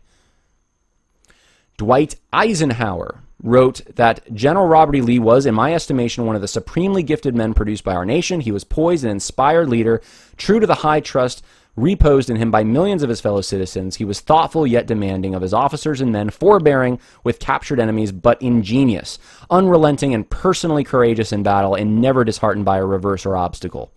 Dwight 1.77 2.17
Eisenhower 2.33 3.21
wrote 3.43 3.81
that 3.95 4.33
General 4.33 4.67
Robert 4.67 4.95
E. 4.95 5.01
Lee 5.01 5.19
was, 5.19 5.45
in 5.45 5.55
my 5.55 5.73
estimation, 5.73 6.25
one 6.25 6.35
of 6.35 6.41
the 6.41 6.47
supremely 6.47 7.03
gifted 7.03 7.35
men 7.35 7.53
produced 7.53 7.83
by 7.83 7.95
our 7.95 8.05
nation. 8.05 8.41
He 8.41 8.51
was 8.51 8.63
poised 8.63 9.03
and 9.03 9.11
inspired 9.11 9.69
leader, 9.69 10.01
true 10.37 10.59
to 10.59 10.67
the 10.67 10.75
high 10.75 10.99
trust 10.99 11.43
reposed 11.75 12.29
in 12.29 12.35
him 12.35 12.51
by 12.51 12.63
millions 12.63 13.01
of 13.01 13.09
his 13.09 13.21
fellow 13.21 13.41
citizens. 13.41 13.95
He 13.95 14.05
was 14.05 14.19
thoughtful 14.19 14.67
yet 14.67 14.87
demanding 14.87 15.33
of 15.33 15.41
his 15.41 15.53
officers 15.53 16.01
and 16.01 16.11
men, 16.11 16.29
forbearing 16.29 16.99
with 17.23 17.39
captured 17.39 17.79
enemies, 17.79 18.11
but 18.11 18.41
ingenious, 18.41 19.17
unrelenting, 19.49 20.13
and 20.13 20.29
personally 20.29 20.83
courageous 20.83 21.31
in 21.31 21.43
battle, 21.43 21.75
and 21.75 22.01
never 22.01 22.23
disheartened 22.23 22.65
by 22.65 22.77
a 22.77 22.85
reverse 22.85 23.25
or 23.25 23.37
obstacle. 23.37 23.91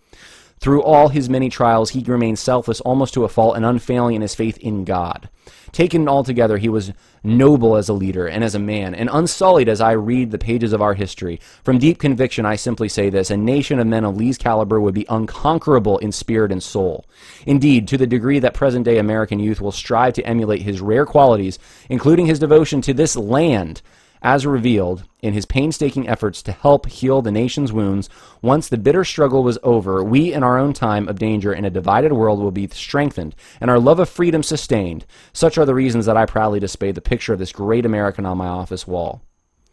Through 0.65 0.81
all 0.81 1.09
his 1.09 1.29
many 1.29 1.47
trials, 1.49 1.91
he 1.91 2.03
remained 2.07 2.39
selfless 2.39 2.81
almost 2.81 3.13
to 3.13 3.23
a 3.23 3.29
fault 3.29 3.55
and 3.55 3.63
unfailing 3.63 4.15
in 4.15 4.23
his 4.23 4.33
faith 4.33 4.57
in 4.57 4.83
God. 4.83 5.29
Taken 5.71 6.09
altogether, 6.09 6.57
he 6.57 6.69
was 6.69 6.91
noble 7.23 7.75
as 7.75 7.87
a 7.87 7.93
leader 7.93 8.27
and 8.27 8.43
as 8.43 8.55
a 8.55 8.59
man, 8.59 8.95
and 8.95 9.07
unsullied 9.13 9.69
as 9.69 9.79
I 9.79 9.91
read 9.91 10.31
the 10.31 10.39
pages 10.39 10.73
of 10.73 10.81
our 10.81 10.95
history. 10.95 11.39
From 11.63 11.77
deep 11.77 11.99
conviction, 11.99 12.47
I 12.47 12.55
simply 12.55 12.89
say 12.89 13.11
this 13.11 13.29
a 13.29 13.37
nation 13.37 13.77
of 13.77 13.85
men 13.85 14.05
of 14.05 14.17
Lee's 14.17 14.39
caliber 14.39 14.81
would 14.81 14.95
be 14.95 15.05
unconquerable 15.07 15.99
in 15.99 16.11
spirit 16.11 16.51
and 16.51 16.63
soul. 16.63 17.05
Indeed, 17.45 17.87
to 17.89 17.97
the 17.99 18.07
degree 18.07 18.39
that 18.39 18.55
present 18.55 18.85
day 18.85 18.97
American 18.97 19.37
youth 19.37 19.61
will 19.61 19.71
strive 19.71 20.13
to 20.13 20.25
emulate 20.25 20.63
his 20.63 20.81
rare 20.81 21.05
qualities, 21.05 21.59
including 21.89 22.25
his 22.25 22.39
devotion 22.39 22.81
to 22.81 22.93
this 22.95 23.15
land, 23.15 23.83
as 24.25 24.43
revealed 24.43 25.03
in 25.21 25.33
his 25.33 25.45
painstaking 25.45 26.09
efforts 26.09 26.41
to 26.41 26.51
help 26.51 26.87
heal 26.87 27.21
the 27.21 27.31
nation's 27.31 27.71
wounds. 27.71 28.09
Once 28.41 28.67
the 28.67 28.77
bitter 28.77 29.05
struggle 29.05 29.43
was 29.43 29.59
over, 29.61 30.03
we 30.03 30.33
in 30.33 30.41
our 30.41 30.57
own 30.57 30.73
time 30.73 31.07
of 31.07 31.19
danger 31.19 31.53
in 31.53 31.63
a 31.63 31.69
divided 31.69 32.11
world 32.11 32.39
will 32.39 32.49
be 32.49 32.67
strengthened 32.69 33.35
and 33.61 33.69
our 33.69 33.77
love 33.77 33.99
of 33.99 34.09
freedom 34.09 34.41
sustained. 34.41 35.05
Such 35.31 35.59
are 35.59 35.65
the 35.65 35.75
reasons 35.75 36.07
that 36.07 36.17
I 36.17 36.25
proudly 36.25 36.59
display 36.59 36.91
the 36.91 37.01
picture 37.01 37.33
of 37.33 37.39
this 37.39 37.51
great 37.51 37.85
American 37.85 38.25
on 38.25 38.39
my 38.39 38.47
office 38.47 38.87
wall. 38.87 39.21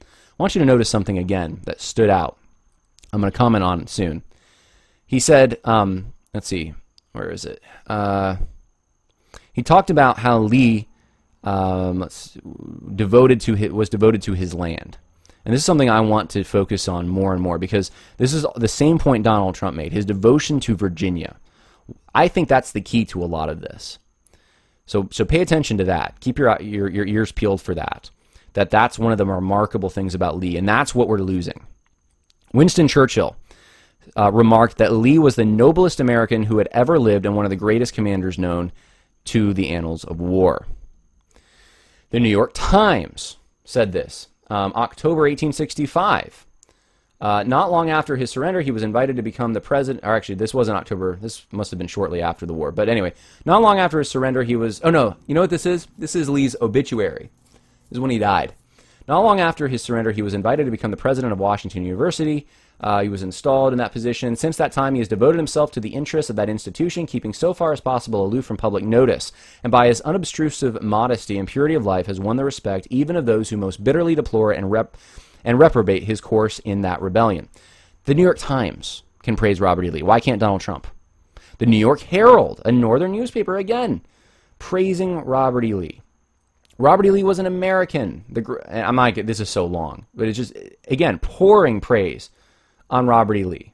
I 0.02 0.04
want 0.38 0.54
you 0.54 0.58
to 0.58 0.66
notice 0.66 0.90
something 0.90 1.16
again 1.16 1.62
that 1.64 1.80
stood 1.80 2.10
out. 2.10 2.36
I'm 3.10 3.22
going 3.22 3.32
to 3.32 3.38
comment 3.38 3.64
on 3.64 3.86
soon. 3.86 4.22
He 5.06 5.18
said, 5.18 5.60
um, 5.64 6.12
let's 6.34 6.46
see, 6.46 6.74
where 7.12 7.30
is 7.30 7.46
it? 7.46 7.62
Uh, 7.86 8.36
he 9.54 9.62
talked 9.62 9.88
about 9.88 10.18
how 10.18 10.38
Lee 10.40 10.88
um, 11.44 12.09
devoted 12.94 13.40
to 13.42 13.55
his, 13.55 13.72
was 13.72 13.88
devoted 13.88 14.22
to 14.22 14.33
his 14.33 14.55
land. 14.55 14.98
And 15.44 15.52
this 15.52 15.61
is 15.61 15.64
something 15.64 15.90
I 15.90 16.00
want 16.00 16.31
to 16.31 16.44
focus 16.44 16.87
on 16.88 17.09
more 17.09 17.33
and 17.33 17.42
more 17.42 17.59
because 17.59 17.90
this 18.16 18.33
is 18.33 18.46
the 18.55 18.68
same 18.68 18.98
point 18.98 19.24
Donald 19.24 19.55
Trump 19.55 19.76
made 19.76 19.92
his 19.92 20.05
devotion 20.05 20.61
to 20.61 20.76
Virginia. 20.76 21.37
I 22.14 22.28
think 22.28 22.48
that's 22.48 22.72
the 22.72 22.81
key 22.81 23.05
to 23.07 23.22
a 23.22 23.26
lot 23.26 23.48
of 23.48 23.61
this. 23.61 23.98
So, 24.87 25.09
so 25.11 25.24
pay 25.24 25.40
attention 25.40 25.78
to 25.78 25.85
that. 25.85 26.20
Keep 26.20 26.38
your, 26.38 26.61
your, 26.61 26.88
your 26.88 27.07
ears 27.07 27.33
peeled 27.33 27.61
for 27.61 27.74
that. 27.74 28.11
That 28.52 28.70
that's 28.70 28.98
one 28.98 29.12
of 29.12 29.18
the 29.18 29.26
remarkable 29.26 29.88
things 29.88 30.14
about 30.14 30.37
Lee, 30.37 30.57
and 30.57 30.68
that's 30.68 30.94
what 30.94 31.09
we're 31.09 31.18
losing. 31.18 31.66
Winston 32.52 32.87
Churchill 32.87 33.35
uh, 34.16 34.31
remarked 34.31 34.76
that 34.78 34.92
Lee 34.92 35.18
was 35.18 35.37
the 35.37 35.44
noblest 35.44 36.00
American 36.00 36.42
who 36.44 36.59
had 36.59 36.68
ever 36.72 36.98
lived 36.98 37.24
and 37.24 37.35
one 37.35 37.46
of 37.46 37.50
the 37.50 37.57
greatest 37.57 37.94
commanders 37.94 38.38
known 38.38 38.70
to 39.24 39.55
the 39.55 39.70
annals 39.70 40.05
of 40.05 40.20
war. 40.20 40.66
The 42.12 42.20
New 42.20 42.29
York 42.29 42.51
Times 42.53 43.38
said 43.64 43.92
this 43.92 44.29
um, 44.48 44.75
October 44.77 45.22
1865. 45.22 46.46
Uh, 47.18 47.42
not 47.44 47.70
long 47.70 47.88
after 47.88 48.16
his 48.16 48.31
surrender, 48.31 48.61
he 48.61 48.70
was 48.70 48.83
invited 48.83 49.16
to 49.16 49.22
become 49.22 49.55
the 49.55 49.62
president. 49.62 50.05
Or 50.05 50.14
actually, 50.14 50.35
this 50.35 50.53
wasn't 50.53 50.77
October. 50.77 51.16
This 51.16 51.46
must 51.53 51.70
have 51.70 51.79
been 51.79 51.87
shortly 51.87 52.20
after 52.20 52.44
the 52.44 52.53
war. 52.53 52.70
But 52.70 52.90
anyway, 52.90 53.14
not 53.46 53.62
long 53.62 53.79
after 53.79 53.98
his 53.98 54.11
surrender, 54.11 54.42
he 54.42 54.57
was. 54.57 54.83
Oh 54.85 54.90
no, 54.90 55.16
you 55.27 55.35
know 55.35 55.40
what 55.40 55.48
this 55.48 55.64
is? 55.64 55.88
This 55.96 56.14
is 56.14 56.29
Lee's 56.29 56.55
obituary. 56.61 57.31
This 57.88 57.96
is 57.96 58.01
when 58.01 58.11
he 58.11 58.18
died. 58.18 58.53
Not 59.09 59.20
long 59.20 59.40
after 59.40 59.68
his 59.68 59.83
surrender, 59.83 60.12
he 60.12 60.20
was 60.20 60.35
invited 60.35 60.66
to 60.66 60.70
become 60.70 60.90
the 60.90 60.98
president 60.98 61.33
of 61.33 61.38
Washington 61.38 61.83
University. 61.83 62.46
Uh, 62.83 63.03
he 63.03 63.09
was 63.09 63.23
installed 63.23 63.73
in 63.73 63.79
that 63.79 63.92
position. 63.92 64.35
Since 64.35 64.57
that 64.57 64.73
time, 64.73 64.95
he 64.95 65.01
has 65.01 65.09
devoted 65.09 65.38
himself 65.38 65.71
to 65.73 65.81
the 65.81 65.95
interests 65.95 66.31
of 66.31 66.37
that 66.37 66.49
institution, 66.49 67.07
keeping 67.07 67.33
so 67.33 67.55
far 67.55 67.73
as 67.73 67.81
possible 67.81 68.27
aloof 68.27 68.45
from 68.45 68.57
public 68.57 68.85
notice, 68.85 69.31
and 69.62 69.71
by 69.71 69.87
his 69.87 70.01
unobtrusive 70.01 70.83
modesty 70.83 71.38
and 71.38 71.47
purity 71.47 71.75
of 71.75 71.87
life 71.87 72.07
has 72.07 72.18
won 72.18 72.37
the 72.37 72.45
respect 72.45 72.88
even 72.90 73.14
of 73.14 73.27
those 73.27 73.51
who 73.51 73.57
most 73.57 73.85
bitterly 73.85 74.14
deplore 74.14 74.53
and, 74.53 74.71
rep- 74.71 74.97
and 75.45 75.59
reprobate 75.59 76.05
his 76.05 76.21
course 76.21 76.59
in 76.61 76.81
that 76.81 77.01
rebellion. 77.01 77.49
The 78.05 78.14
New 78.14 78.23
York 78.23 78.38
Times 78.38 79.05
can 79.23 79.37
praise 79.37 79.61
Robert 79.61 79.85
E. 79.85 79.90
Lee. 79.90 80.03
Why 80.03 80.18
can't 80.18 80.40
Donald 80.40 80.61
Trump? 80.61 80.88
The 81.59 81.66
New 81.66 81.77
York 81.77 82.01
Herald, 82.01 82.61
a 82.64 82.73
northern 82.73 83.12
newspaper, 83.12 83.57
again, 83.57 84.03
praising 84.59 85.18
Robert 85.18 85.64
E. 85.64 85.75
Lee. 85.75 86.01
Robert 86.79 87.07
E. 87.07 87.11
Lee 87.12 87.23
was 87.23 87.38
an 87.38 87.47
American. 87.47 88.25
The, 88.29 88.61
I'm 88.68 88.97
not, 88.97 89.14
this 89.14 89.38
is 89.38 89.49
so 89.49 89.66
long, 89.66 90.07
but 90.14 90.27
it's 90.27 90.37
just, 90.37 90.53
again, 90.88 91.21
pouring 91.21 91.81
praise 91.81 92.31
on 92.92 93.07
Robert 93.07 93.37
E. 93.37 93.44
Lee, 93.44 93.72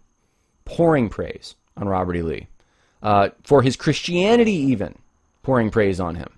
pouring 0.65 1.11
praise 1.11 1.57
on 1.77 1.89
Robert 1.89 2.17
E. 2.17 2.23
Lee, 2.23 2.47
uh, 3.03 3.29
for 3.43 3.61
his 3.61 3.77
Christianity, 3.77 4.53
even 4.53 4.95
pouring 5.43 5.71
praise 5.71 6.01
on 6.01 6.15
him. 6.15 6.31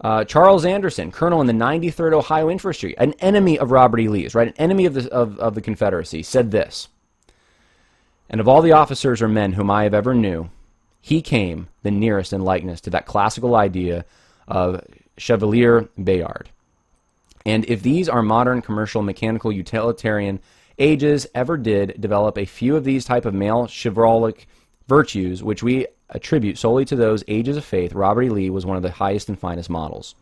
Uh, 0.00 0.24
Charles 0.24 0.64
Anderson, 0.64 1.10
colonel 1.10 1.40
in 1.40 1.46
the 1.46 1.52
93rd 1.52 2.14
Ohio 2.14 2.48
Infantry, 2.48 2.96
an 2.98 3.14
enemy 3.14 3.58
of 3.58 3.70
Robert 3.70 3.98
E. 3.98 4.08
Lee's, 4.08 4.34
right, 4.34 4.48
an 4.48 4.54
enemy 4.58 4.86
of 4.86 4.94
the, 4.94 5.10
of, 5.12 5.38
of 5.38 5.54
the 5.54 5.60
Confederacy, 5.60 6.22
said 6.22 6.50
this. 6.50 6.88
And 8.30 8.40
of 8.40 8.48
all 8.48 8.62
the 8.62 8.72
officers 8.72 9.20
or 9.20 9.28
men 9.28 9.52
whom 9.52 9.70
I 9.70 9.84
have 9.84 9.94
ever 9.94 10.14
knew, 10.14 10.50
he 11.00 11.22
came 11.22 11.68
the 11.82 11.90
nearest 11.90 12.32
in 12.32 12.42
likeness 12.42 12.80
to 12.82 12.90
that 12.90 13.06
classical 13.06 13.56
idea 13.56 14.04
of 14.46 14.84
Chevalier 15.16 15.88
Bayard. 16.02 16.50
And 17.44 17.64
if 17.66 17.82
these 17.82 18.08
are 18.08 18.22
modern 18.22 18.60
commercial 18.60 19.02
mechanical 19.02 19.52
utilitarian 19.52 20.40
ages 20.78 21.26
ever 21.34 21.56
did 21.56 22.00
develop 22.00 22.38
a 22.38 22.44
few 22.44 22.76
of 22.76 22.84
these 22.84 23.04
type 23.04 23.24
of 23.24 23.34
male 23.34 23.66
chivalric 23.66 24.46
virtues, 24.88 25.42
which 25.42 25.62
we 25.62 25.86
attribute 26.10 26.58
solely 26.58 26.84
to 26.84 26.96
those 26.96 27.24
ages 27.28 27.56
of 27.56 27.64
faith, 27.64 27.92
Robert 27.92 28.22
E. 28.22 28.28
Lee 28.30 28.50
was 28.50 28.66
one 28.66 28.76
of 28.76 28.82
the 28.82 28.90
highest 28.90 29.28
and 29.28 29.38
finest 29.38 29.68
models. 29.68 30.14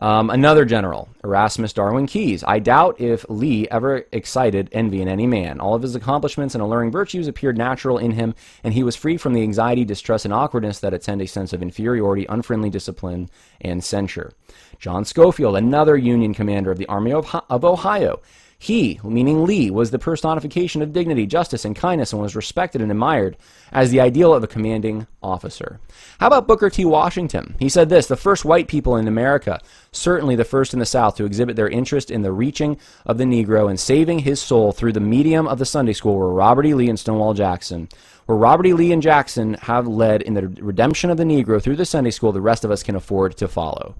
Um, 0.00 0.30
another 0.30 0.64
general, 0.64 1.10
Erasmus 1.22 1.74
Darwin 1.74 2.06
Keyes. 2.06 2.42
I 2.46 2.58
doubt 2.58 2.98
if 3.02 3.26
Lee 3.28 3.68
ever 3.70 4.06
excited 4.12 4.70
envy 4.72 5.02
in 5.02 5.08
any 5.08 5.26
man. 5.26 5.60
All 5.60 5.74
of 5.74 5.82
his 5.82 5.94
accomplishments 5.94 6.54
and 6.54 6.62
alluring 6.62 6.90
virtues 6.90 7.28
appeared 7.28 7.58
natural 7.58 7.98
in 7.98 8.12
him, 8.12 8.34
and 8.64 8.72
he 8.72 8.82
was 8.82 8.96
free 8.96 9.18
from 9.18 9.34
the 9.34 9.42
anxiety, 9.42 9.84
distrust, 9.84 10.24
and 10.24 10.32
awkwardness 10.32 10.80
that 10.80 10.94
attend 10.94 11.20
a 11.20 11.26
sense 11.26 11.52
of 11.52 11.60
inferiority, 11.60 12.24
unfriendly 12.30 12.70
discipline, 12.70 13.28
and 13.60 13.84
censure. 13.84 14.32
John 14.78 15.04
Schofield, 15.04 15.56
another 15.56 15.98
Union 15.98 16.32
commander 16.32 16.70
of 16.70 16.78
the 16.78 16.86
Army 16.86 17.12
of, 17.12 17.34
of 17.50 17.62
Ohio. 17.62 18.20
He, 18.62 19.00
meaning 19.02 19.46
Lee, 19.46 19.70
was 19.70 19.90
the 19.90 19.98
personification 19.98 20.82
of 20.82 20.92
dignity, 20.92 21.24
justice, 21.24 21.64
and 21.64 21.74
kindness 21.74 22.12
and 22.12 22.20
was 22.20 22.36
respected 22.36 22.82
and 22.82 22.90
admired 22.90 23.38
as 23.72 23.90
the 23.90 24.00
ideal 24.00 24.34
of 24.34 24.44
a 24.44 24.46
commanding 24.46 25.06
officer. 25.22 25.80
How 26.18 26.26
about 26.26 26.46
Booker 26.46 26.68
T. 26.68 26.84
Washington? 26.84 27.54
He 27.58 27.70
said 27.70 27.88
this 27.88 28.06
the 28.06 28.16
first 28.16 28.44
white 28.44 28.68
people 28.68 28.96
in 28.96 29.08
America, 29.08 29.62
certainly 29.92 30.36
the 30.36 30.44
first 30.44 30.74
in 30.74 30.78
the 30.78 30.84
South, 30.84 31.16
to 31.16 31.24
exhibit 31.24 31.56
their 31.56 31.70
interest 31.70 32.10
in 32.10 32.20
the 32.20 32.32
reaching 32.32 32.76
of 33.06 33.16
the 33.16 33.24
Negro 33.24 33.70
and 33.70 33.80
saving 33.80 34.18
his 34.18 34.42
soul 34.42 34.72
through 34.72 34.92
the 34.92 35.00
medium 35.00 35.48
of 35.48 35.58
the 35.58 35.64
Sunday 35.64 35.94
school 35.94 36.16
were 36.16 36.34
Robert 36.34 36.66
E. 36.66 36.74
Lee 36.74 36.90
and 36.90 37.00
Stonewall 37.00 37.32
Jackson. 37.32 37.88
Where 38.26 38.36
Robert 38.36 38.66
E. 38.66 38.74
Lee 38.74 38.92
and 38.92 39.00
Jackson 39.00 39.54
have 39.54 39.88
led 39.88 40.20
in 40.20 40.34
the 40.34 40.48
redemption 40.48 41.08
of 41.08 41.16
the 41.16 41.24
Negro 41.24 41.62
through 41.62 41.76
the 41.76 41.86
Sunday 41.86 42.10
school, 42.10 42.30
the 42.30 42.42
rest 42.42 42.66
of 42.66 42.70
us 42.70 42.82
can 42.82 42.94
afford 42.94 43.38
to 43.38 43.48
follow. 43.48 43.94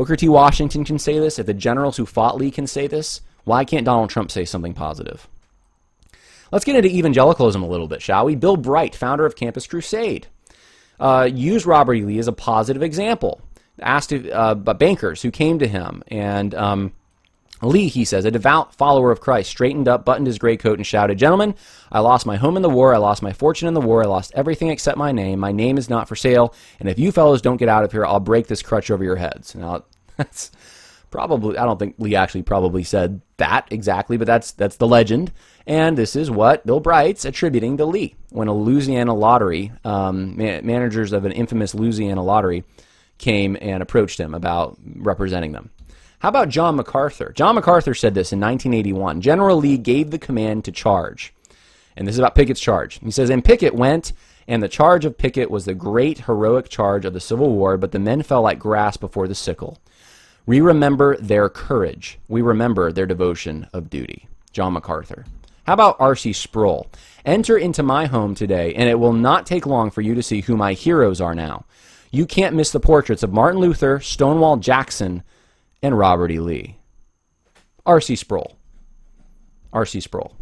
Booker 0.00 0.16
T. 0.16 0.30
Washington 0.30 0.82
can 0.82 0.98
say 0.98 1.18
this, 1.18 1.38
if 1.38 1.44
the 1.44 1.52
generals 1.52 1.98
who 1.98 2.06
fought 2.06 2.38
Lee 2.38 2.50
can 2.50 2.66
say 2.66 2.86
this, 2.86 3.20
why 3.44 3.66
can't 3.66 3.84
Donald 3.84 4.08
Trump 4.08 4.30
say 4.30 4.46
something 4.46 4.72
positive? 4.72 5.28
Let's 6.50 6.64
get 6.64 6.74
into 6.74 6.88
evangelicalism 6.88 7.62
a 7.62 7.68
little 7.68 7.86
bit, 7.86 8.00
shall 8.00 8.24
we? 8.24 8.34
Bill 8.34 8.56
Bright, 8.56 8.94
founder 8.94 9.26
of 9.26 9.36
Campus 9.36 9.66
Crusade, 9.66 10.26
uh, 10.98 11.28
used 11.30 11.66
Robert 11.66 11.92
E. 11.96 12.02
Lee 12.02 12.18
as 12.18 12.28
a 12.28 12.32
positive 12.32 12.82
example. 12.82 13.42
Asked 13.78 14.14
uh, 14.14 14.54
bankers 14.54 15.20
who 15.20 15.30
came 15.30 15.58
to 15.58 15.68
him, 15.68 16.02
and 16.08 16.54
um, 16.54 16.94
Lee, 17.60 17.88
he 17.88 18.06
says, 18.06 18.24
a 18.24 18.30
devout 18.30 18.74
follower 18.74 19.10
of 19.10 19.20
Christ, 19.20 19.50
straightened 19.50 19.86
up, 19.86 20.06
buttoned 20.06 20.26
his 20.26 20.38
gray 20.38 20.56
coat, 20.56 20.78
and 20.78 20.86
shouted, 20.86 21.18
Gentlemen, 21.18 21.54
I 21.92 22.00
lost 22.00 22.24
my 22.24 22.36
home 22.36 22.56
in 22.56 22.62
the 22.62 22.70
war. 22.70 22.94
I 22.94 22.98
lost 22.98 23.22
my 23.22 23.34
fortune 23.34 23.68
in 23.68 23.74
the 23.74 23.82
war. 23.82 24.02
I 24.02 24.06
lost 24.06 24.32
everything 24.34 24.70
except 24.70 24.96
my 24.96 25.12
name. 25.12 25.38
My 25.38 25.52
name 25.52 25.76
is 25.76 25.90
not 25.90 26.08
for 26.08 26.16
sale. 26.16 26.54
And 26.78 26.88
if 26.88 26.98
you 26.98 27.12
fellows 27.12 27.42
don't 27.42 27.58
get 27.58 27.68
out 27.68 27.84
of 27.84 27.92
here, 27.92 28.06
I'll 28.06 28.18
break 28.18 28.46
this 28.46 28.62
crutch 28.62 28.90
over 28.90 29.04
your 29.04 29.16
heads. 29.16 29.54
Now, 29.54 29.84
that's 30.20 30.50
probably, 31.10 31.56
I 31.56 31.64
don't 31.64 31.78
think 31.78 31.96
Lee 31.98 32.14
actually 32.14 32.42
probably 32.42 32.84
said 32.84 33.20
that 33.38 33.66
exactly, 33.70 34.16
but 34.16 34.26
that's, 34.26 34.52
that's 34.52 34.76
the 34.76 34.86
legend. 34.86 35.32
And 35.66 35.96
this 35.96 36.14
is 36.14 36.30
what 36.30 36.66
Bill 36.66 36.80
Bright's 36.80 37.24
attributing 37.24 37.76
to 37.78 37.86
Lee. 37.86 38.14
When 38.30 38.48
a 38.48 38.54
Louisiana 38.54 39.14
lottery, 39.14 39.72
um, 39.84 40.36
managers 40.36 41.12
of 41.12 41.24
an 41.24 41.32
infamous 41.32 41.74
Louisiana 41.74 42.22
lottery 42.22 42.64
came 43.18 43.56
and 43.60 43.82
approached 43.82 44.18
him 44.18 44.34
about 44.34 44.78
representing 44.96 45.52
them. 45.52 45.70
How 46.20 46.28
about 46.28 46.50
John 46.50 46.76
MacArthur? 46.76 47.32
John 47.34 47.54
MacArthur 47.54 47.94
said 47.94 48.14
this 48.14 48.32
in 48.32 48.40
1981. 48.40 49.22
General 49.22 49.56
Lee 49.56 49.78
gave 49.78 50.10
the 50.10 50.18
command 50.18 50.64
to 50.66 50.72
charge. 50.72 51.32
And 51.96 52.06
this 52.06 52.14
is 52.14 52.18
about 52.18 52.34
Pickett's 52.34 52.60
charge. 52.60 53.00
He 53.00 53.10
says, 53.10 53.30
And 53.30 53.44
Pickett 53.44 53.74
went, 53.74 54.12
and 54.46 54.62
the 54.62 54.68
charge 54.68 55.04
of 55.04 55.16
Pickett 55.16 55.50
was 55.50 55.64
the 55.64 55.74
great 55.74 56.26
heroic 56.26 56.68
charge 56.68 57.04
of 57.04 57.14
the 57.14 57.20
Civil 57.20 57.50
War, 57.50 57.76
but 57.76 57.92
the 57.92 57.98
men 57.98 58.22
fell 58.22 58.42
like 58.42 58.58
grass 58.58 58.96
before 58.96 59.28
the 59.28 59.34
sickle. 59.34 59.78
We 60.50 60.60
remember 60.60 61.16
their 61.18 61.48
courage. 61.48 62.18
We 62.26 62.42
remember 62.42 62.90
their 62.90 63.06
devotion 63.06 63.68
of 63.72 63.88
duty. 63.88 64.26
John 64.50 64.72
MacArthur. 64.72 65.24
How 65.64 65.74
about 65.74 65.94
R.C. 66.00 66.32
Sproul? 66.32 66.90
Enter 67.24 67.56
into 67.56 67.84
my 67.84 68.06
home 68.06 68.34
today, 68.34 68.74
and 68.74 68.88
it 68.88 68.98
will 68.98 69.12
not 69.12 69.46
take 69.46 69.64
long 69.64 69.92
for 69.92 70.00
you 70.00 70.12
to 70.16 70.24
see 70.24 70.40
who 70.40 70.56
my 70.56 70.72
heroes 70.72 71.20
are 71.20 71.36
now. 71.36 71.66
You 72.10 72.26
can't 72.26 72.56
miss 72.56 72.72
the 72.72 72.80
portraits 72.80 73.22
of 73.22 73.32
Martin 73.32 73.60
Luther, 73.60 74.00
Stonewall 74.00 74.56
Jackson, 74.56 75.22
and 75.84 75.96
Robert 75.96 76.32
E. 76.32 76.40
Lee. 76.40 76.78
R.C. 77.86 78.16
Sproul. 78.16 78.56
R.C. 79.72 80.00
Sproul. 80.00 80.34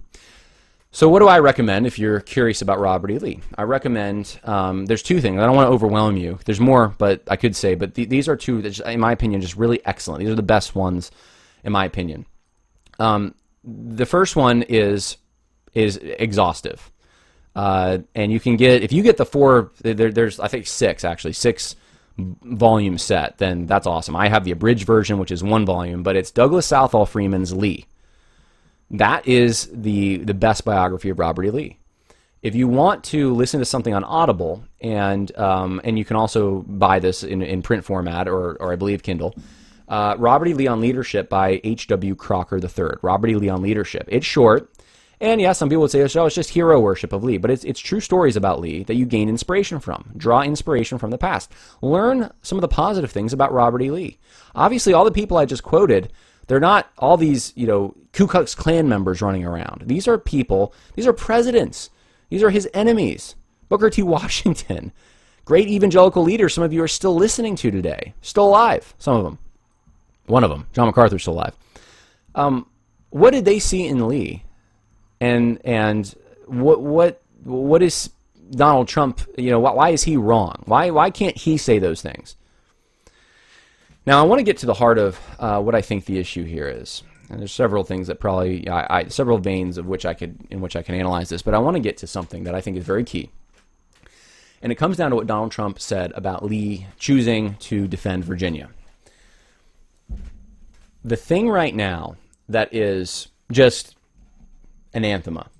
So, 0.91 1.09
what 1.09 1.19
do 1.19 1.29
I 1.29 1.39
recommend 1.39 1.87
if 1.87 1.99
you're 1.99 2.21
curious 2.21 2.63
about 2.63 2.81
Robert 2.81 3.11
E. 3.11 3.19
Lee? 3.19 3.41
I 3.57 3.65
recommend 3.65 4.41
um, 4.45 4.87
there's 4.87 5.03
two 5.03 5.21
things. 5.21 5.39
I 5.39 5.45
don't 5.45 5.55
want 5.55 5.69
to 5.69 5.73
overwhelm 5.73 6.17
you. 6.17 6.39
There's 6.47 6.61
more, 6.61 6.95
but 6.97 7.23
I 7.29 7.37
could 7.37 7.55
say, 7.55 7.75
but 7.75 7.95
th- 7.95 8.09
these 8.09 8.27
are 8.27 8.37
two, 8.37 8.63
that, 8.63 8.79
in 8.81 8.99
my 8.99 9.13
opinion, 9.13 9.43
just 9.43 9.57
really 9.57 9.85
excellent. 9.85 10.21
These 10.21 10.31
are 10.31 10.35
the 10.35 10.43
best 10.43 10.75
ones, 10.75 11.11
in 11.63 11.73
my 11.73 11.85
opinion. 11.85 12.25
Um, 12.99 13.35
the 13.63 14.07
first 14.07 14.35
one 14.35 14.63
is 14.63 15.19
is 15.75 15.99
exhaustive, 15.99 16.91
uh, 17.55 17.99
and 18.15 18.33
you 18.33 18.41
can 18.41 18.57
get 18.57 18.83
if 18.83 18.91
you 18.91 19.03
get 19.03 19.19
the 19.19 19.27
four. 19.27 19.73
There, 19.83 20.11
there's 20.11 20.41
I 20.41 20.49
think 20.49 20.67
six 20.67 21.05
actually 21.05 21.35
six 21.35 21.77
volume 22.17 22.97
set. 22.97 23.37
Then 23.37 23.67
that's 23.67 23.87
awesome. 23.87 24.17
I 24.17 24.31
have 24.31 24.45
the 24.45 24.53
abridged 24.53 24.87
version, 24.87 25.19
which 25.19 25.33
is 25.33 25.45
one 25.45 25.67
volume, 25.67 26.03
but 26.03 26.17
it's 26.17 26.31
Douglas 26.31 26.65
Southall 26.65 27.05
Freeman's 27.05 27.53
Lee 27.53 27.85
that 28.91 29.27
is 29.27 29.69
the 29.73 30.19
the 30.19 30.35
best 30.35 30.65
biography 30.65 31.11
of 31.11 31.19
Robert 31.19 31.45
E. 31.45 31.51
Lee. 31.51 31.79
If 32.43 32.55
you 32.55 32.69
want 32.69 33.03
to 33.05 33.35
listen 33.35 33.59
to 33.61 33.67
something 33.67 33.95
on 33.95 34.05
Audible, 34.05 34.65
and 34.81 35.37
um, 35.37 35.81
and 35.85 35.99
you 35.99 36.05
can 36.05 36.17
also 36.17 36.61
buy 36.69 36.99
this 36.99 37.23
in, 37.25 37.43
in 37.43 37.63
print 37.63 37.85
format 37.85 38.29
or, 38.29 38.55
or 38.61 38.73
I 38.73 38.77
believe 38.77 39.03
Kindle, 39.03 39.35
uh, 39.89 40.15
Robert 40.19 40.49
E. 40.49 40.55
Lee 40.55 40.67
on 40.67 40.81
Leadership 40.81 41.29
by 41.29 41.61
H.W. 41.65 42.15
Crocker 42.15 42.59
III. 42.59 42.99
Robert 43.03 43.29
E. 43.29 43.35
Lee 43.35 43.49
on 43.49 43.61
Leadership. 43.61 44.05
It's 44.09 44.25
short, 44.25 44.71
and 45.21 45.41
yeah, 45.41 45.53
some 45.53 45.69
people 45.69 45.83
would 45.83 45.91
say, 45.91 46.01
oh, 46.01 46.27
it's 46.27 46.35
just 46.35 46.51
hero 46.51 46.81
worship 46.81 47.13
of 47.13 47.25
Lee, 47.25 47.39
but 47.39 47.51
it's, 47.51 47.65
it's 47.65 47.81
true 47.81 48.01
stories 48.01 48.37
about 48.37 48.61
Lee 48.61 48.85
that 48.85 48.95
you 48.95 49.05
gain 49.05 49.29
inspiration 49.29 49.81
from. 49.81 50.13
Draw 50.17 50.43
inspiration 50.43 50.99
from 50.99 51.11
the 51.11 51.19
past. 51.19 51.51
Learn 51.83 52.31
some 52.43 52.57
of 52.57 52.63
the 52.63 52.69
positive 52.69 53.11
things 53.11 53.33
about 53.33 53.53
Robert 53.53 53.83
E. 53.83 53.91
Lee. 53.91 54.19
Obviously, 54.55 54.93
all 54.93 55.05
the 55.05 55.11
people 55.11 55.37
I 55.37 55.45
just 55.45 55.65
quoted 55.65 56.13
they're 56.49 56.59
not 56.59 56.91
all 56.99 57.17
these, 57.17 57.53
you 57.55 57.67
know, 57.67 57.95
Ku 58.13 58.27
Klux 58.27 58.55
Klan 58.55 58.89
members 58.89 59.23
running 59.23 59.45
around. 59.45 59.83
These 59.87 60.09
are 60.09 60.19
people, 60.19 60.75
these 60.95 61.07
are 61.07 61.13
presidents. 61.13 61.91
These 62.31 62.43
are 62.43 62.51
his 62.51 62.69
enemies. 62.75 63.37
Booker 63.69 63.91
T. 63.91 64.03
Washington, 64.03 64.93
great 65.45 65.69
evangelical 65.69 66.23
leaders 66.23 66.55
some 66.55 66.65
of 66.65 66.73
you 66.73 66.83
are 66.83 66.89
still 66.89 67.15
listening 67.15 67.55
to 67.57 67.71
today. 67.71 68.15
Still 68.23 68.49
alive, 68.49 68.95
some 68.99 69.17
of 69.17 69.25
them. 69.25 69.39
One 70.27 70.45
of 70.45 70.51
them, 70.51 70.67
John 70.73 70.87
MacArthur, 70.87 71.19
still 71.19 71.35
alive. 71.35 71.55
Um, 72.35 72.67
what 73.11 73.31
did 73.31 73.45
they 73.45 73.59
see 73.59 73.87
in 73.87 74.09
Lee? 74.09 74.45
And 75.21 75.61
and 75.65 76.15
what 76.47 76.81
what 76.81 77.23
what 77.45 77.83
is 77.83 78.11
Donald 78.51 78.89
Trump, 78.89 79.21
you 79.37 79.51
know, 79.51 79.59
why 79.59 79.91
is 79.91 80.05
he 80.05 80.17
wrong? 80.17 80.63
Why 80.67 80.91
why 80.91 81.11
can't 81.11 81.37
he 81.37 81.57
say 81.57 81.79
those 81.79 82.03
things? 82.03 82.37
Now, 84.09 84.23
I 84.23 84.27
want 84.27 84.39
to 84.39 84.43
get 84.43 84.57
to 84.59 84.67
the 84.67 84.73
heart 84.73 84.97
of 84.97 85.21
uh, 85.39 85.61
what 85.61 85.75
I 85.75 85.83
think 85.83 86.07
the 86.07 86.19
issue 86.19 86.43
here 86.43 86.67
is. 86.67 87.03
And 87.29 87.41
there's 87.41 87.53
several 87.53 87.85
things 87.85 88.07
that 88.07 88.19
probably, 88.19 88.67
I, 88.67 89.01
I, 89.01 89.09
several 89.09 89.37
veins 89.37 89.77
of 89.77 89.85
which 89.85 90.07
I 90.07 90.15
could, 90.15 90.39
in 90.49 90.63
which 90.63 90.77
I 90.77 90.83
can 90.83 90.95
analyze 90.95 91.29
this, 91.29 91.43
but 91.43 91.53
I 91.53 91.59
want 91.59 91.77
to 91.77 91.81
get 91.81 91.99
to 91.99 92.07
something 92.07 92.45
that 92.45 92.55
I 92.55 92.63
think 92.63 92.79
is 92.79 92.85
very 92.85 93.05
key. 93.05 93.29
And 94.63 94.73
it 94.73 94.77
comes 94.77 94.97
down 94.97 95.11
to 95.11 95.17
what 95.17 95.27
Donald 95.27 95.53
Trump 95.53 95.79
said 95.79 96.11
about 96.15 96.43
Lee 96.43 96.87
choosing 96.99 97.57
to 97.57 97.87
defend 97.87 98.25
Virginia. 98.25 98.71
The 101.05 101.17
thing 101.17 101.51
right 101.51 101.75
now 101.75 102.17
that 102.49 102.73
is 102.73 103.29
just 103.53 103.95
an 104.95 105.05
anathema 105.05 105.51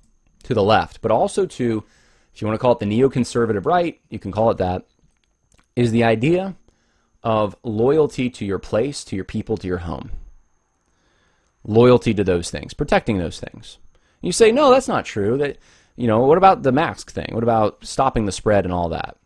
to 0.45 0.55
the 0.55 0.63
left, 0.63 1.03
but 1.03 1.11
also 1.11 1.45
to, 1.45 1.85
if 2.33 2.41
you 2.41 2.49
want 2.49 2.59
to 2.59 2.63
call 2.63 2.73
it 2.73 2.79
the 2.79 2.87
neoconservative 2.87 3.67
right, 3.67 4.01
you 4.09 4.19
can 4.19 4.33
call 4.33 4.51
it 4.51 4.57
that, 4.57 4.87
is 5.77 5.93
the 5.93 6.05
idea 6.05 6.57
of 7.23 7.57
loyalty 7.63 8.31
to 8.31 8.45
your 8.45 8.59
place, 8.59 9.05
to 9.05 9.17
your 9.17 9.25
people, 9.25 9.57
to 9.57 9.67
your 9.67 9.79
home. 9.79 10.11
Loyalty 11.65 12.15
to 12.15 12.25
those 12.25 12.51
things, 12.51 12.75
protecting 12.75 13.19
those 13.19 13.41
things. 13.41 13.79
You 14.21 14.33
say, 14.33 14.53
no, 14.53 14.71
that's 14.71 14.89
not 14.89 15.05
true. 15.05 15.37
That 15.39 15.59
you 15.99 16.07
know, 16.07 16.21
what 16.21 16.39
about 16.39 16.63
the 16.63 16.71
mask 16.71 17.11
thing? 17.11 17.31
What 17.33 17.43
about 17.43 17.85
stopping 17.85 18.25
the 18.25 18.33
spread 18.33 18.65
and 18.65 18.73
all 18.73 18.89
that? 18.91 19.17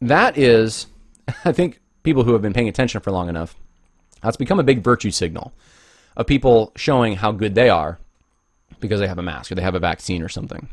That 0.00 0.38
is, 0.38 0.86
I 1.44 1.50
think 1.52 1.80
people 2.04 2.22
who 2.22 2.32
have 2.32 2.42
been 2.42 2.52
paying 2.52 2.68
attention 2.68 3.00
for 3.00 3.10
long 3.10 3.28
enough, 3.28 3.56
that's 4.22 4.36
become 4.36 4.60
a 4.60 4.64
big 4.64 4.82
virtue 4.82 5.10
signal 5.10 5.52
of 6.16 6.26
people 6.26 6.72
showing 6.76 7.16
how 7.16 7.32
good 7.32 7.56
they 7.56 7.68
are 7.68 7.98
because 8.78 9.00
they 9.00 9.08
have 9.08 9.18
a 9.18 9.22
mask 9.22 9.50
or 9.50 9.56
they 9.56 9.62
have 9.62 9.74
a 9.74 9.80
vaccine 9.80 10.22
or 10.22 10.28
something. 10.28 10.68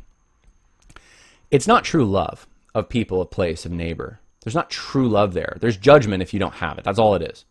It's 1.49 1.67
not 1.67 1.83
true 1.83 2.05
love 2.05 2.47
of 2.75 2.89
people, 2.89 3.21
a 3.21 3.25
place, 3.25 3.65
of 3.65 3.71
neighbor. 3.71 4.19
There's 4.43 4.55
not 4.55 4.69
true 4.69 5.07
love 5.07 5.33
there. 5.33 5.57
There's 5.59 5.77
judgment 5.77 6.21
if 6.21 6.33
you 6.33 6.39
don't 6.39 6.55
have 6.55 6.77
it. 6.77 6.83
That's 6.83 6.99
all 6.99 7.15
it 7.15 7.21
is. 7.21 7.45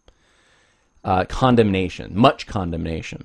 Uh, 1.04 1.24
condemnation, 1.24 2.12
much 2.14 2.46
condemnation. 2.46 3.24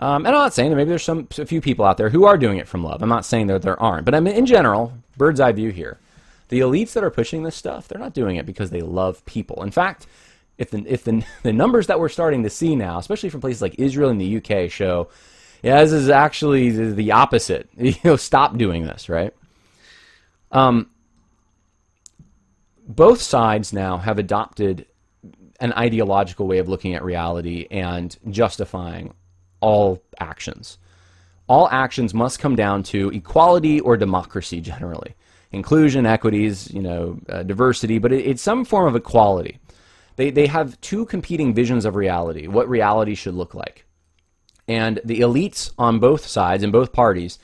Um, 0.00 0.24
and 0.24 0.28
I'm 0.28 0.42
not 0.42 0.54
saying 0.54 0.70
that 0.70 0.76
maybe 0.76 0.90
there's 0.90 1.02
some 1.02 1.26
a 1.38 1.44
few 1.46 1.60
people 1.60 1.84
out 1.84 1.96
there 1.96 2.08
who 2.08 2.24
are 2.24 2.38
doing 2.38 2.58
it 2.58 2.68
from 2.68 2.84
love. 2.84 3.02
I'm 3.02 3.08
not 3.08 3.24
saying 3.24 3.48
that 3.48 3.62
there 3.62 3.80
aren't, 3.82 4.04
but 4.04 4.14
I 4.14 4.20
mean 4.20 4.34
in 4.34 4.46
general, 4.46 4.92
bird's 5.16 5.40
eye 5.40 5.52
view 5.52 5.70
here. 5.70 5.98
The 6.50 6.60
elites 6.60 6.92
that 6.92 7.04
are 7.04 7.10
pushing 7.10 7.42
this 7.42 7.56
stuff, 7.56 7.88
they're 7.88 8.00
not 8.00 8.14
doing 8.14 8.36
it 8.36 8.46
because 8.46 8.70
they 8.70 8.80
love 8.80 9.24
people. 9.26 9.62
In 9.62 9.70
fact, 9.70 10.06
if 10.56 10.70
the 10.70 10.84
if 10.86 11.04
the, 11.04 11.24
the 11.42 11.52
numbers 11.52 11.88
that 11.88 11.98
we're 11.98 12.08
starting 12.08 12.44
to 12.44 12.50
see 12.50 12.76
now, 12.76 12.98
especially 12.98 13.30
from 13.30 13.40
places 13.40 13.60
like 13.60 13.74
Israel 13.78 14.10
and 14.10 14.20
the 14.20 14.36
UK, 14.36 14.70
show, 14.70 15.08
yeah, 15.62 15.82
this 15.82 15.92
is 15.92 16.08
actually 16.08 16.70
the, 16.70 16.94
the 16.94 17.12
opposite. 17.12 17.68
You 17.76 17.94
know, 18.04 18.16
stop 18.16 18.56
doing 18.56 18.84
this, 18.84 19.08
right? 19.08 19.34
Um, 20.52 20.90
both 22.88 23.20
sides 23.20 23.72
now 23.72 23.98
have 23.98 24.18
adopted 24.18 24.86
an 25.60 25.72
ideological 25.74 26.46
way 26.46 26.58
of 26.58 26.68
looking 26.68 26.94
at 26.94 27.04
reality 27.04 27.66
and 27.70 28.16
justifying 28.30 29.12
all 29.60 30.02
actions. 30.18 30.78
All 31.48 31.68
actions 31.70 32.14
must 32.14 32.38
come 32.38 32.56
down 32.56 32.82
to 32.84 33.10
equality 33.10 33.80
or 33.80 33.96
democracy 33.96 34.60
generally. 34.60 35.14
Inclusion, 35.50 36.06
equities, 36.06 36.70
you 36.72 36.82
know, 36.82 37.18
uh, 37.28 37.42
diversity, 37.42 37.98
but 37.98 38.12
it, 38.12 38.26
it's 38.26 38.42
some 38.42 38.64
form 38.64 38.86
of 38.86 38.96
equality. 38.96 39.58
They, 40.16 40.30
they 40.30 40.46
have 40.46 40.80
two 40.80 41.06
competing 41.06 41.54
visions 41.54 41.84
of 41.84 41.94
reality, 41.94 42.46
what 42.46 42.68
reality 42.68 43.14
should 43.14 43.34
look 43.34 43.54
like. 43.54 43.84
And 44.66 45.00
the 45.04 45.20
elites 45.20 45.72
on 45.78 45.98
both 45.98 46.26
sides 46.26 46.62
and 46.62 46.72
both 46.72 46.92
parties 46.92 47.38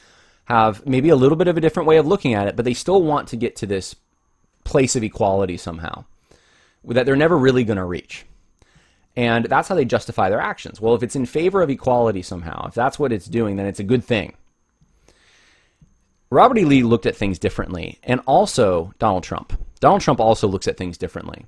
have 0.45 0.87
maybe 0.87 1.09
a 1.09 1.17
little 1.17 1.37
bit 1.37 1.49
of 1.49 1.57
a 1.57 1.61
different 1.61 1.87
way 1.87 1.97
of 1.97 2.07
looking 2.07 2.35
at 2.35 2.47
it, 2.47 2.57
but 2.57 2.65
they 2.65 2.75
still 2.75 3.03
want 3.03 3.29
to 3.29 3.37
get 3.37 3.57
to 3.57 3.67
this 3.67 3.95
place 4.65 4.97
of 4.97 5.05
equality 5.05 5.57
somehow 5.57 6.05
that 6.87 7.07
they're 7.07 7.17
never 7.17 7.39
really 7.39 7.65
going 7.65 7.77
to 7.77 7.85
reach. 7.85 8.27
And 9.17 9.45
that's 9.45 9.69
how 9.69 9.75
they 9.75 9.85
justify 9.85 10.29
their 10.29 10.41
actions. 10.41 10.81
Well, 10.81 10.95
if 10.95 11.03
it's 11.03 11.17
in 11.17 11.27
favor 11.27 11.62
of 11.62 11.71
equality 11.71 12.23
somehow, 12.23 12.67
if 12.67 12.75
that's 12.75 12.99
what 12.99 13.12
it's 13.12 13.27
doing, 13.27 13.57
then 13.57 13.67
it's 13.67 13.81
a 13.81 13.85
good 13.85 14.05
thing. 14.05 14.35
Robert 16.31 16.59
E. 16.59 16.65
Lee 16.65 16.83
looked 16.83 17.07
at 17.07 17.15
things 17.15 17.39
differently, 17.39 18.01
and 18.03 18.21
also 18.27 18.93
Donald 18.99 19.23
Trump. 19.23 19.53
Donald 19.79 20.01
Trump 20.01 20.19
also 20.19 20.49
looks 20.49 20.67
at 20.67 20.77
things 20.77 20.99
differently. 20.99 21.47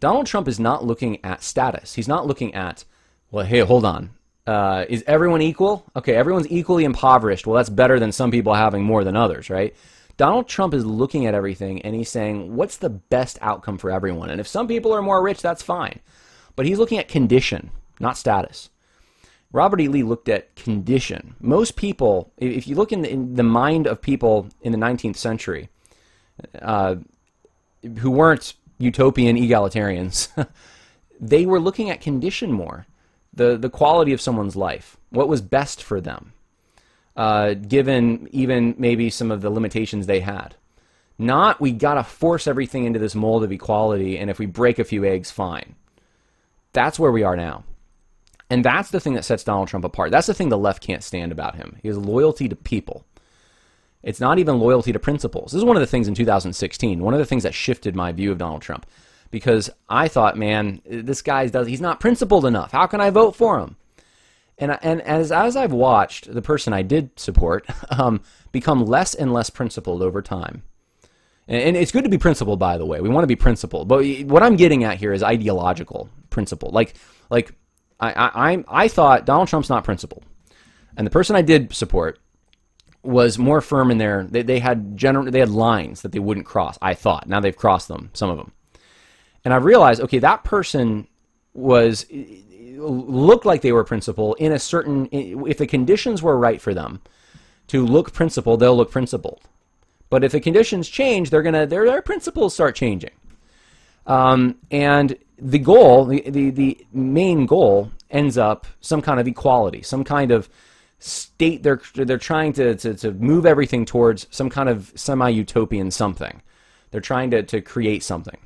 Donald 0.00 0.26
Trump 0.26 0.48
is 0.48 0.58
not 0.58 0.84
looking 0.84 1.22
at 1.24 1.42
status. 1.42 1.94
He's 1.94 2.08
not 2.08 2.26
looking 2.26 2.54
at, 2.54 2.84
well, 3.30 3.44
hey, 3.44 3.60
hold 3.60 3.84
on. 3.84 4.10
Uh, 4.46 4.84
is 4.88 5.04
everyone 5.06 5.42
equal? 5.42 5.84
Okay, 5.94 6.14
everyone's 6.14 6.50
equally 6.50 6.84
impoverished. 6.84 7.46
Well, 7.46 7.56
that's 7.56 7.68
better 7.68 8.00
than 8.00 8.10
some 8.10 8.30
people 8.30 8.54
having 8.54 8.82
more 8.82 9.04
than 9.04 9.16
others, 9.16 9.50
right? 9.50 9.76
Donald 10.22 10.46
Trump 10.46 10.72
is 10.72 10.86
looking 10.86 11.26
at 11.26 11.34
everything 11.34 11.82
and 11.82 11.96
he's 11.96 12.08
saying, 12.08 12.54
what's 12.54 12.76
the 12.76 12.88
best 12.88 13.40
outcome 13.40 13.76
for 13.76 13.90
everyone? 13.90 14.30
And 14.30 14.40
if 14.40 14.46
some 14.46 14.68
people 14.68 14.94
are 14.94 15.02
more 15.02 15.20
rich, 15.20 15.42
that's 15.42 15.64
fine. 15.64 15.98
But 16.54 16.64
he's 16.64 16.78
looking 16.78 17.00
at 17.00 17.08
condition, 17.08 17.72
not 17.98 18.16
status. 18.16 18.70
Robert 19.50 19.80
E. 19.80 19.88
Lee 19.88 20.04
looked 20.04 20.28
at 20.28 20.54
condition. 20.54 21.34
Most 21.40 21.74
people, 21.74 22.32
if 22.36 22.68
you 22.68 22.76
look 22.76 22.92
in 22.92 23.02
the, 23.02 23.10
in 23.10 23.34
the 23.34 23.42
mind 23.42 23.88
of 23.88 24.00
people 24.00 24.46
in 24.60 24.70
the 24.70 24.78
19th 24.78 25.16
century 25.16 25.70
uh, 26.60 26.94
who 27.98 28.12
weren't 28.12 28.54
utopian 28.78 29.36
egalitarians, 29.36 30.28
they 31.20 31.46
were 31.46 31.58
looking 31.58 31.90
at 31.90 32.00
condition 32.00 32.52
more. 32.52 32.86
The, 33.34 33.58
the 33.58 33.70
quality 33.70 34.12
of 34.12 34.20
someone's 34.20 34.54
life, 34.54 34.96
what 35.10 35.26
was 35.26 35.40
best 35.40 35.82
for 35.82 36.00
them 36.00 36.32
uh, 37.16 37.54
given 37.54 38.28
even 38.32 38.74
maybe 38.78 39.10
some 39.10 39.30
of 39.30 39.42
the 39.42 39.50
limitations 39.50 40.06
they 40.06 40.20
had. 40.20 40.56
Not 41.18 41.60
we 41.60 41.72
got 41.72 41.94
to 41.94 42.04
force 42.04 42.46
everything 42.46 42.84
into 42.84 42.98
this 42.98 43.14
mold 43.14 43.44
of 43.44 43.52
equality, 43.52 44.18
and 44.18 44.30
if 44.30 44.38
we 44.38 44.46
break 44.46 44.78
a 44.78 44.84
few 44.84 45.04
eggs, 45.04 45.30
fine. 45.30 45.74
That's 46.72 46.98
where 46.98 47.12
we 47.12 47.22
are 47.22 47.36
now. 47.36 47.64
And 48.50 48.64
that's 48.64 48.90
the 48.90 49.00
thing 49.00 49.14
that 49.14 49.24
sets 49.24 49.44
Donald 49.44 49.68
Trump 49.68 49.84
apart. 49.84 50.10
That's 50.10 50.26
the 50.26 50.34
thing 50.34 50.48
the 50.48 50.58
left 50.58 50.82
can't 50.82 51.02
stand 51.02 51.32
about 51.32 51.54
him. 51.56 51.78
He 51.82 51.88
has 51.88 51.96
loyalty 51.96 52.48
to 52.48 52.56
people. 52.56 53.04
It's 54.02 54.20
not 54.20 54.38
even 54.38 54.58
loyalty 54.58 54.92
to 54.92 54.98
principles. 54.98 55.52
This 55.52 55.60
is 55.60 55.64
one 55.64 55.76
of 55.76 55.80
the 55.80 55.86
things 55.86 56.08
in 56.08 56.14
2016, 56.14 57.00
one 57.00 57.14
of 57.14 57.20
the 57.20 57.26
things 57.26 57.44
that 57.44 57.54
shifted 57.54 57.94
my 57.94 58.12
view 58.12 58.32
of 58.32 58.38
Donald 58.38 58.62
Trump. 58.62 58.84
Because 59.30 59.70
I 59.88 60.08
thought, 60.08 60.36
man, 60.36 60.82
this 60.84 61.22
guy 61.22 61.46
does 61.46 61.66
he's 61.66 61.80
not 61.80 62.00
principled 62.00 62.44
enough. 62.44 62.72
How 62.72 62.86
can 62.86 63.00
I 63.00 63.10
vote 63.10 63.36
for 63.36 63.58
him? 63.58 63.76
And, 64.62 64.78
and 64.80 65.02
as, 65.02 65.32
as 65.32 65.56
I've 65.56 65.72
watched 65.72 66.32
the 66.32 66.40
person 66.40 66.72
I 66.72 66.82
did 66.82 67.18
support 67.18 67.66
um, 67.90 68.20
become 68.52 68.86
less 68.86 69.12
and 69.12 69.32
less 69.32 69.50
principled 69.50 70.02
over 70.02 70.22
time, 70.22 70.62
and 71.48 71.76
it's 71.76 71.90
good 71.90 72.04
to 72.04 72.10
be 72.10 72.18
principled, 72.18 72.60
by 72.60 72.78
the 72.78 72.86
way. 72.86 73.00
We 73.00 73.08
want 73.08 73.24
to 73.24 73.28
be 73.28 73.34
principled, 73.34 73.88
but 73.88 74.06
what 74.24 74.44
I'm 74.44 74.54
getting 74.54 74.84
at 74.84 74.98
here 74.98 75.12
is 75.12 75.24
ideological 75.24 76.08
principle. 76.30 76.70
Like, 76.70 76.94
like 77.28 77.52
I, 77.98 78.12
I, 78.52 78.64
I 78.68 78.88
thought 78.88 79.26
Donald 79.26 79.48
Trump's 79.48 79.68
not 79.68 79.82
principled, 79.82 80.24
and 80.96 81.04
the 81.04 81.10
person 81.10 81.34
I 81.34 81.42
did 81.42 81.74
support 81.74 82.20
was 83.02 83.38
more 83.38 83.60
firm 83.60 83.90
in 83.90 83.98
their. 83.98 84.22
They, 84.22 84.42
they 84.42 84.60
had 84.60 84.96
general. 84.96 85.28
They 85.28 85.40
had 85.40 85.50
lines 85.50 86.02
that 86.02 86.12
they 86.12 86.20
wouldn't 86.20 86.46
cross. 86.46 86.78
I 86.80 86.94
thought. 86.94 87.28
Now 87.28 87.40
they've 87.40 87.56
crossed 87.56 87.88
them. 87.88 88.10
Some 88.12 88.30
of 88.30 88.36
them, 88.36 88.52
and 89.44 89.52
I 89.52 89.56
realized, 89.56 90.00
okay, 90.02 90.20
that 90.20 90.44
person 90.44 91.08
was 91.52 92.06
looked 92.76 93.46
like 93.46 93.62
they 93.62 93.72
were 93.72 93.84
principled 93.84 94.36
in 94.38 94.52
a 94.52 94.58
certain. 94.58 95.08
If 95.12 95.58
the 95.58 95.66
conditions 95.66 96.22
were 96.22 96.38
right 96.38 96.60
for 96.60 96.74
them 96.74 97.00
to 97.68 97.84
look 97.84 98.12
principled, 98.12 98.60
they'll 98.60 98.76
look 98.76 98.90
principled. 98.90 99.40
But 100.10 100.24
if 100.24 100.32
the 100.32 100.40
conditions 100.40 100.88
change, 100.88 101.30
they're 101.30 101.42
gonna 101.42 101.66
their 101.66 101.86
their 101.86 102.02
principles 102.02 102.54
start 102.54 102.74
changing. 102.74 103.12
Um, 104.06 104.56
and 104.70 105.16
the 105.38 105.58
goal, 105.58 106.04
the, 106.04 106.28
the 106.28 106.50
the 106.50 106.86
main 106.92 107.46
goal, 107.46 107.90
ends 108.10 108.36
up 108.36 108.66
some 108.80 109.00
kind 109.00 109.20
of 109.20 109.26
equality, 109.26 109.82
some 109.82 110.04
kind 110.04 110.30
of 110.30 110.48
state. 110.98 111.62
They're 111.62 111.80
they're 111.94 112.18
trying 112.18 112.52
to 112.54 112.74
to, 112.74 112.94
to 112.94 113.12
move 113.12 113.46
everything 113.46 113.84
towards 113.84 114.26
some 114.30 114.50
kind 114.50 114.68
of 114.68 114.92
semi 114.94 115.28
utopian 115.30 115.90
something. 115.90 116.42
They're 116.90 117.00
trying 117.00 117.30
to 117.30 117.42
to 117.42 117.60
create 117.60 118.02
something. 118.02 118.38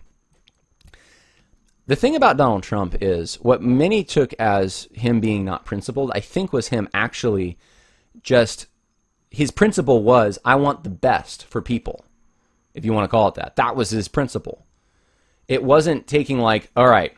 The 1.86 1.96
thing 1.96 2.16
about 2.16 2.36
Donald 2.36 2.64
Trump 2.64 2.96
is 3.00 3.36
what 3.36 3.62
many 3.62 4.02
took 4.02 4.32
as 4.34 4.88
him 4.92 5.20
being 5.20 5.44
not 5.44 5.64
principled, 5.64 6.10
I 6.14 6.20
think 6.20 6.52
was 6.52 6.68
him 6.68 6.88
actually 6.92 7.58
just 8.22 8.66
his 9.30 9.50
principle 9.50 10.02
was 10.02 10.38
I 10.44 10.56
want 10.56 10.82
the 10.82 10.90
best 10.90 11.44
for 11.44 11.62
people, 11.62 12.04
if 12.74 12.84
you 12.84 12.92
want 12.92 13.04
to 13.04 13.08
call 13.08 13.28
it 13.28 13.34
that. 13.34 13.56
That 13.56 13.76
was 13.76 13.90
his 13.90 14.08
principle. 14.08 14.66
It 15.46 15.62
wasn't 15.62 16.08
taking 16.08 16.40
like, 16.40 16.70
all 16.74 16.88
right, 16.88 17.14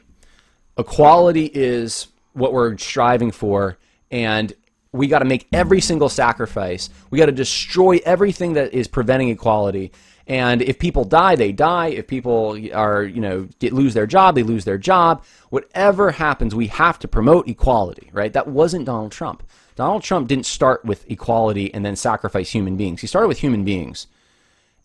equality 0.76 1.46
is 1.46 2.08
what 2.34 2.52
we're 2.52 2.76
striving 2.76 3.30
for, 3.30 3.78
and 4.10 4.52
we 4.98 5.06
got 5.06 5.20
to 5.20 5.24
make 5.24 5.46
every 5.52 5.80
single 5.80 6.08
sacrifice. 6.08 6.90
We 7.10 7.18
got 7.18 7.26
to 7.26 7.32
destroy 7.32 8.00
everything 8.04 8.54
that 8.54 8.74
is 8.74 8.88
preventing 8.88 9.28
equality. 9.28 9.92
And 10.26 10.60
if 10.60 10.78
people 10.78 11.04
die, 11.04 11.36
they 11.36 11.52
die. 11.52 11.88
If 11.88 12.06
people 12.06 12.58
are, 12.74 13.04
you 13.04 13.20
know, 13.20 13.48
get 13.60 13.72
lose 13.72 13.94
their 13.94 14.06
job, 14.06 14.34
they 14.34 14.42
lose 14.42 14.64
their 14.64 14.76
job. 14.76 15.24
Whatever 15.50 16.10
happens, 16.10 16.54
we 16.54 16.66
have 16.66 16.98
to 16.98 17.08
promote 17.08 17.48
equality, 17.48 18.10
right? 18.12 18.32
That 18.32 18.48
wasn't 18.48 18.84
Donald 18.84 19.12
Trump. 19.12 19.42
Donald 19.76 20.02
Trump 20.02 20.26
didn't 20.28 20.46
start 20.46 20.84
with 20.84 21.08
equality 21.08 21.72
and 21.72 21.84
then 21.84 21.96
sacrifice 21.96 22.50
human 22.50 22.76
beings. 22.76 23.00
He 23.00 23.06
started 23.06 23.28
with 23.28 23.38
human 23.38 23.64
beings 23.64 24.08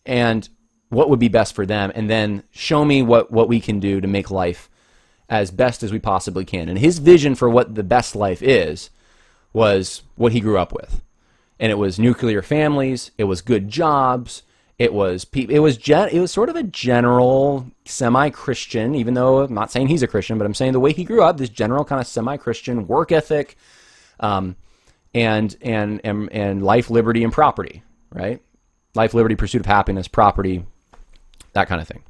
and 0.06 0.48
what 0.90 1.10
would 1.10 1.20
be 1.20 1.28
best 1.28 1.56
for 1.56 1.66
them, 1.66 1.92
and 1.96 2.08
then 2.08 2.44
show 2.52 2.86
me 2.86 3.02
what, 3.02 3.32
what 3.32 3.50
we 3.50 3.60
can 3.60 3.80
do 3.80 4.00
to 4.00 4.08
make 4.08 4.30
life 4.30 4.70
as 5.28 5.50
best 5.50 5.82
as 5.82 5.92
we 5.92 5.98
possibly 5.98 6.46
can. 6.46 6.70
And 6.70 6.78
his 6.78 7.00
vision 7.00 7.34
for 7.34 7.50
what 7.50 7.74
the 7.74 7.84
best 7.84 8.16
life 8.16 8.44
is 8.44 8.92
was 9.54 10.02
what 10.16 10.34
he 10.34 10.40
grew 10.40 10.58
up 10.58 10.74
with. 10.74 11.02
And 11.60 11.72
it 11.72 11.76
was 11.76 12.00
nuclear 12.00 12.42
families, 12.42 13.12
it 13.18 13.26
was 13.26 13.42
good 13.42 13.70
jobs, 13.70 14.44
it 14.80 14.94
was 14.94 15.26
it 15.34 15.60
was 15.60 15.78
gen, 15.78 16.10
it 16.10 16.20
was 16.20 16.32
sort 16.32 16.50
of 16.50 16.56
a 16.56 16.64
general 16.64 17.68
semi-Christian, 17.86 18.96
even 18.96 19.14
though 19.14 19.44
I'm 19.44 19.54
not 19.54 19.72
saying 19.72 19.88
he's 19.88 20.04
a 20.04 20.08
Christian, 20.08 20.38
but 20.38 20.46
I'm 20.46 20.56
saying 20.56 20.74
the 20.74 20.80
way 20.80 20.92
he 20.92 21.04
grew 21.04 21.22
up, 21.22 21.38
this 21.38 21.50
general 21.50 21.86
kind 21.86 22.02
of 22.02 22.08
semi-Christian 22.08 22.88
work 22.88 23.12
ethic, 23.12 23.56
um, 24.20 24.56
and, 25.14 25.56
and, 25.62 26.02
and, 26.04 26.32
and 26.32 26.64
life, 26.64 26.90
liberty, 26.90 27.24
and 27.24 27.32
property, 27.32 27.84
right? 28.12 28.42
Life, 28.96 29.14
liberty, 29.14 29.36
pursuit 29.36 29.60
of 29.60 29.68
happiness, 29.68 30.08
property, 30.08 30.66
that 31.54 31.68
kind 31.68 31.80
of 31.80 31.88
thing. 31.88 32.04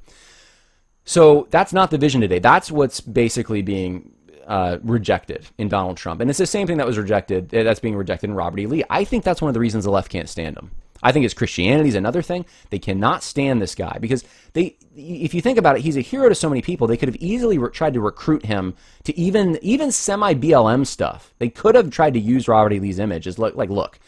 So 1.03 1.47
that's 1.51 1.73
not 1.73 1.91
the 1.91 1.97
vision 1.97 2.21
today. 2.21 2.39
That's 2.39 2.71
what's 2.71 3.01
basically 3.01 3.61
being 3.61 4.13
uh, 4.47 4.77
rejected 4.83 5.47
in 5.57 5.69
Donald 5.69 5.97
Trump. 5.97 6.21
And 6.21 6.29
it's 6.29 6.39
the 6.39 6.45
same 6.45 6.67
thing 6.67 6.77
that 6.77 6.87
was 6.87 6.97
rejected, 6.97 7.49
that's 7.49 7.79
being 7.79 7.95
rejected 7.95 8.29
in 8.29 8.35
Robert 8.35 8.59
E. 8.59 8.67
Lee. 8.67 8.83
I 8.89 9.03
think 9.03 9.23
that's 9.23 9.41
one 9.41 9.49
of 9.49 9.53
the 9.53 9.59
reasons 9.59 9.85
the 9.85 9.91
left 9.91 10.11
can't 10.11 10.29
stand 10.29 10.57
him. 10.57 10.71
I 11.03 11.11
think 11.11 11.25
it's 11.25 11.33
Christianity 11.33 11.89
is 11.89 11.95
another 11.95 12.21
thing. 12.21 12.45
They 12.69 12.79
cannot 12.79 13.23
stand 13.23 13.61
this 13.61 13.75
guy 13.75 13.97
because 13.99 14.23
they, 14.53 14.77
if 14.95 15.33
you 15.33 15.41
think 15.41 15.57
about 15.57 15.75
it, 15.75 15.81
he's 15.81 15.97
a 15.97 16.01
hero 16.01 16.29
to 16.29 16.35
so 16.35 16.47
many 16.47 16.61
people. 16.61 16.87
They 16.87 16.95
could 16.95 17.09
have 17.09 17.17
easily 17.17 17.57
re- 17.57 17.69
tried 17.71 17.93
to 17.95 18.01
recruit 18.01 18.45
him 18.45 18.73
to 19.03 19.17
even 19.19 19.59
even 19.61 19.91
semi 19.91 20.33
BLM 20.33 20.87
stuff. 20.87 21.33
They 21.39 21.49
could 21.49 21.75
have 21.75 21.89
tried 21.89 22.13
to 22.13 22.21
use 22.21 22.47
Robert 22.47 22.71
E. 22.71 22.79
Lee's 22.79 22.99
image 22.99 23.27
as 23.27 23.37
look 23.37 23.55
like 23.55 23.69
look, 23.69 23.99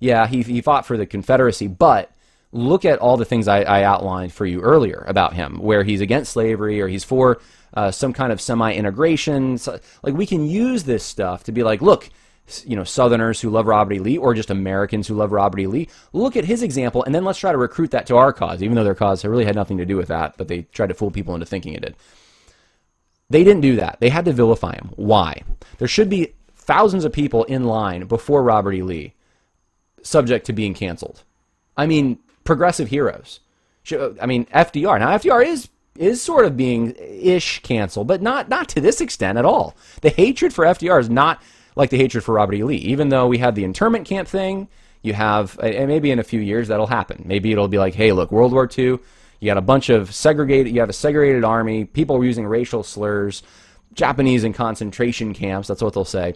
yeah, 0.00 0.26
he 0.26 0.42
he 0.42 0.60
fought 0.60 0.84
for 0.84 0.96
the 0.96 1.06
Confederacy, 1.06 1.68
but 1.68 2.10
look 2.50 2.84
at 2.84 2.98
all 2.98 3.16
the 3.16 3.24
things 3.24 3.46
I, 3.46 3.62
I 3.62 3.82
outlined 3.84 4.32
for 4.32 4.44
you 4.44 4.60
earlier 4.60 5.04
about 5.06 5.34
him, 5.34 5.58
where 5.58 5.84
he's 5.84 6.00
against 6.00 6.32
slavery 6.32 6.80
or 6.80 6.88
he's 6.88 7.04
for 7.04 7.40
uh, 7.74 7.90
some 7.90 8.12
kind 8.12 8.32
of 8.32 8.40
semi 8.40 8.72
integration. 8.72 9.58
So, 9.58 9.78
like 10.02 10.14
we 10.14 10.26
can 10.26 10.46
use 10.48 10.84
this 10.84 11.04
stuff 11.04 11.44
to 11.44 11.52
be 11.52 11.62
like, 11.62 11.82
look 11.82 12.10
you 12.64 12.76
know, 12.76 12.84
Southerners 12.84 13.40
who 13.40 13.48
love 13.48 13.66
Robert 13.66 13.94
E. 13.94 13.98
Lee 13.98 14.18
or 14.18 14.34
just 14.34 14.50
Americans 14.50 15.08
who 15.08 15.14
love 15.14 15.32
Robert 15.32 15.60
E. 15.60 15.66
Lee. 15.66 15.88
Look 16.12 16.36
at 16.36 16.44
his 16.44 16.62
example, 16.62 17.02
and 17.02 17.14
then 17.14 17.24
let's 17.24 17.38
try 17.38 17.52
to 17.52 17.58
recruit 17.58 17.90
that 17.92 18.06
to 18.06 18.16
our 18.16 18.32
cause, 18.32 18.62
even 18.62 18.74
though 18.76 18.84
their 18.84 18.94
cause 18.94 19.24
really 19.24 19.46
had 19.46 19.54
nothing 19.54 19.78
to 19.78 19.86
do 19.86 19.96
with 19.96 20.08
that, 20.08 20.36
but 20.36 20.48
they 20.48 20.62
tried 20.62 20.88
to 20.88 20.94
fool 20.94 21.10
people 21.10 21.34
into 21.34 21.46
thinking 21.46 21.72
it 21.72 21.82
did. 21.82 21.96
They 23.30 23.44
didn't 23.44 23.62
do 23.62 23.76
that. 23.76 23.98
They 24.00 24.10
had 24.10 24.26
to 24.26 24.32
vilify 24.32 24.74
him. 24.74 24.90
Why? 24.96 25.42
There 25.78 25.88
should 25.88 26.10
be 26.10 26.34
thousands 26.54 27.04
of 27.04 27.12
people 27.12 27.44
in 27.44 27.64
line 27.64 28.06
before 28.06 28.42
Robert 28.42 28.74
E. 28.74 28.82
Lee 28.82 29.14
subject 30.02 30.44
to 30.46 30.52
being 30.52 30.74
canceled. 30.74 31.22
I 31.76 31.86
mean, 31.86 32.18
progressive 32.44 32.88
heroes. 32.88 33.40
I 34.20 34.26
mean, 34.26 34.44
FDR. 34.46 34.98
Now, 35.00 35.16
FDR 35.16 35.46
is 35.46 35.68
is 35.98 36.20
sort 36.20 36.44
of 36.44 36.56
being 36.56 36.94
ish 36.98 37.60
canceled, 37.60 38.08
but 38.08 38.22
not 38.22 38.48
not 38.48 38.68
to 38.70 38.80
this 38.80 39.00
extent 39.00 39.38
at 39.38 39.44
all. 39.44 39.76
The 40.00 40.10
hatred 40.10 40.52
for 40.52 40.64
FDR 40.64 41.00
is 41.00 41.10
not 41.10 41.42
like 41.76 41.90
the 41.90 41.98
hatred 41.98 42.24
for 42.24 42.34
Robert 42.34 42.54
E. 42.54 42.64
Lee. 42.64 42.76
Even 42.76 43.08
though 43.08 43.26
we 43.26 43.38
had 43.38 43.54
the 43.54 43.64
internment 43.64 44.06
camp 44.06 44.28
thing, 44.28 44.68
you 45.02 45.12
have, 45.12 45.58
and 45.62 45.88
maybe 45.88 46.10
in 46.10 46.18
a 46.18 46.24
few 46.24 46.40
years 46.40 46.68
that'll 46.68 46.86
happen. 46.86 47.22
Maybe 47.26 47.52
it'll 47.52 47.68
be 47.68 47.78
like, 47.78 47.94
hey, 47.94 48.12
look, 48.12 48.32
World 48.32 48.52
War 48.52 48.68
II, 48.76 48.98
you 49.40 49.46
got 49.46 49.58
a 49.58 49.62
bunch 49.62 49.90
of 49.90 50.14
segregated, 50.14 50.74
you 50.74 50.80
have 50.80 50.88
a 50.88 50.94
segregated 50.94 51.44
army, 51.44 51.84
people 51.84 52.16
were 52.18 52.24
using 52.24 52.46
racial 52.46 52.82
slurs, 52.82 53.42
Japanese 53.92 54.44
in 54.44 54.54
concentration 54.54 55.34
camps, 55.34 55.68
that's 55.68 55.82
what 55.82 55.92
they'll 55.92 56.06
say. 56.06 56.34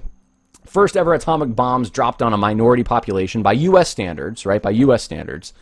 First 0.66 0.98
ever 0.98 1.14
atomic 1.14 1.56
bombs 1.56 1.88
dropped 1.88 2.20
on 2.20 2.34
a 2.34 2.36
minority 2.36 2.84
population 2.84 3.42
by 3.42 3.54
U.S. 3.54 3.88
standards, 3.88 4.44
right? 4.44 4.60
By 4.60 4.70
U.S. 4.70 5.02
standards. 5.02 5.54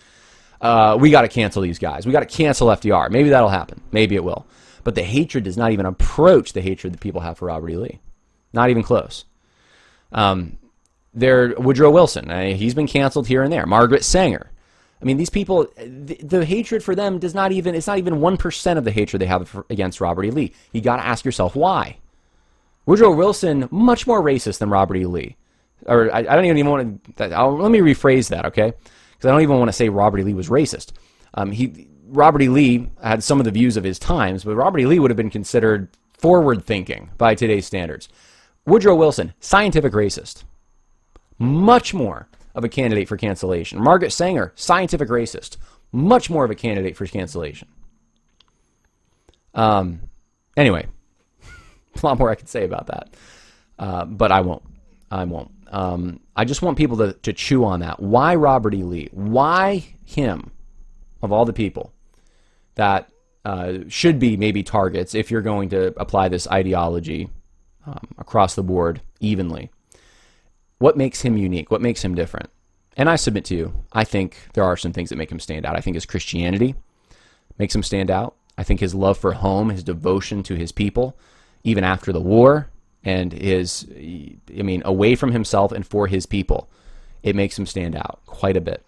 Uh, 0.61 0.96
we 0.98 1.11
got 1.11 1.22
to 1.22 1.28
cancel 1.28 1.62
these 1.62 1.78
guys. 1.78 2.07
We 2.07 2.12
got 2.12 2.20
to 2.20 2.26
cancel 2.26 2.68
FDR. 2.68 3.11
Maybe 3.11 3.28
that'll 3.30 3.48
happen. 3.48 3.80
Maybe 3.92 4.14
it 4.14 4.24
will. 4.24 4.46
But 4.84 4.94
the 4.94 5.02
hatred 5.02 5.44
does 5.44 5.57
not 5.57 5.72
even 5.72 5.86
approach 5.86 6.52
the 6.52 6.61
hatred 6.61 6.92
that 6.92 7.00
people 7.00 7.20
have 7.20 7.38
for 7.38 7.46
Robert 7.46 7.70
E. 7.70 7.76
Lee. 7.76 8.00
Not 8.52 8.70
even 8.70 8.82
close. 8.82 9.24
Um, 10.12 10.59
there, 11.12 11.54
Woodrow 11.59 11.90
Wilson, 11.90 12.30
uh, 12.30 12.54
he's 12.54 12.74
been 12.74 12.86
canceled 12.86 13.26
here 13.26 13.42
and 13.42 13.52
there. 13.52 13.66
Margaret 13.66 14.04
Sanger. 14.04 14.50
I 15.00 15.04
mean, 15.04 15.16
these 15.16 15.30
people, 15.30 15.66
the, 15.76 16.18
the 16.22 16.44
hatred 16.44 16.82
for 16.82 16.94
them 16.94 17.18
does 17.18 17.34
not 17.34 17.52
even, 17.52 17.74
it's 17.74 17.86
not 17.86 17.98
even 17.98 18.14
1% 18.14 18.78
of 18.78 18.84
the 18.84 18.90
hatred 18.90 19.20
they 19.20 19.26
have 19.26 19.48
for, 19.48 19.66
against 19.68 20.00
Robert 20.00 20.24
E. 20.24 20.30
Lee. 20.30 20.52
You 20.72 20.80
got 20.80 20.96
to 20.96 21.07
ask 21.07 21.24
yourself 21.24 21.54
why. 21.54 21.98
Woodrow 22.86 23.12
Wilson, 23.12 23.68
much 23.70 24.07
more 24.07 24.22
racist 24.22 24.59
than 24.59 24.70
Robert 24.70 24.96
E. 24.96 25.07
Lee. 25.07 25.36
Or 25.86 26.14
I, 26.14 26.20
I 26.20 26.22
don't 26.22 26.44
even 26.44 26.66
want 26.66 27.16
to, 27.16 27.46
let 27.48 27.70
me 27.70 27.80
rephrase 27.80 28.28
that, 28.30 28.46
okay? 28.46 28.72
Because 29.17 29.29
I 29.29 29.33
don't 29.33 29.43
even 29.43 29.59
want 29.59 29.69
to 29.69 29.73
say 29.73 29.89
Robert 29.89 30.21
E. 30.21 30.23
Lee 30.23 30.35
was 30.35 30.49
racist. 30.49 30.93
Um, 31.35 31.53
he, 31.53 31.89
Robert 32.07 32.43
E. 32.43 32.49
Lee 32.49 32.91
had 33.03 33.23
some 33.23 33.41
of 33.41 33.45
the 33.45 33.51
views 33.51 33.77
of 33.77 33.85
his 33.85 33.99
times, 33.99 34.45
but 34.45 34.57
Robert 34.57 34.79
E. 34.79 34.87
Lee 34.87 34.99
would 34.99 35.11
have 35.11 35.17
been 35.17 35.31
considered 35.31 35.89
forward 36.19 36.64
thinking 36.64 37.11
by 37.19 37.35
today's 37.35 37.67
standards. 37.67 38.09
Woodrow 38.67 38.95
Wilson, 38.95 39.33
scientific 39.41 39.93
racist. 39.93 40.45
Much 41.39 41.95
more 41.95 42.29
of 42.55 42.64
a 42.64 42.69
candidate 42.69 43.09
for 43.09 43.17
cancellation. 43.17 43.81
Margaret 43.83 44.12
Sanger, 44.12 44.53
scientific 44.57 45.09
racist. 45.09 45.57
Much 45.93 46.31
more 46.31 46.45
of 46.45 46.51
a 46.51 46.55
candidate 46.55 46.97
for 46.97 47.07
cancellation. 47.07 47.69
Um, 49.55 50.01
anyway, 50.57 50.87
a 52.03 52.07
lot 52.07 52.19
more 52.19 52.31
I 52.31 52.35
could 52.35 52.49
say 52.49 52.64
about 52.64 52.89
that. 52.89 53.14
Uh, 53.79 54.05
but 54.05 54.33
I 54.33 54.41
won't. 54.41 54.62
I 55.11 55.24
won't. 55.24 55.50
Um, 55.68 56.20
I 56.34 56.44
just 56.44 56.62
want 56.62 56.78
people 56.78 56.96
to, 56.98 57.12
to 57.12 57.32
chew 57.32 57.64
on 57.64 57.80
that. 57.80 58.00
Why 58.00 58.34
Robert 58.34 58.74
E. 58.74 58.82
Lee? 58.82 59.09
Why 59.12 59.84
him, 60.04 60.50
of 61.22 61.32
all 61.32 61.44
the 61.44 61.52
people 61.52 61.92
that 62.74 63.11
uh, 63.44 63.78
should 63.88 64.18
be 64.18 64.36
maybe 64.36 64.62
targets 64.62 65.14
if 65.14 65.30
you're 65.30 65.42
going 65.42 65.68
to 65.68 65.94
apply 66.00 66.28
this 66.28 66.48
ideology 66.48 67.30
um, 67.86 68.09
across 68.18 68.54
the 68.54 68.62
board 68.62 69.00
evenly. 69.20 69.70
What 70.78 70.96
makes 70.96 71.22
him 71.22 71.36
unique? 71.36 71.70
What 71.70 71.80
makes 71.80 72.04
him 72.04 72.14
different? 72.14 72.50
And 72.96 73.09
I 73.09 73.16
submit 73.16 73.44
to 73.46 73.54
you, 73.54 73.84
I 73.92 74.04
think 74.04 74.36
there 74.54 74.64
are 74.64 74.76
some 74.76 74.92
things 74.92 75.11
that 75.11 75.16
make 75.16 75.30
him 75.30 75.38
stand 75.38 75.64
out. 75.64 75.76
I 75.76 75.80
think 75.80 75.94
his 75.94 76.07
Christianity 76.07 76.74
makes 77.59 77.74
him 77.74 77.82
stand 77.82 78.11
out. 78.11 78.34
I 78.59 78.62
think 78.62 78.80
his 78.80 78.94
love 78.94 79.18
for 79.18 79.32
home, 79.32 79.68
his 79.70 79.84
devotion 79.84 80.42
to 80.44 80.54
his 80.54 80.72
people, 80.72 81.16
even 81.62 81.84
after 81.84 82.12
the 82.12 82.20
war, 82.20 82.68
and 83.07 83.32
his, 83.32 83.86
I 83.94 84.62
mean, 84.62 84.82
away 84.84 85.14
from 85.14 85.30
himself 85.30 85.70
and 85.70 85.86
for 85.86 86.09
his 86.09 86.26
people, 86.26 86.68
it 87.22 87.36
makes 87.36 87.57
him 87.57 87.64
stand 87.64 87.94
out 87.94 88.18
quite 88.26 88.57
a 88.57 88.61
bit. 88.61 88.84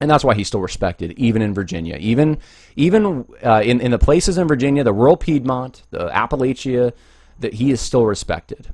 And 0.00 0.08
that's 0.08 0.22
why 0.22 0.34
he's 0.34 0.46
still 0.46 0.60
respected, 0.60 1.12
even 1.18 1.42
in 1.42 1.52
Virginia, 1.54 1.96
even 1.96 2.38
even 2.76 3.26
uh, 3.44 3.60
in 3.64 3.80
in 3.80 3.90
the 3.90 3.98
places 3.98 4.38
in 4.38 4.46
Virginia, 4.46 4.84
the 4.84 4.92
rural 4.92 5.16
Piedmont, 5.16 5.82
the 5.90 6.08
Appalachia, 6.08 6.92
that 7.40 7.54
he 7.54 7.72
is 7.72 7.80
still 7.80 8.06
respected, 8.06 8.68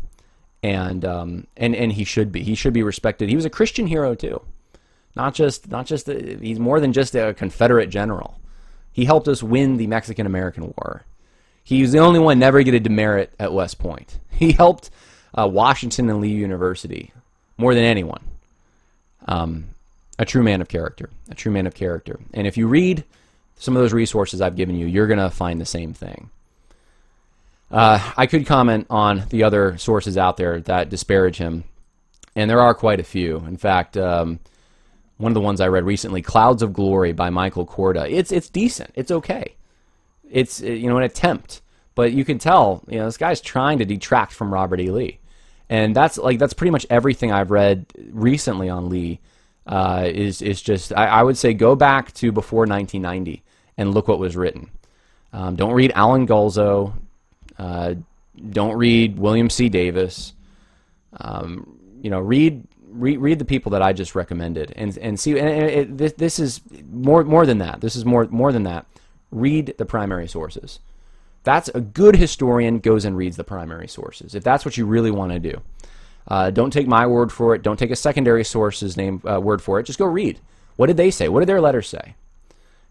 and 0.62 1.03
um, 1.03 1.47
and 1.57 1.74
and 1.74 1.93
he 1.93 2.05
should 2.05 2.30
be. 2.30 2.43
He 2.43 2.55
should 2.55 2.74
be 2.74 2.82
respected. 2.82 3.30
He 3.30 3.37
was 3.37 3.47
a 3.47 3.51
Christian 3.51 3.87
hero 3.87 4.14
too, 4.14 4.43
not 5.16 5.32
just 5.32 5.70
not 5.70 5.87
just 5.87 6.11
a, 6.11 6.37
he's 6.37 6.59
more 6.59 6.78
than 6.78 6.93
just 6.93 7.14
a 7.14 7.32
Confederate 7.32 7.87
general. 7.87 8.39
He 8.93 9.07
helped 9.07 9.28
us 9.28 9.43
win 9.43 9.78
the 9.78 9.87
Mexican 9.87 10.26
American 10.26 10.74
War. 10.76 11.07
He 11.65 11.81
was 11.81 11.93
the 11.93 11.99
only 11.99 12.21
one 12.21 12.39
never 12.39 12.62
get 12.62 12.75
a 12.75 12.81
demerit 12.81 13.33
at 13.41 13.53
West 13.53 13.79
Point. 13.79 14.19
He 14.35 14.51
helped 14.51 14.91
uh, 15.33 15.47
Washington 15.47 16.11
and 16.11 16.21
Lee 16.21 16.33
University 16.33 17.12
more 17.57 17.73
than 17.73 17.85
anyone. 17.85 18.25
Um, 19.27 19.69
a 20.19 20.25
true 20.25 20.43
man 20.43 20.61
of 20.61 20.67
character, 20.67 21.09
a 21.31 21.37
true 21.37 21.53
man 21.53 21.69
of 21.69 21.75
character. 21.75 22.19
And 22.35 22.45
if 22.45 22.57
you 22.57 22.67
read 22.67 23.05
some 23.57 23.77
of 23.77 23.83
those 23.83 23.93
resources 23.93 24.41
I've 24.41 24.57
given 24.57 24.75
you, 24.75 24.87
you're 24.87 25.07
going 25.07 25.21
to 25.21 25.31
find 25.31 25.61
the 25.61 25.65
same 25.65 25.95
thing. 25.95 26.31
Uh, 27.71 28.01
I 28.17 28.27
could 28.27 28.45
comment 28.45 28.89
on 28.91 29.23
the 29.31 29.45
other 29.45 29.79
sources 29.79 30.19
out 30.19 30.37
there 30.37 30.61
that 30.62 30.91
disparage 30.91 31.37
him, 31.37 31.62
and 32.35 32.51
there 32.51 32.61
are 32.61 32.75
quite 32.75 32.99
a 32.99 33.05
few. 33.05 33.37
In 33.37 33.57
fact, 33.57 33.97
um, 33.97 34.41
one 35.19 35.31
of 35.31 35.35
the 35.35 35.41
ones 35.41 35.61
I 35.61 35.69
read 35.69 35.85
recently, 35.85 36.23
"Clouds 36.23 36.61
of 36.61 36.73
Glory" 36.73 37.12
by 37.12 37.31
Michael 37.31 37.67
Korda. 37.67 38.11
It's 38.11 38.33
it's 38.33 38.49
decent. 38.49 38.91
It's 38.97 39.12
okay 39.12 39.55
it's 40.31 40.62
uh, 40.62 40.66
you 40.66 40.89
know 40.89 40.97
an 40.97 41.05
attempt, 41.05 41.62
but 41.95 42.12
you 42.12 42.25
can 42.25 42.39
tell 42.39 42.83
you 42.89 42.99
know 42.99 43.07
this 43.07 43.16
guy's 43.16 43.41
trying 43.41 43.79
to 43.79 43.85
detract 43.85 44.33
from 44.33 44.53
Robert 44.53 44.81
E. 44.81 44.91
Lee, 44.91 45.18
and 45.68 45.95
that's 45.95 46.18
like 46.18 46.39
that's 46.39 46.55
pretty 46.55 46.70
much 46.70 46.87
everything 46.91 47.33
I've 47.33 47.51
read 47.51 47.87
recently 48.11 48.68
on 48.68 48.89
Lee. 48.89 49.20
Uh, 49.66 50.11
is 50.12 50.43
is 50.43 50.61
just 50.61 50.93
I, 50.93 51.07
I, 51.07 51.22
would 51.22 51.39
say 51.39 51.55
go 51.55 51.75
back 51.75 52.12
to 52.14 52.31
before 52.31 52.66
1990 52.66 53.43
and 53.79 53.95
look 53.95 54.09
what 54.09 54.18
was 54.18 54.37
written. 54.37 54.68
Um, 55.33 55.57
don't 55.57 55.72
read 55.72 55.91
Allen 55.95 56.27
Guelzo. 56.27 56.93
Uh, 57.59 57.95
don't 58.51 58.77
read 58.77 59.18
William 59.18 59.49
C. 59.49 59.70
Davis. 59.70 60.35
Um, 61.16 61.79
you 62.03 62.11
know, 62.11 62.20
read, 62.20 62.66
read 62.89 63.18
read 63.18 63.39
the 63.39 63.47
people 63.47 63.70
that 63.70 63.81
I 63.81 63.95
just 63.95 64.14
recommended, 64.14 64.75
and 64.77 64.99
and 64.99 65.18
see. 65.18 65.39
And 65.39 65.49
it, 65.49 65.79
it, 65.79 65.97
this, 65.97 66.12
this 66.12 66.39
is 66.39 66.61
more 66.93 67.25
more 67.25 67.47
than 67.47 67.59
that. 67.59 67.81
This 67.81 67.97
is 67.97 68.05
more 68.05 68.27
more 68.27 68.53
than 68.53 68.64
that 68.64 68.87
read 69.35 69.74
the 69.78 69.85
primary 69.85 70.28
sources. 70.28 70.80
That's 71.43 71.68
a 71.68 71.80
good 71.80 72.16
historian 72.16 72.78
goes 72.78 73.05
and 73.05 73.16
reads 73.16 73.37
the 73.37 73.45
primary 73.45 73.89
sources. 73.89 74.35
If 74.35 74.45
that's 74.45 74.64
what 74.64 74.78
you 74.78 74.87
really 74.87 75.11
want 75.11 75.32
to 75.32 75.39
do, 75.39 75.61
uh, 76.26 76.51
don't 76.51 76.72
take 76.72 76.87
my 76.87 77.07
word 77.07 77.30
for 77.30 77.55
it. 77.55 77.62
Don't 77.62 77.78
take 77.78 77.91
a 77.91 77.97
secondary 77.97 78.45
source's 78.45 78.97
name 78.97 79.20
uh, 79.30 79.41
word 79.41 79.61
for 79.61 79.78
it. 79.78 79.85
Just 79.85 79.99
go 79.99 80.07
read. 80.07 80.41
What 80.76 80.87
did 80.87 80.97
they 80.97 81.11
say? 81.11 81.28
What 81.28 81.41
did 81.41 81.49
their 81.49 81.61
letters 81.61 81.89
say? 81.89 82.14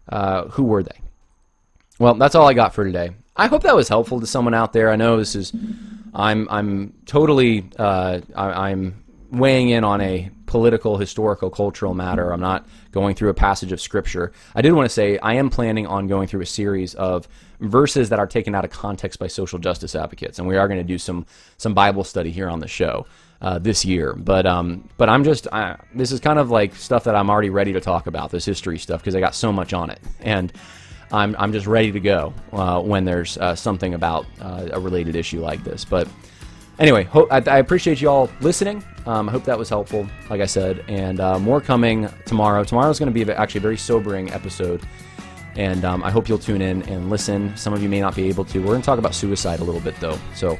Uh, 0.08 0.44
who 0.48 0.64
were 0.64 0.82
they? 0.82 0.98
Well, 1.98 2.14
that's 2.14 2.34
all 2.34 2.48
I 2.48 2.54
got 2.54 2.74
for 2.74 2.84
today. 2.84 3.10
I 3.36 3.48
hope 3.48 3.62
that 3.62 3.74
was 3.74 3.88
helpful 3.88 4.20
to 4.20 4.26
someone 4.26 4.54
out 4.54 4.72
there. 4.72 4.90
I 4.90 4.96
know 4.96 5.16
this 5.16 5.34
is, 5.34 5.52
I'm 6.14 6.48
I'm 6.48 6.92
totally 7.06 7.68
uh, 7.78 8.20
I, 8.36 8.70
I'm 8.70 9.02
weighing 9.32 9.70
in 9.70 9.82
on 9.82 10.00
a 10.00 10.30
political, 10.54 10.98
historical, 10.98 11.50
cultural 11.50 11.94
matter. 11.94 12.32
I'm 12.32 12.40
not 12.40 12.64
going 12.92 13.16
through 13.16 13.30
a 13.30 13.34
passage 13.34 13.72
of 13.72 13.80
scripture. 13.80 14.30
I 14.54 14.62
did 14.62 14.72
want 14.72 14.86
to 14.86 14.88
say 14.88 15.18
I 15.18 15.34
am 15.34 15.50
planning 15.50 15.84
on 15.84 16.06
going 16.06 16.28
through 16.28 16.42
a 16.42 16.46
series 16.46 16.94
of 16.94 17.26
verses 17.58 18.10
that 18.10 18.20
are 18.20 18.26
taken 18.28 18.54
out 18.54 18.64
of 18.64 18.70
context 18.70 19.18
by 19.18 19.26
social 19.26 19.58
justice 19.58 19.96
advocates, 19.96 20.38
and 20.38 20.46
we 20.46 20.56
are 20.56 20.68
going 20.68 20.78
to 20.78 20.86
do 20.86 20.96
some 20.96 21.26
some 21.56 21.74
Bible 21.74 22.04
study 22.04 22.30
here 22.30 22.48
on 22.48 22.60
the 22.60 22.68
show. 22.68 23.04
Uh, 23.40 23.58
this 23.58 23.84
year, 23.84 24.14
but 24.14 24.46
um, 24.46 24.88
but 24.96 25.08
I'm 25.10 25.24
just 25.24 25.48
I, 25.52 25.76
this 25.92 26.12
is 26.12 26.20
kind 26.20 26.38
of 26.38 26.50
like 26.50 26.74
stuff 26.76 27.04
that 27.04 27.14
I'm 27.16 27.28
already 27.28 27.50
ready 27.50 27.74
to 27.74 27.80
talk 27.80 28.06
about 28.06 28.30
this 28.30 28.44
history 28.44 28.78
stuff 28.78 29.00
because 29.00 29.14
I 29.16 29.20
got 29.20 29.34
so 29.34 29.52
much 29.52 29.74
on 29.74 29.90
it, 29.90 30.00
and 30.20 30.50
I'm 31.10 31.34
I'm 31.38 31.52
just 31.52 31.66
ready 31.66 31.92
to 31.92 32.00
go 32.00 32.32
uh, 32.52 32.80
when 32.80 33.04
there's 33.04 33.36
uh, 33.36 33.54
something 33.54 33.92
about 33.92 34.24
uh, 34.40 34.68
a 34.72 34.80
related 34.80 35.14
issue 35.14 35.40
like 35.40 35.62
this. 35.62 35.84
But 35.84 36.08
anyway, 36.78 37.04
ho- 37.04 37.28
I, 37.30 37.38
I, 37.38 37.58
appreciate 37.58 38.00
you 38.00 38.08
all 38.08 38.30
listening. 38.40 38.82
Um, 39.06 39.28
I 39.28 39.32
hope 39.32 39.44
that 39.44 39.58
was 39.58 39.68
helpful, 39.68 40.08
like 40.30 40.40
I 40.40 40.46
said, 40.46 40.84
and 40.88 41.20
uh, 41.20 41.38
more 41.38 41.60
coming 41.60 42.08
tomorrow. 42.26 42.64
Tomorrow's 42.64 42.98
going 42.98 43.12
to 43.12 43.24
be 43.24 43.30
actually 43.32 43.58
a 43.58 43.62
very 43.62 43.76
sobering 43.76 44.32
episode, 44.32 44.82
and 45.56 45.84
um, 45.84 46.02
I 46.02 46.10
hope 46.10 46.28
you'll 46.28 46.38
tune 46.38 46.62
in 46.62 46.82
and 46.88 47.10
listen. 47.10 47.56
Some 47.56 47.72
of 47.72 47.82
you 47.82 47.88
may 47.88 48.00
not 48.00 48.16
be 48.16 48.28
able 48.28 48.44
to. 48.46 48.58
We're 48.60 48.66
going 48.66 48.82
to 48.82 48.86
talk 48.86 48.98
about 48.98 49.14
suicide 49.14 49.60
a 49.60 49.64
little 49.64 49.80
bit, 49.80 49.98
though, 50.00 50.18
so 50.34 50.58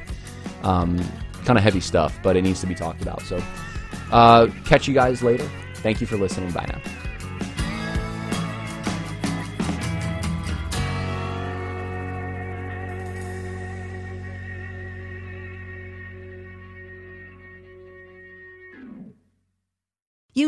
um, 0.62 0.98
kind 1.44 1.58
of 1.58 1.64
heavy 1.64 1.80
stuff, 1.80 2.18
but 2.22 2.36
it 2.36 2.42
needs 2.42 2.60
to 2.60 2.66
be 2.66 2.74
talked 2.74 3.02
about. 3.02 3.22
So, 3.22 3.42
uh, 4.12 4.48
catch 4.64 4.86
you 4.88 4.94
guys 4.94 5.22
later. 5.22 5.48
Thank 5.76 6.00
you 6.00 6.06
for 6.06 6.16
listening. 6.16 6.50
Bye 6.50 6.66
now. 6.68 7.03